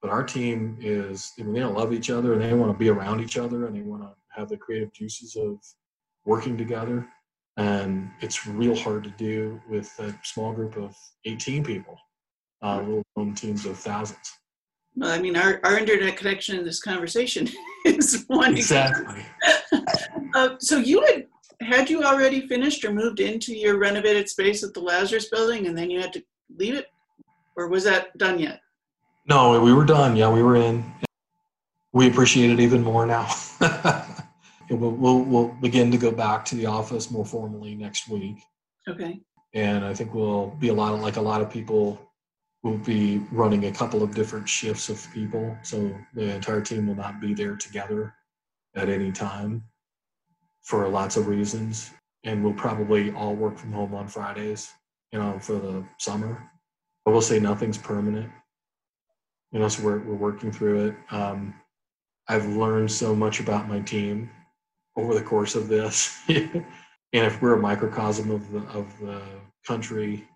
but 0.00 0.10
our 0.10 0.24
team 0.24 0.78
is 0.80 1.32
I 1.38 1.42
mean, 1.42 1.54
they 1.54 1.64
love 1.64 1.92
each 1.92 2.10
other 2.10 2.32
and 2.32 2.42
they 2.42 2.54
want 2.54 2.72
to 2.72 2.78
be 2.78 2.88
around 2.88 3.20
each 3.20 3.36
other 3.36 3.66
and 3.66 3.76
they 3.76 3.82
want 3.82 4.02
to 4.02 4.10
have 4.30 4.48
the 4.48 4.56
creative 4.56 4.92
juices 4.92 5.36
of 5.36 5.58
working 6.24 6.56
together. 6.56 7.06
And 7.56 8.10
it's 8.20 8.46
real 8.46 8.76
hard 8.76 9.04
to 9.04 9.10
do 9.10 9.60
with 9.68 9.92
a 9.98 10.14
small 10.22 10.52
group 10.52 10.76
of 10.76 10.96
18 11.26 11.64
people 11.64 11.98
uh, 12.62 12.78
little 12.78 13.02
known 13.16 13.34
teams 13.34 13.66
of 13.66 13.78
thousands. 13.78 14.38
Well 14.96 15.10
i 15.10 15.18
mean 15.20 15.36
our, 15.36 15.60
our 15.62 15.78
internet 15.78 16.16
connection 16.16 16.58
in 16.58 16.64
this 16.64 16.80
conversation 16.80 17.48
is 17.84 18.24
one 18.26 18.56
exactly. 18.56 19.24
Uh, 20.32 20.50
so 20.60 20.78
you 20.78 21.04
had 21.06 21.26
had 21.60 21.90
you 21.90 22.04
already 22.04 22.46
finished 22.46 22.84
or 22.84 22.92
moved 22.92 23.18
into 23.18 23.52
your 23.52 23.78
renovated 23.78 24.28
space 24.28 24.62
at 24.62 24.72
the 24.74 24.80
lazarus 24.80 25.28
building 25.28 25.66
and 25.66 25.76
then 25.76 25.90
you 25.90 26.00
had 26.00 26.12
to 26.12 26.22
leave 26.56 26.74
it? 26.74 26.86
Or 27.56 27.66
was 27.66 27.82
that 27.82 28.16
done 28.16 28.38
yet 28.38 28.60
no 29.26 29.60
we 29.60 29.72
were 29.72 29.84
done 29.84 30.16
yeah 30.16 30.30
we 30.30 30.42
were 30.42 30.56
in 30.56 30.84
we 31.92 32.08
appreciate 32.08 32.50
it 32.50 32.60
even 32.60 32.82
more 32.82 33.06
now 33.06 33.28
we'll, 34.70 34.92
we'll, 34.92 35.20
we'll 35.20 35.48
begin 35.60 35.90
to 35.90 35.98
go 35.98 36.10
back 36.10 36.44
to 36.46 36.54
the 36.54 36.66
office 36.66 37.10
more 37.10 37.24
formally 37.24 37.74
next 37.74 38.08
week. 38.08 38.36
Okay. 38.88 39.20
And 39.54 39.84
I 39.84 39.94
think 39.94 40.14
we'll 40.14 40.48
be 40.58 40.68
a 40.68 40.74
lot 40.74 40.94
of, 40.94 41.00
like 41.00 41.16
a 41.16 41.20
lot 41.20 41.42
of 41.42 41.50
people 41.50 42.00
will 42.62 42.78
be 42.78 43.18
running 43.32 43.66
a 43.66 43.72
couple 43.72 44.02
of 44.02 44.14
different 44.14 44.48
shifts 44.48 44.88
of 44.88 45.06
people. 45.12 45.56
So 45.62 45.94
the 46.14 46.34
entire 46.34 46.60
team 46.60 46.86
will 46.86 46.94
not 46.94 47.20
be 47.20 47.34
there 47.34 47.56
together 47.56 48.14
at 48.76 48.88
any 48.88 49.10
time 49.10 49.64
for 50.62 50.86
lots 50.88 51.16
of 51.16 51.26
reasons. 51.26 51.90
And 52.24 52.44
we'll 52.44 52.52
probably 52.52 53.12
all 53.12 53.34
work 53.34 53.56
from 53.56 53.72
home 53.72 53.94
on 53.94 54.06
Fridays, 54.06 54.70
you 55.10 55.18
know, 55.18 55.38
for 55.38 55.54
the 55.54 55.84
summer. 55.98 56.50
But 57.04 57.12
we'll 57.12 57.22
say 57.22 57.40
nothing's 57.40 57.78
permanent. 57.78 58.30
You 59.52 59.58
know, 59.58 59.68
so 59.68 59.82
we're, 59.82 59.98
we're 59.98 60.14
working 60.14 60.52
through 60.52 60.88
it. 60.88 60.94
Um, 61.10 61.54
I've 62.28 62.46
learned 62.46 62.90
so 62.90 63.14
much 63.14 63.40
about 63.40 63.68
my 63.68 63.80
team 63.80 64.30
over 64.96 65.14
the 65.14 65.22
course 65.22 65.54
of 65.54 65.68
this. 65.68 66.16
and 66.28 66.64
if 67.12 67.42
we're 67.42 67.54
a 67.54 67.60
microcosm 67.60 68.30
of 68.30 68.50
the 68.52 68.60
of 68.68 68.86
the 69.00 69.20
country, 69.66 70.28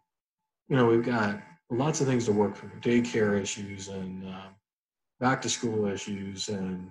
you 0.69 0.77
know, 0.77 0.87
we've 0.87 1.05
got 1.05 1.41
lots 1.71 2.01
of 2.01 2.07
things 2.07 2.25
to 2.27 2.33
work 2.33 2.57
through: 2.57 2.71
daycare 2.81 3.41
issues 3.41 3.89
and 3.89 4.29
uh, 4.29 4.49
back 5.21 5.41
to 5.43 5.49
school 5.49 5.87
issues 5.87 6.49
and 6.49 6.91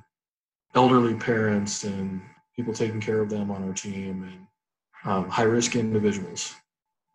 elderly 0.75 1.15
parents 1.15 1.83
and 1.83 2.21
people 2.55 2.73
taking 2.73 3.01
care 3.01 3.19
of 3.19 3.29
them 3.29 3.51
on 3.51 3.63
our 3.67 3.73
team 3.73 4.23
and 4.23 5.11
um, 5.11 5.29
high 5.29 5.43
risk 5.43 5.75
individuals. 5.75 6.55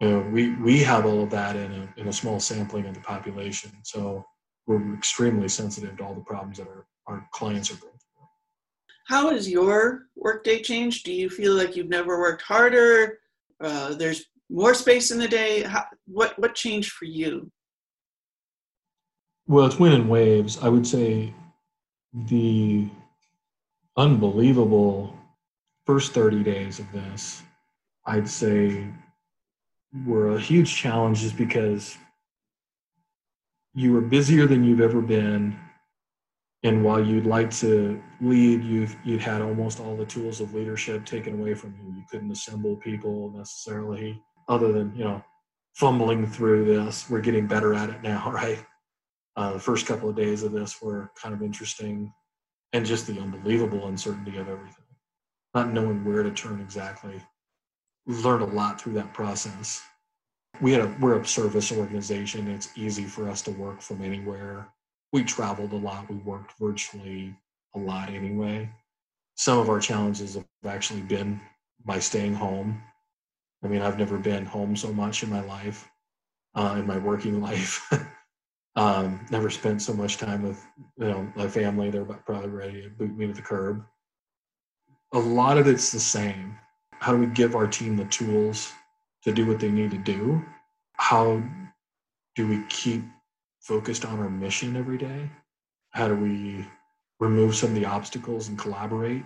You 0.00 0.10
know, 0.10 0.20
we 0.30 0.54
we 0.56 0.78
have 0.80 1.06
all 1.06 1.22
of 1.22 1.30
that 1.30 1.56
in 1.56 1.72
a 1.72 2.00
in 2.00 2.08
a 2.08 2.12
small 2.12 2.38
sampling 2.38 2.86
of 2.86 2.94
the 2.94 3.00
population, 3.00 3.72
so 3.82 4.24
we're 4.68 4.94
extremely 4.94 5.48
sensitive 5.48 5.96
to 5.96 6.04
all 6.04 6.14
the 6.14 6.20
problems 6.20 6.58
that 6.58 6.68
our, 6.68 6.86
our 7.06 7.28
clients 7.32 7.70
are 7.70 7.76
going 7.76 7.92
through. 7.92 8.26
how 9.06 9.30
has 9.30 9.48
your 9.48 10.02
workday 10.14 10.60
changed? 10.62 11.04
Do 11.04 11.12
you 11.12 11.30
feel 11.30 11.54
like 11.54 11.74
you've 11.74 11.88
never 11.88 12.20
worked 12.20 12.42
harder? 12.42 13.18
Uh, 13.60 13.94
there's 13.94 14.26
more 14.50 14.74
space 14.74 15.10
in 15.10 15.18
the 15.18 15.26
day. 15.26 15.62
How, 15.62 15.86
what 16.06 16.38
what 16.38 16.54
changed 16.54 16.92
for 16.92 17.06
you? 17.06 17.50
Well, 19.46 19.66
it's 19.66 19.78
wind 19.78 19.94
in 19.94 20.08
waves. 20.08 20.58
I 20.62 20.68
would 20.68 20.86
say 20.86 21.34
the 22.12 22.88
unbelievable 23.96 25.16
first 25.86 26.12
30 26.12 26.42
days 26.42 26.78
of 26.78 26.92
this, 26.92 27.42
I'd 28.04 28.28
say 28.28 28.86
were 30.04 30.36
a 30.36 30.40
huge 30.40 30.74
challenge 30.76 31.20
just 31.20 31.38
because 31.38 31.96
you 33.74 33.92
were 33.92 34.00
busier 34.00 34.46
than 34.46 34.64
you've 34.64 34.80
ever 34.80 35.00
been. 35.00 35.58
And 36.64 36.84
while 36.84 37.04
you'd 37.04 37.26
like 37.26 37.50
to 37.56 38.02
lead 38.20 38.64
you've 38.64 38.96
you'd 39.04 39.20
had 39.20 39.42
almost 39.42 39.78
all 39.78 39.96
the 39.96 40.04
tools 40.04 40.40
of 40.40 40.54
leadership 40.54 41.04
taken 41.04 41.40
away 41.40 41.54
from 41.54 41.76
you. 41.76 41.94
You 41.94 42.04
couldn't 42.10 42.32
assemble 42.32 42.76
people 42.76 43.30
necessarily 43.30 44.20
other 44.48 44.72
than 44.72 44.92
you 44.96 45.04
know 45.04 45.22
fumbling 45.74 46.26
through 46.26 46.64
this. 46.64 47.08
We're 47.08 47.20
getting 47.20 47.46
better 47.46 47.74
at 47.74 47.90
it 47.90 48.02
now 48.02 48.30
right? 48.32 48.64
Uh, 49.36 49.52
the 49.52 49.60
first 49.60 49.86
couple 49.86 50.08
of 50.08 50.16
days 50.16 50.42
of 50.42 50.50
this 50.50 50.82
were 50.82 51.12
kind 51.20 51.32
of 51.32 51.42
interesting 51.42 52.12
and 52.72 52.84
just 52.84 53.06
the 53.06 53.20
unbelievable 53.20 53.86
uncertainty 53.86 54.36
of 54.36 54.48
everything. 54.48 54.84
Not 55.54 55.72
knowing 55.72 56.04
where 56.04 56.24
to 56.24 56.32
turn 56.32 56.60
exactly. 56.60 57.22
Learned 58.06 58.42
a 58.42 58.46
lot 58.46 58.80
through 58.80 58.94
that 58.94 59.14
process 59.14 59.80
we 60.60 60.72
had 60.72 60.82
a 60.82 60.96
we're 61.00 61.18
a 61.18 61.24
service 61.24 61.72
organization 61.72 62.48
it's 62.48 62.70
easy 62.76 63.04
for 63.04 63.28
us 63.28 63.42
to 63.42 63.50
work 63.52 63.80
from 63.80 64.02
anywhere 64.02 64.68
we 65.12 65.24
traveled 65.24 65.72
a 65.72 65.76
lot. 65.76 66.08
We 66.10 66.16
worked 66.16 66.52
virtually 66.58 67.34
a 67.74 67.78
lot 67.78 68.10
anyway. 68.10 68.70
Some 69.36 69.58
of 69.58 69.68
our 69.68 69.80
challenges 69.80 70.34
have 70.34 70.44
actually 70.66 71.00
been 71.00 71.40
by 71.84 71.98
staying 71.98 72.34
home. 72.34 72.82
I 73.64 73.68
mean, 73.68 73.82
I've 73.82 73.98
never 73.98 74.18
been 74.18 74.44
home 74.44 74.76
so 74.76 74.92
much 74.92 75.22
in 75.22 75.30
my 75.30 75.40
life, 75.40 75.88
uh, 76.54 76.76
in 76.78 76.86
my 76.86 76.98
working 76.98 77.40
life. 77.48 77.90
um, 78.76 79.24
never 79.30 79.50
spent 79.50 79.82
so 79.82 79.92
much 79.92 80.18
time 80.18 80.42
with 80.42 80.64
you 80.98 81.06
know 81.06 81.32
my 81.34 81.48
family. 81.48 81.90
They're 81.90 82.04
probably 82.04 82.50
ready 82.50 82.82
to 82.82 82.90
boot 82.90 83.16
me 83.16 83.26
to 83.26 83.32
the 83.32 83.42
curb. 83.42 83.84
A 85.14 85.18
lot 85.18 85.56
of 85.56 85.66
it's 85.66 85.90
the 85.90 86.00
same. 86.00 86.58
How 86.92 87.12
do 87.12 87.18
we 87.18 87.26
give 87.26 87.54
our 87.54 87.66
team 87.66 87.96
the 87.96 88.04
tools 88.06 88.72
to 89.28 89.34
do 89.34 89.46
what 89.46 89.60
they 89.60 89.70
need 89.70 89.90
to 89.90 89.98
do? 89.98 90.42
How 90.94 91.42
do 92.34 92.48
we 92.48 92.64
keep 92.68 93.04
focused 93.60 94.04
on 94.04 94.18
our 94.18 94.30
mission 94.30 94.76
every 94.76 94.96
day? 94.96 95.30
How 95.90 96.08
do 96.08 96.16
we 96.16 96.66
remove 97.20 97.54
some 97.54 97.70
of 97.70 97.74
the 97.74 97.84
obstacles 97.84 98.48
and 98.48 98.58
collaborate? 98.58 99.24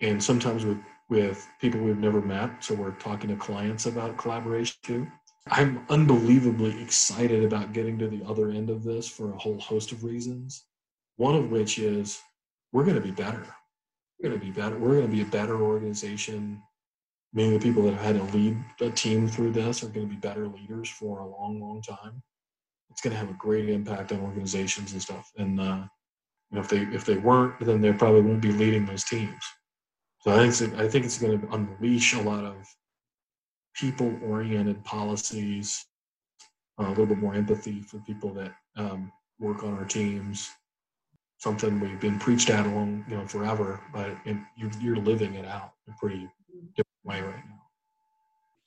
And 0.00 0.22
sometimes 0.22 0.64
with 0.64 0.78
with 1.08 1.48
people 1.58 1.80
we've 1.80 1.96
never 1.96 2.20
met, 2.20 2.62
so 2.62 2.74
we're 2.74 2.90
talking 2.92 3.30
to 3.30 3.36
clients 3.36 3.86
about 3.86 4.18
collaboration 4.18 4.76
too. 4.82 5.06
I'm 5.50 5.86
unbelievably 5.88 6.82
excited 6.82 7.42
about 7.42 7.72
getting 7.72 7.98
to 8.00 8.08
the 8.08 8.22
other 8.26 8.50
end 8.50 8.68
of 8.68 8.84
this 8.84 9.08
for 9.08 9.32
a 9.32 9.38
whole 9.38 9.58
host 9.58 9.92
of 9.92 10.04
reasons. 10.04 10.64
One 11.16 11.34
of 11.34 11.50
which 11.50 11.78
is 11.78 12.20
we're 12.72 12.84
going 12.84 12.96
to 12.96 13.00
be 13.00 13.10
better. 13.10 13.46
We're 14.20 14.28
going 14.28 14.38
to 14.38 14.46
be 14.46 14.52
better. 14.52 14.76
We're 14.76 14.96
going 14.96 15.06
to 15.06 15.16
be 15.16 15.22
a 15.22 15.26
better 15.26 15.62
organization. 15.62 16.62
Many 17.32 17.54
of 17.54 17.60
the 17.60 17.68
people 17.68 17.82
that 17.84 17.94
have 17.94 18.16
had 18.16 18.30
to 18.30 18.36
lead 18.36 18.56
a 18.80 18.90
team 18.90 19.28
through 19.28 19.52
this 19.52 19.82
are 19.82 19.88
going 19.88 20.08
to 20.08 20.14
be 20.14 20.20
better 20.20 20.48
leaders 20.48 20.88
for 20.88 21.20
a 21.20 21.26
long, 21.26 21.60
long 21.60 21.82
time 21.82 22.22
it's 22.90 23.00
going 23.00 23.12
to 23.12 23.18
have 23.18 23.30
a 23.30 23.38
great 23.38 23.68
impact 23.68 24.12
on 24.12 24.20
organizations 24.20 24.92
and 24.92 25.02
stuff. 25.02 25.30
And 25.36 25.60
uh, 25.60 25.84
you 26.50 26.56
know, 26.56 26.60
if 26.60 26.68
they 26.68 26.78
if 26.78 27.04
they 27.04 27.16
weren't, 27.16 27.60
then 27.60 27.80
they 27.80 27.92
probably 27.92 28.22
won't 28.22 28.42
be 28.42 28.52
leading 28.52 28.86
those 28.86 29.04
teams. 29.04 29.42
So 30.20 30.32
I 30.32 30.50
think 30.50 30.74
I 30.74 30.88
think 30.88 31.04
it's 31.04 31.18
going 31.18 31.40
to 31.40 31.54
unleash 31.54 32.14
a 32.14 32.22
lot 32.22 32.44
of 32.44 32.56
people-oriented 33.74 34.84
policies, 34.84 35.84
uh, 36.80 36.86
a 36.86 36.90
little 36.90 37.06
bit 37.06 37.18
more 37.18 37.34
empathy 37.34 37.82
for 37.82 37.98
people 38.00 38.32
that 38.34 38.52
um, 38.76 39.12
work 39.38 39.62
on 39.62 39.74
our 39.78 39.84
teams. 39.84 40.50
something 41.38 41.78
we've 41.80 42.00
been 42.00 42.18
preached 42.18 42.50
at 42.50 42.66
along, 42.66 43.04
you 43.08 43.16
know, 43.16 43.26
forever, 43.26 43.80
but 43.92 44.10
it, 44.24 44.36
you're, 44.56 44.70
you're 44.80 44.96
living 44.96 45.34
it 45.34 45.46
out 45.46 45.72
pretty 45.98 46.28
way 47.08 47.20
right 47.22 47.34
now. 47.34 47.62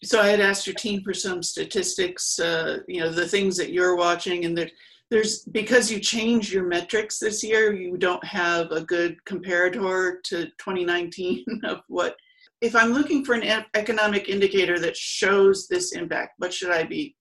So 0.04 0.20
I 0.20 0.28
had 0.28 0.42
asked 0.42 0.66
your 0.66 0.76
team 0.76 1.04
for 1.04 1.14
some 1.14 1.44
statistics, 1.44 2.39
uh, 2.39 2.80
you 2.88 3.02
know, 3.02 3.12
the 3.12 3.28
things 3.28 3.56
that 3.58 3.72
you're 3.72 3.96
watching 3.96 4.46
and 4.46 4.58
that 4.58 4.72
there's, 5.12 5.44
because 5.44 5.92
you 5.92 6.00
changed 6.00 6.52
your 6.52 6.66
metrics 6.66 7.20
this 7.20 7.44
year, 7.44 7.74
you 7.74 7.98
don't 7.98 8.24
have 8.24 8.72
a 8.72 8.82
good 8.82 9.18
comparator 9.26 10.24
to 10.24 10.46
2019 10.58 11.46
of 11.66 11.82
what, 11.88 12.16
if 12.62 12.76
I'm 12.76 12.94
looking 12.94 13.24
for 13.26 13.36
an 13.36 13.66
economic 13.76 14.30
indicator 14.30 14.80
that 14.80 14.96
shows 14.98 15.68
this 15.68 15.94
impact, 15.94 16.34
what 16.38 16.54
should 16.54 16.72
I 16.72 16.84
be? 16.84 17.16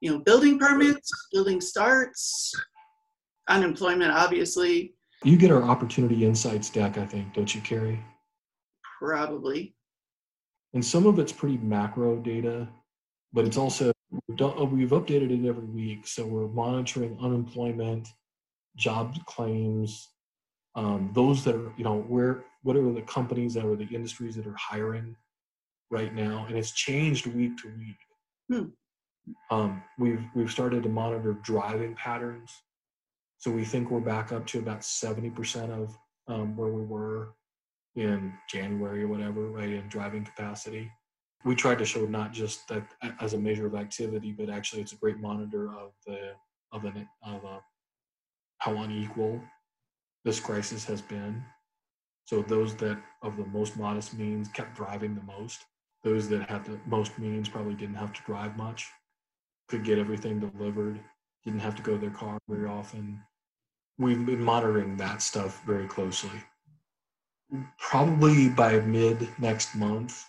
You 0.00 0.12
know, 0.12 0.18
building 0.20 0.58
permits, 0.58 1.10
building 1.32 1.60
starts, 1.60 2.52
unemployment, 3.48 4.12
obviously. 4.12 4.94
You 5.24 5.36
get 5.36 5.50
our 5.50 5.62
opportunity 5.62 6.24
insights 6.24 6.68
deck, 6.68 6.98
I 6.98 7.06
think, 7.06 7.32
don't 7.34 7.52
you, 7.52 7.60
Carrie? 7.62 8.04
Probably. 8.98 9.75
And 10.76 10.84
some 10.84 11.06
of 11.06 11.18
it's 11.18 11.32
pretty 11.32 11.56
macro 11.56 12.16
data, 12.16 12.68
but 13.32 13.46
it's 13.46 13.56
also 13.56 13.92
we've, 14.28 14.36
done, 14.36 14.76
we've 14.76 14.90
updated 14.90 15.30
it 15.32 15.48
every 15.48 15.64
week. 15.64 16.06
So 16.06 16.26
we're 16.26 16.48
monitoring 16.48 17.18
unemployment, 17.20 18.06
job 18.76 19.16
claims, 19.24 20.06
um, 20.74 21.10
those 21.14 21.42
that 21.44 21.54
are, 21.54 21.72
you 21.78 21.84
know, 21.84 22.02
where 22.02 22.44
what 22.62 22.76
are 22.76 22.92
the 22.92 23.00
companies 23.02 23.54
that 23.54 23.64
are 23.64 23.74
the 23.74 23.88
industries 23.88 24.36
that 24.36 24.46
are 24.46 24.56
hiring 24.56 25.16
right 25.90 26.14
now, 26.14 26.44
and 26.46 26.58
it's 26.58 26.72
changed 26.72 27.26
week 27.26 27.56
to 27.62 27.68
week. 27.68 27.96
Hmm. 28.52 28.66
Um, 29.50 29.82
we've 29.98 30.22
we've 30.34 30.50
started 30.50 30.82
to 30.82 30.88
monitor 30.90 31.32
driving 31.42 31.94
patterns 31.94 32.52
so 33.38 33.50
we 33.50 33.64
think 33.64 33.90
we're 33.90 34.00
back 34.00 34.32
up 34.32 34.46
to 34.48 34.58
about 34.58 34.80
70% 34.80 35.70
of 35.70 35.96
um, 36.26 36.56
where 36.56 36.70
we 36.70 36.82
were 36.82 37.34
in 37.96 38.34
January 38.48 39.02
or 39.02 39.08
whatever, 39.08 39.50
right, 39.50 39.70
in 39.70 39.88
driving 39.88 40.24
capacity. 40.24 40.90
We 41.44 41.54
tried 41.54 41.78
to 41.78 41.84
show 41.84 42.04
not 42.04 42.32
just 42.32 42.68
that 42.68 42.84
as 43.20 43.34
a 43.34 43.38
measure 43.38 43.66
of 43.66 43.74
activity, 43.74 44.32
but 44.32 44.50
actually 44.50 44.82
it's 44.82 44.92
a 44.92 44.98
great 44.98 45.18
monitor 45.18 45.68
of 45.72 45.92
the 46.06 46.32
of 46.72 46.84
an 46.84 47.08
of 47.22 47.44
a, 47.44 47.60
how 48.58 48.76
unequal 48.76 49.40
this 50.24 50.40
crisis 50.40 50.84
has 50.84 51.00
been. 51.00 51.42
So 52.24 52.42
those 52.42 52.74
that 52.76 52.98
of 53.22 53.36
the 53.36 53.46
most 53.46 53.76
modest 53.76 54.14
means 54.14 54.48
kept 54.48 54.76
driving 54.76 55.14
the 55.14 55.22
most. 55.22 55.60
Those 56.02 56.28
that 56.28 56.50
had 56.50 56.64
the 56.64 56.78
most 56.86 57.18
means 57.18 57.48
probably 57.48 57.74
didn't 57.74 57.94
have 57.94 58.12
to 58.12 58.22
drive 58.22 58.56
much, 58.56 58.86
could 59.68 59.84
get 59.84 59.98
everything 59.98 60.40
delivered, 60.40 61.00
didn't 61.44 61.60
have 61.60 61.76
to 61.76 61.82
go 61.82 61.92
to 61.92 61.98
their 61.98 62.10
car 62.10 62.38
very 62.48 62.68
often. 62.68 63.20
We've 63.98 64.26
been 64.26 64.42
monitoring 64.42 64.96
that 64.96 65.22
stuff 65.22 65.64
very 65.64 65.86
closely. 65.86 66.42
Probably 67.78 68.48
by 68.48 68.80
mid 68.80 69.28
next 69.38 69.74
month, 69.74 70.24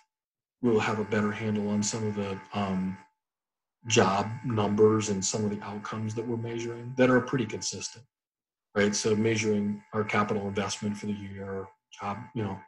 we'll 0.62 0.80
have 0.80 0.98
a 0.98 1.04
better 1.04 1.32
handle 1.32 1.68
on 1.70 1.82
some 1.82 2.06
of 2.06 2.14
the 2.14 2.38
um, 2.54 2.96
job 3.86 4.28
numbers 4.44 5.08
and 5.08 5.24
some 5.24 5.44
of 5.44 5.50
the 5.50 5.62
outcomes 5.64 6.14
that 6.14 6.26
we're 6.26 6.36
measuring 6.36 6.92
that 6.96 7.10
are 7.10 7.20
pretty 7.20 7.46
consistent, 7.46 8.04
right? 8.74 8.94
So 8.94 9.14
measuring 9.16 9.82
our 9.92 10.04
capital 10.04 10.46
investment 10.46 10.96
for 10.96 11.06
the 11.06 11.12
year, 11.12 11.66
job, 12.00 12.18
you 12.34 12.42
know, 12.42 12.58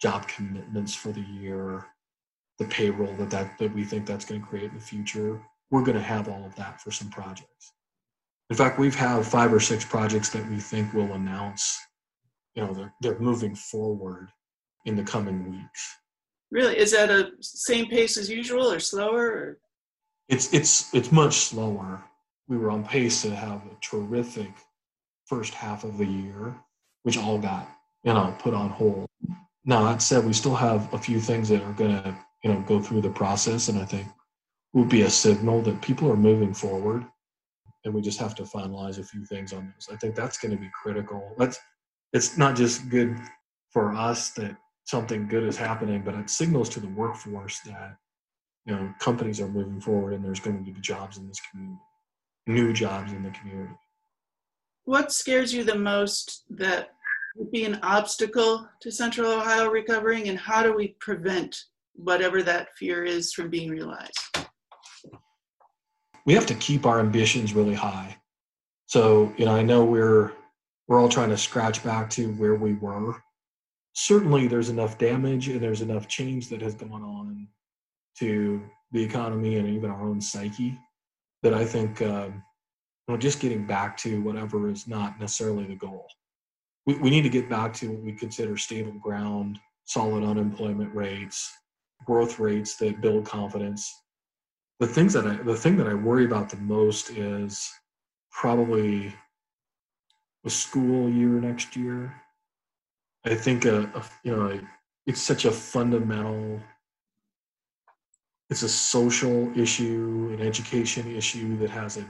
job 0.00 0.26
commitments 0.26 0.94
for 0.94 1.12
the 1.12 1.20
year, 1.20 1.86
the 2.58 2.64
payroll 2.66 3.14
that 3.14 3.30
that, 3.30 3.58
that 3.58 3.74
we 3.74 3.84
think 3.84 4.06
that's 4.06 4.24
going 4.24 4.40
to 4.40 4.46
create 4.46 4.70
in 4.70 4.78
the 4.78 4.84
future. 4.84 5.40
We're 5.70 5.84
going 5.84 5.96
to 5.98 6.02
have 6.02 6.28
all 6.28 6.44
of 6.44 6.54
that 6.56 6.80
for 6.80 6.90
some 6.90 7.10
projects. 7.10 7.72
In 8.48 8.56
fact, 8.56 8.78
we've 8.78 8.94
had 8.94 9.24
five 9.24 9.52
or 9.52 9.60
six 9.60 9.84
projects 9.84 10.30
that 10.30 10.48
we 10.48 10.56
think 10.56 10.92
will 10.92 11.12
announce, 11.12 11.78
you 12.54 12.64
know, 12.64 12.74
they're, 12.74 12.94
they're 13.00 13.18
moving 13.18 13.54
forward 13.54 14.28
in 14.86 14.96
the 14.96 15.02
coming 15.02 15.50
weeks. 15.50 15.96
Really? 16.50 16.76
Is 16.76 16.92
that 16.92 17.10
a 17.10 17.30
same 17.40 17.86
pace 17.86 18.16
as 18.16 18.28
usual 18.28 18.72
or 18.72 18.80
slower? 18.80 19.26
Or? 19.26 19.58
It's, 20.28 20.52
it's, 20.52 20.92
it's 20.94 21.12
much 21.12 21.34
slower. 21.34 22.02
We 22.48 22.58
were 22.58 22.70
on 22.70 22.84
pace 22.84 23.22
to 23.22 23.34
have 23.34 23.62
a 23.66 23.76
terrific 23.80 24.50
first 25.26 25.54
half 25.54 25.84
of 25.84 25.98
the 25.98 26.06
year, 26.06 26.56
which 27.04 27.16
all 27.16 27.38
got, 27.38 27.68
you 28.02 28.12
know, 28.12 28.34
put 28.40 28.54
on 28.54 28.70
hold. 28.70 29.06
Now, 29.64 29.84
that 29.84 30.02
said, 30.02 30.24
we 30.24 30.32
still 30.32 30.56
have 30.56 30.92
a 30.92 30.98
few 30.98 31.20
things 31.20 31.48
that 31.50 31.62
are 31.62 31.72
going 31.72 32.02
to, 32.02 32.16
you 32.42 32.52
know, 32.52 32.60
go 32.62 32.80
through 32.80 33.02
the 33.02 33.10
process. 33.10 33.68
And 33.68 33.78
I 33.78 33.84
think 33.84 34.08
will 34.72 34.84
be 34.84 35.02
a 35.02 35.10
signal 35.10 35.62
that 35.62 35.82
people 35.82 36.10
are 36.10 36.16
moving 36.16 36.54
forward 36.54 37.04
and 37.84 37.94
we 37.94 38.00
just 38.00 38.18
have 38.18 38.34
to 38.36 38.42
finalize 38.42 38.98
a 38.98 39.04
few 39.04 39.24
things 39.24 39.52
on 39.52 39.72
those. 39.74 39.88
I 39.92 39.96
think 39.96 40.14
that's 40.14 40.38
going 40.38 40.52
to 40.52 40.60
be 40.60 40.70
critical. 40.82 41.34
That's 41.38 41.58
it's 42.12 42.36
not 42.36 42.56
just 42.56 42.88
good 42.88 43.16
for 43.70 43.94
us 43.94 44.30
that 44.30 44.56
something 44.84 45.28
good 45.28 45.44
is 45.44 45.56
happening, 45.56 46.02
but 46.02 46.14
it 46.14 46.30
signals 46.30 46.68
to 46.70 46.80
the 46.80 46.88
workforce 46.88 47.60
that 47.60 47.96
you 48.66 48.74
know 48.74 48.92
companies 48.98 49.40
are 49.40 49.48
moving 49.48 49.80
forward 49.80 50.12
and 50.12 50.24
there's 50.24 50.40
going 50.40 50.64
to 50.64 50.70
be 50.70 50.80
jobs 50.80 51.18
in 51.18 51.26
this 51.26 51.40
community, 51.50 51.80
new 52.46 52.72
jobs 52.72 53.12
in 53.12 53.22
the 53.22 53.30
community. 53.30 53.74
What 54.84 55.12
scares 55.12 55.52
you 55.52 55.62
the 55.62 55.78
most 55.78 56.44
that 56.50 56.90
would 57.36 57.50
be 57.52 57.64
an 57.64 57.78
obstacle 57.82 58.68
to 58.80 58.90
Central 58.90 59.30
Ohio 59.30 59.68
recovering, 59.68 60.28
and 60.28 60.38
how 60.38 60.62
do 60.62 60.74
we 60.74 60.96
prevent 61.00 61.56
whatever 61.94 62.42
that 62.42 62.74
fear 62.76 63.04
is 63.04 63.32
from 63.32 63.50
being 63.50 63.70
realized? 63.70 64.18
we 66.30 66.34
have 66.34 66.46
to 66.46 66.54
keep 66.54 66.86
our 66.86 67.00
ambitions 67.00 67.54
really 67.54 67.74
high. 67.74 68.16
So, 68.86 69.32
you 69.36 69.44
know, 69.44 69.54
I 69.54 69.62
know 69.62 69.84
we're 69.84 70.32
we're 70.90 71.00
all 71.00 71.08
trying 71.08 71.30
to 71.30 71.38
scratch 71.38 71.84
back 71.84 72.10
to 72.10 72.32
where 72.32 72.56
we 72.56 72.74
were. 72.74 73.14
Certainly, 73.92 74.48
there's 74.48 74.70
enough 74.70 74.98
damage 74.98 75.46
and 75.46 75.60
there's 75.60 75.82
enough 75.82 76.08
change 76.08 76.48
that 76.48 76.60
has 76.60 76.74
gone 76.74 77.04
on 77.04 77.46
to 78.18 78.60
the 78.90 79.00
economy 79.02 79.56
and 79.56 79.68
even 79.68 79.88
our 79.88 80.02
own 80.02 80.20
psyche 80.20 80.76
that 81.44 81.54
I 81.54 81.64
think 81.64 82.02
um, 82.02 82.42
you 83.06 83.14
know, 83.14 83.16
just 83.16 83.38
getting 83.38 83.68
back 83.68 83.96
to 83.98 84.20
whatever 84.22 84.68
is 84.68 84.88
not 84.88 85.20
necessarily 85.20 85.64
the 85.64 85.76
goal. 85.76 86.08
We, 86.86 86.96
we 86.96 87.08
need 87.08 87.22
to 87.22 87.28
get 87.28 87.48
back 87.48 87.72
to 87.74 87.92
what 87.92 88.02
we 88.02 88.12
consider 88.12 88.56
stable 88.56 88.98
ground, 89.00 89.60
solid 89.84 90.24
unemployment 90.24 90.92
rates, 90.92 91.52
growth 92.04 92.40
rates 92.40 92.76
that 92.78 93.00
build 93.00 93.26
confidence, 93.26 93.94
the 94.80 94.88
things 94.88 95.12
that 95.12 95.24
I 95.24 95.34
the 95.34 95.54
thing 95.54 95.76
that 95.76 95.86
I 95.86 95.94
worry 95.94 96.24
about 96.24 96.48
the 96.48 96.56
most 96.56 97.10
is 97.10 97.70
probably 98.32 99.14
the 100.44 100.50
school 100.50 101.08
year 101.08 101.28
next 101.28 101.76
year. 101.76 102.14
I 103.24 103.34
think 103.34 103.64
a, 103.64 103.82
a 103.94 104.04
you 104.24 104.34
know 104.34 104.50
a, 104.50 104.60
it's 105.06 105.20
such 105.20 105.44
a 105.44 105.50
fundamental 105.50 106.60
it's 108.50 108.62
a 108.62 108.68
social 108.68 109.56
issue, 109.56 110.36
an 110.36 110.44
education 110.44 111.16
issue 111.16 111.56
that 111.58 111.70
has 111.70 111.96
a 111.96 112.04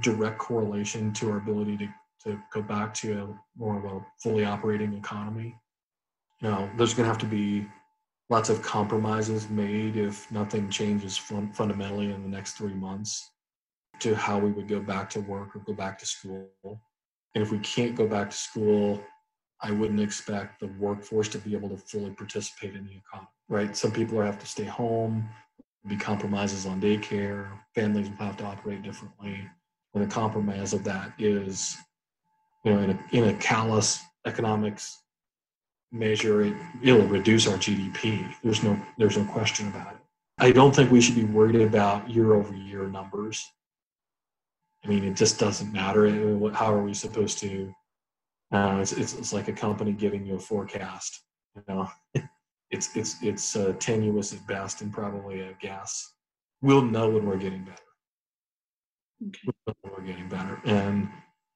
direct 0.00 0.38
correlation 0.38 1.12
to 1.12 1.30
our 1.30 1.36
ability 1.36 1.76
to, 1.76 1.88
to 2.24 2.42
go 2.50 2.62
back 2.62 2.94
to 2.94 3.22
a 3.22 3.38
more 3.58 3.76
of 3.76 3.84
a 3.84 4.04
fully 4.22 4.46
operating 4.46 4.94
economy. 4.94 5.54
You 6.40 6.48
know, 6.48 6.70
there's 6.78 6.94
going 6.94 7.04
to 7.04 7.10
have 7.10 7.18
to 7.18 7.26
be 7.26 7.66
lots 8.30 8.48
of 8.48 8.62
compromises 8.62 9.50
made 9.50 9.96
if 9.96 10.30
nothing 10.32 10.70
changes 10.70 11.18
fun- 11.18 11.52
fundamentally 11.52 12.10
in 12.10 12.22
the 12.22 12.28
next 12.28 12.54
three 12.54 12.74
months 12.74 13.30
to 14.00 14.14
how 14.14 14.38
we 14.38 14.50
would 14.50 14.66
go 14.66 14.80
back 14.80 15.10
to 15.10 15.20
work 15.20 15.54
or 15.54 15.58
go 15.60 15.74
back 15.74 15.98
to 15.98 16.06
school. 16.06 16.48
And 17.34 17.42
if 17.42 17.50
we 17.50 17.58
can't 17.60 17.94
go 17.94 18.06
back 18.06 18.30
to 18.30 18.36
school, 18.36 19.02
I 19.60 19.70
wouldn't 19.70 20.00
expect 20.00 20.60
the 20.60 20.66
workforce 20.78 21.28
to 21.28 21.38
be 21.38 21.54
able 21.54 21.68
to 21.70 21.76
fully 21.76 22.10
participate 22.10 22.74
in 22.74 22.84
the 22.84 22.96
economy, 22.96 23.28
right? 23.48 23.76
Some 23.76 23.92
people 23.92 24.20
have 24.20 24.38
to 24.40 24.46
stay 24.46 24.64
home, 24.64 25.28
be 25.86 25.96
compromises 25.96 26.66
on 26.66 26.80
daycare, 26.80 27.48
families 27.74 28.08
will 28.08 28.16
have 28.16 28.36
to 28.38 28.44
operate 28.44 28.82
differently. 28.82 29.48
And 29.94 30.02
the 30.02 30.12
compromise 30.12 30.72
of 30.72 30.84
that 30.84 31.12
is, 31.18 31.76
you 32.64 32.72
know, 32.72 32.80
in 32.80 32.90
a, 32.90 32.98
in 33.12 33.28
a 33.28 33.34
callous 33.34 34.00
economics 34.26 34.98
measure 35.92 36.42
it, 36.42 36.54
it'll 36.82 37.06
reduce 37.06 37.46
our 37.46 37.58
GDP. 37.58 38.34
There's 38.42 38.62
no 38.62 38.78
there's 38.98 39.18
no 39.18 39.24
question 39.26 39.68
about 39.68 39.92
it. 39.92 39.98
I 40.38 40.50
don't 40.50 40.74
think 40.74 40.90
we 40.90 41.00
should 41.00 41.14
be 41.14 41.24
worried 41.24 41.60
about 41.60 42.08
year 42.08 42.34
over 42.34 42.54
year 42.54 42.88
numbers. 42.88 43.44
I 44.84 44.88
mean, 44.88 45.04
it 45.04 45.16
just 45.16 45.38
doesn't 45.38 45.72
matter. 45.72 46.08
How 46.52 46.74
are 46.74 46.82
we 46.82 46.94
supposed 46.94 47.38
to? 47.38 47.72
Uh, 48.52 48.78
it's, 48.80 48.92
it's, 48.92 49.14
it's 49.14 49.32
like 49.32 49.48
a 49.48 49.52
company 49.52 49.92
giving 49.92 50.26
you 50.26 50.34
a 50.34 50.40
forecast. 50.40 51.22
You 51.56 51.62
know, 51.68 51.88
it's 52.70 52.96
it's 52.96 53.22
it's 53.22 53.56
uh, 53.56 53.74
tenuous 53.78 54.32
at 54.32 54.46
best 54.46 54.80
and 54.80 54.92
probably 54.92 55.40
a 55.40 55.52
guess. 55.60 56.14
We'll 56.60 56.82
know 56.82 57.10
when 57.10 57.26
we're 57.26 57.36
getting 57.36 57.64
better. 57.64 57.82
Okay. 59.28 59.40
We'll 59.46 59.54
know 59.66 59.74
when 59.82 59.92
we're 59.92 60.12
getting 60.12 60.28
better, 60.28 60.60
and 60.64 61.08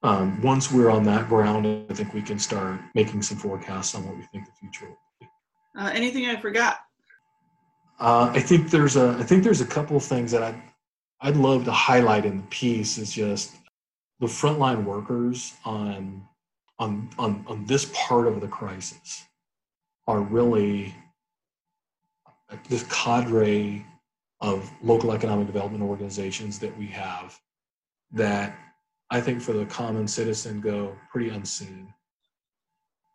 um, 0.02 0.40
once 0.40 0.70
we're 0.70 0.90
on 0.90 1.02
that 1.04 1.28
ground, 1.28 1.66
I 1.90 1.94
think 1.94 2.14
we 2.14 2.22
can 2.22 2.38
start 2.38 2.80
making 2.94 3.22
some 3.22 3.38
forecasts 3.38 3.94
on 3.94 4.06
what 4.06 4.16
we 4.16 4.22
think 4.24 4.46
the 4.46 4.52
future 4.60 4.86
will 4.86 4.98
be. 5.20 5.26
Uh, 5.76 5.90
anything 5.92 6.26
I 6.26 6.36
forgot? 6.36 6.78
Uh, 7.98 8.30
I 8.32 8.40
think 8.40 8.70
there's 8.70 8.96
a 8.96 9.16
I 9.18 9.22
think 9.22 9.42
there's 9.42 9.62
a 9.62 9.66
couple 9.66 9.96
of 9.96 10.04
things 10.04 10.30
that 10.32 10.42
I'd 10.42 10.62
I'd 11.20 11.36
love 11.36 11.64
to 11.64 11.72
highlight 11.72 12.26
in 12.26 12.38
the 12.38 12.42
piece 12.44 12.98
is 12.98 13.12
just 13.12 13.56
the 14.20 14.26
frontline 14.26 14.84
workers 14.84 15.54
on 15.64 16.26
on, 16.78 17.08
on, 17.18 17.42
on 17.48 17.64
this 17.64 17.90
part 17.94 18.26
of 18.26 18.42
the 18.42 18.48
crisis 18.48 19.24
are 20.06 20.20
really 20.20 20.94
this 22.68 22.84
cadre 22.90 23.84
of 24.40 24.70
local 24.82 25.12
economic 25.12 25.46
development 25.46 25.82
organizations 25.82 26.58
that 26.58 26.76
we 26.76 26.86
have 26.86 27.38
that 28.12 28.56
I 29.10 29.20
think 29.20 29.40
for 29.40 29.52
the 29.52 29.66
common 29.66 30.06
citizen 30.06 30.60
go 30.60 30.96
pretty 31.10 31.30
unseen. 31.30 31.92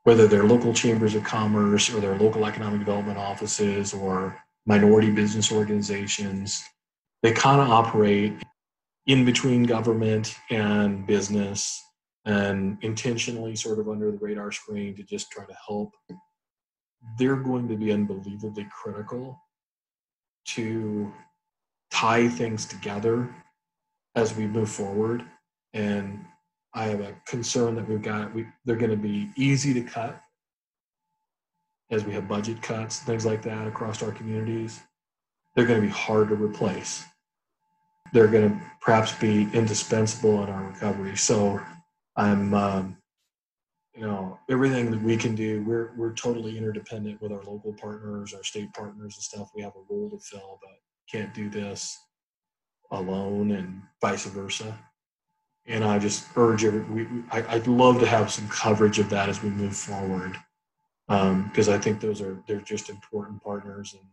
Whether 0.04 0.28
they're 0.28 0.44
local 0.44 0.74
chambers 0.74 1.14
of 1.14 1.24
commerce 1.24 1.94
or 1.94 2.00
their 2.00 2.18
local 2.18 2.46
economic 2.46 2.80
development 2.80 3.20
offices 3.20 3.94
or 3.94 4.42
minority 4.66 5.12
business 5.12 5.52
organizations, 5.52 6.64
they 7.24 7.32
kind 7.32 7.62
of 7.62 7.70
operate 7.70 8.34
in 9.08 9.26
between 9.26 9.64
government 9.64 10.36
and 10.50 11.06
business 11.06 11.82
and 12.26 12.78
intentionally 12.82 13.56
sort 13.56 13.80
of 13.80 13.90
under 13.90 14.12
the 14.12 14.18
radar 14.18 14.52
screen 14.52 14.96
to 14.96 15.04
just 15.04 15.32
try 15.32 15.46
to 15.46 15.56
help 15.68 15.92
they're 17.18 17.36
going 17.36 17.68
to 17.68 17.76
be 17.76 17.92
unbelievably 17.92 18.68
critical 18.72 19.40
to 20.46 21.12
tie 21.90 22.28
things 22.28 22.66
together 22.66 23.34
as 24.16 24.36
we 24.36 24.48
move 24.48 24.70
forward. 24.70 25.24
And 25.74 26.26
I 26.74 26.86
have 26.86 27.02
a 27.02 27.16
concern 27.28 27.76
that 27.76 27.88
we've 27.88 28.02
got, 28.02 28.34
we, 28.34 28.46
they're 28.66 28.76
going 28.76 28.92
to 28.92 28.98
be 28.98 29.30
easy 29.36 29.74
to 29.74 29.82
cut 29.82 30.22
as 31.90 32.06
we 32.06 32.14
have 32.14 32.28
budget 32.28 32.62
cuts, 32.62 33.00
things 33.00 33.26
like 33.26 33.42
that 33.44 33.68
across 33.68 34.02
our 34.02 34.12
communities. 34.12 34.82
They're 35.56 35.66
going 35.66 35.82
to 35.82 35.88
be 35.88 35.94
hard 35.94 36.30
to 36.30 36.36
replace. 36.36 37.04
They're 38.14 38.28
going 38.28 38.50
to 38.50 38.66
perhaps 38.82 39.14
be 39.14 39.48
indispensable 39.54 40.44
in 40.44 40.50
our 40.50 40.64
recovery. 40.64 41.16
So 41.16 41.62
I'm 42.16 42.54
um, 42.54 42.98
you 43.96 44.08
know 44.08 44.40
everything 44.50 44.90
that 44.92 45.02
we 45.02 45.18
can 45.18 45.36
do 45.36 45.64
we're 45.64 45.92
we're 45.98 46.14
totally 46.14 46.58
interdependent 46.58 47.22
with 47.22 47.32
our 47.32 47.44
local 47.44 47.74
partners 47.74 48.34
our 48.34 48.44
state 48.44 48.74
partners 48.74 49.16
and 49.16 49.24
stuff 49.24 49.52
we 49.56 49.62
have 49.62 49.74
a 49.76 49.94
role 49.94 50.10
to 50.10 50.18
fill 50.20 50.60
but 50.62 50.72
can't 51.12 51.34
do 51.34 51.50
this 51.50 51.98
alone 52.92 53.52
and 53.52 53.82
vice 54.02 54.26
versa 54.26 54.78
and 55.66 55.84
i 55.84 56.00
just 56.00 56.26
urge 56.36 56.64
every 56.64 56.82
we, 56.82 57.08
I, 57.32 57.44
i'd 57.56 57.68
love 57.68 58.00
to 58.00 58.08
have 58.08 58.32
some 58.32 58.48
coverage 58.48 59.00
of 59.00 59.10
that 59.10 59.30
as 59.30 59.44
we 59.44 59.50
move 59.50 59.76
forward 59.76 60.38
because 61.08 61.68
um, 61.68 61.76
i 61.76 61.78
think 61.78 62.00
those 62.00 62.22
are 62.22 62.42
they're 62.48 62.62
just 62.62 62.90
important 62.90 63.44
partners 63.44 63.94
and 63.94 64.04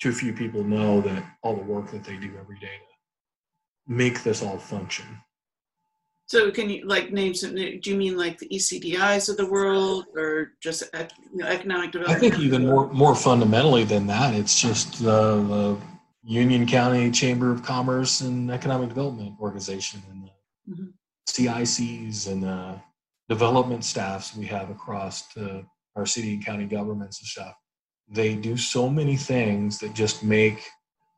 too 0.00 0.12
few 0.12 0.32
people 0.32 0.62
know 0.62 1.00
that 1.00 1.24
all 1.42 1.54
the 1.54 1.62
work 1.62 1.90
that 1.90 2.04
they 2.04 2.16
do 2.16 2.32
every 2.38 2.58
day 2.58 2.74
make 3.86 4.22
this 4.22 4.42
all 4.42 4.58
function 4.58 5.06
so 6.28 6.50
can 6.50 6.68
you 6.68 6.84
like 6.84 7.12
name 7.12 7.34
some, 7.34 7.54
do 7.54 7.78
you 7.84 7.96
mean 7.96 8.18
like 8.18 8.38
the 8.38 8.48
ECDIs 8.48 9.28
of 9.28 9.36
the 9.36 9.46
world 9.46 10.06
or 10.16 10.54
just 10.60 10.82
you 10.92 11.08
know, 11.34 11.46
economic 11.46 11.92
development? 11.92 12.16
I 12.16 12.20
think 12.20 12.40
even 12.40 12.66
more, 12.66 12.92
more 12.92 13.14
fundamentally 13.14 13.84
than 13.84 14.08
that, 14.08 14.34
it's 14.34 14.60
just 14.60 15.04
the, 15.04 15.36
the 15.36 15.78
Union 16.24 16.66
County 16.66 17.12
Chamber 17.12 17.52
of 17.52 17.62
Commerce 17.62 18.22
and 18.22 18.50
Economic 18.50 18.88
Development 18.88 19.34
Organization 19.40 20.02
and 20.10 20.24
the 20.24 20.72
mm-hmm. 20.74 20.86
CICs 21.30 22.26
and 22.26 22.42
the 22.42 22.80
development 23.28 23.84
staffs 23.84 24.36
we 24.36 24.46
have 24.46 24.68
across 24.68 25.32
the, 25.34 25.64
our 25.94 26.06
city 26.06 26.34
and 26.34 26.44
county 26.44 26.66
governments 26.66 27.20
and 27.20 27.28
stuff. 27.28 27.54
They 28.08 28.34
do 28.34 28.56
so 28.56 28.88
many 28.88 29.16
things 29.16 29.78
that 29.78 29.94
just 29.94 30.24
make 30.24 30.60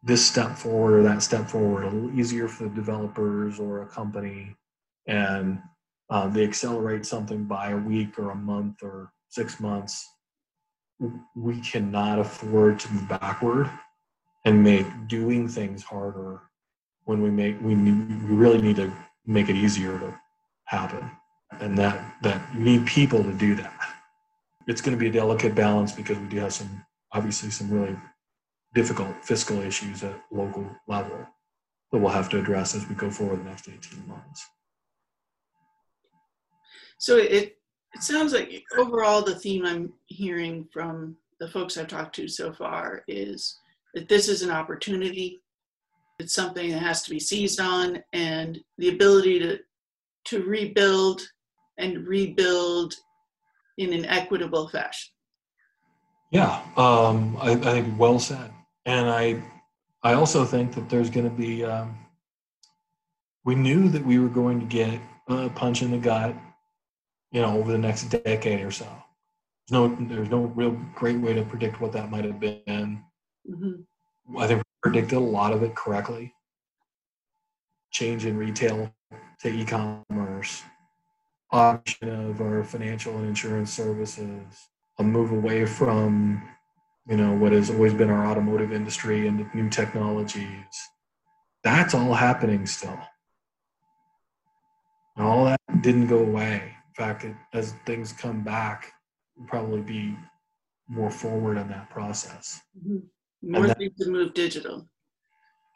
this 0.03 0.25
step 0.25 0.57
forward 0.57 1.01
or 1.01 1.03
that 1.03 1.23
step 1.23 1.49
forward 1.49 1.85
a 1.85 1.91
little 1.91 2.19
easier 2.19 2.49
for 2.49 2.65
the 2.65 2.75
developers 2.75 3.59
or 3.59 3.83
a 3.83 3.87
company. 3.87 4.55
And 5.07 5.61
uh, 6.11 6.29
they 6.29 6.45
accelerate 6.45 7.05
something 7.05 7.45
by 7.45 7.71
a 7.71 7.77
week 7.77 8.19
or 8.19 8.31
a 8.31 8.37
month 8.37 8.83
or 8.83 9.13
six 9.29 9.61
months, 9.61 10.07
we 11.37 11.61
cannot 11.61 12.19
afford 12.19 12.81
to 12.81 12.93
move 12.93 13.09
backward 13.09 13.71
and 14.45 14.63
make 14.63 14.87
doing 15.07 15.49
things 15.49 15.83
harder 15.83 16.41
when 17.05 17.23
we 17.23 17.31
make 17.31 17.61
we 17.63 17.75
need, 17.75 18.29
we 18.29 18.37
really 18.37 18.61
need 18.61 18.77
to 18.77 18.93
make 19.27 19.49
it 19.49 19.57
easier 19.57 19.99
to 19.99 20.19
happen. 20.65 21.11
And 21.61 21.79
that 21.79 22.17
that 22.23 22.41
you 22.55 22.61
need 22.61 22.87
people 22.87 23.23
to 23.23 23.33
do 23.33 23.55
that. 23.57 23.73
It's 24.67 24.81
going 24.81 24.97
to 24.97 25.01
be 25.01 25.09
a 25.09 25.13
delicate 25.13 25.55
balance 25.55 25.93
because 25.93 26.19
we 26.19 26.27
do 26.29 26.39
have 26.39 26.53
some 26.53 26.85
obviously 27.13 27.51
some 27.51 27.71
really 27.71 27.97
difficult 28.75 29.25
fiscal 29.25 29.61
issues 29.61 30.03
at 30.03 30.21
local 30.31 30.69
level 30.87 31.27
that 31.91 31.99
we'll 31.99 32.11
have 32.11 32.29
to 32.29 32.39
address 32.39 32.75
as 32.75 32.89
we 32.89 32.95
go 32.95 33.11
forward 33.11 33.41
the 33.41 33.45
next 33.45 33.69
18 33.69 34.07
months 34.07 34.47
so 36.99 37.17
it 37.17 37.59
it 37.95 38.03
sounds 38.03 38.33
like 38.33 38.65
overall 38.77 39.23
the 39.23 39.35
theme 39.35 39.65
I'm 39.65 39.93
hearing 40.07 40.69
from 40.73 41.17
the 41.41 41.49
folks 41.49 41.77
I've 41.77 41.89
talked 41.89 42.15
to 42.17 42.29
so 42.29 42.53
far 42.53 43.03
is 43.09 43.59
that 43.95 44.09
this 44.09 44.29
is 44.29 44.43
an 44.43 44.51
opportunity. 44.51 45.41
It's 46.19 46.35
something 46.35 46.71
that 46.71 46.83
has 46.83 47.03
to 47.05 47.11
be 47.11 47.21
seized 47.21 47.61
on, 47.61 48.03
and 48.13 48.59
the 48.77 48.89
ability 48.89 49.39
to 49.41 49.59
to 50.27 50.43
rebuild 50.43 51.23
and 51.79 52.07
rebuild 52.07 52.95
in 53.79 53.93
an 53.93 54.05
equitable 54.05 54.69
fashion. 54.69 55.13
Yeah, 56.31 56.61
um, 56.77 57.39
I, 57.41 57.53
I, 57.53 57.57
think 57.57 57.99
well 57.99 58.19
said, 58.19 58.51
and 58.89 59.09
I 59.09 59.43
I 60.03 60.15
also 60.15 60.45
think 60.45 60.75
that 60.75 60.89
there's 60.89 61.11
going 61.11 61.29
to 61.29 61.37
be. 61.37 61.65
Um, 61.65 61.99
we 63.45 63.55
knew 63.55 63.89
that 63.89 64.05
we 64.05 64.19
were 64.19 64.29
going 64.29 64.61
to 64.61 64.67
get 64.67 65.01
a 65.29 65.49
punch 65.49 65.81
in 65.83 65.91
the 65.91 65.99
gut 65.99 66.35
you 67.31 67.43
know, 67.43 67.59
over 67.59 67.73
the 67.73 67.79
next 67.79 68.05
decade 68.05 68.61
or 68.61 68.71
so. 68.71 68.87
There's 69.69 69.73
no, 69.73 70.07
there's 70.07 70.31
no 70.31 70.45
real 70.47 70.79
great 70.95 71.19
way 71.19 71.35
to 71.35 71.43
predict 71.43 71.81
what 71.81 71.93
that 71.93 72.11
might 72.11 72.25
have 72.25 72.41
been. 72.41 73.05
Mm-hmm. 73.49 74.39
I 74.39 74.47
think 74.47 74.59
we 74.61 74.91
predicted 74.91 75.19
a 75.19 75.21
lot 75.21 75.53
of 75.53 75.63
it 75.63 75.75
correctly. 75.75 76.33
Change 77.91 78.25
in 78.25 78.37
retail 78.37 78.93
to 79.41 79.49
e-commerce, 79.49 80.63
option 81.51 82.31
of 82.31 82.41
our 82.41 82.65
financial 82.65 83.17
and 83.17 83.27
insurance 83.27 83.73
services, 83.73 84.69
a 84.99 85.03
move 85.03 85.33
away 85.33 85.65
from, 85.65 86.43
you 87.09 87.17
know, 87.17 87.33
what 87.33 87.53
has 87.53 87.71
always 87.71 87.95
been 87.95 88.11
our 88.11 88.27
automotive 88.27 88.73
industry 88.73 89.27
and 89.27 89.53
new 89.55 89.71
technologies. 89.71 90.65
That's 91.65 91.95
all 91.95 92.13
happening 92.13 92.67
still. 92.67 92.99
And 95.17 95.27
all 95.27 95.47
that 95.47 95.61
didn't 95.83 96.07
go 96.07 96.19
away 96.19 96.77
In 96.89 96.95
fact, 96.95 97.27
as 97.53 97.73
things 97.87 98.13
come 98.13 98.43
back, 98.43 98.93
we'll 99.37 99.49
probably 99.49 99.81
be 99.81 100.17
more 100.89 101.11
forward 101.11 101.57
in 101.57 101.69
that 101.69 101.91
process. 101.91 102.61
Mm-hmm. 102.79 103.53
More 103.53 103.67
that, 103.69 103.79
things 103.79 103.97
to 104.01 104.11
move 104.11 104.35
digital. 104.35 104.89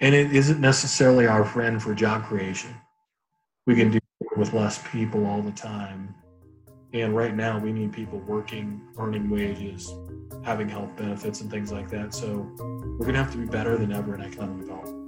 And 0.01 0.15
it 0.15 0.33
isn't 0.35 0.61
necessarily 0.61 1.27
our 1.27 1.45
friend 1.45 1.83
for 1.83 1.95
job 1.95 2.25
creation. 2.25 2.75
We 3.67 3.75
can 3.75 3.91
do 3.91 3.99
it 3.99 4.39
with 4.39 4.53
less 4.53 4.83
people 4.89 5.27
all 5.27 5.43
the 5.43 5.53
time. 5.53 6.15
And 6.95 7.17
right 7.17 7.35
now, 7.35 7.59
we 7.59 7.73
need 7.73 7.93
people 7.93 8.19
working, 8.21 8.81
earning 8.99 9.31
wages, 9.31 9.95
having 10.45 10.69
health 10.69 10.95
benefits, 10.97 11.41
and 11.41 11.51
things 11.51 11.73
like 11.73 11.89
that. 11.91 12.13
So 12.13 12.47
we're 12.59 13.07
going 13.07 13.15
to 13.15 13.23
have 13.23 13.33
to 13.33 13.39
be 13.39 13.47
better 13.47 13.79
than 13.79 13.93
ever 13.93 14.15
in 14.15 14.23
economic 14.23 14.67
development. 14.67 15.02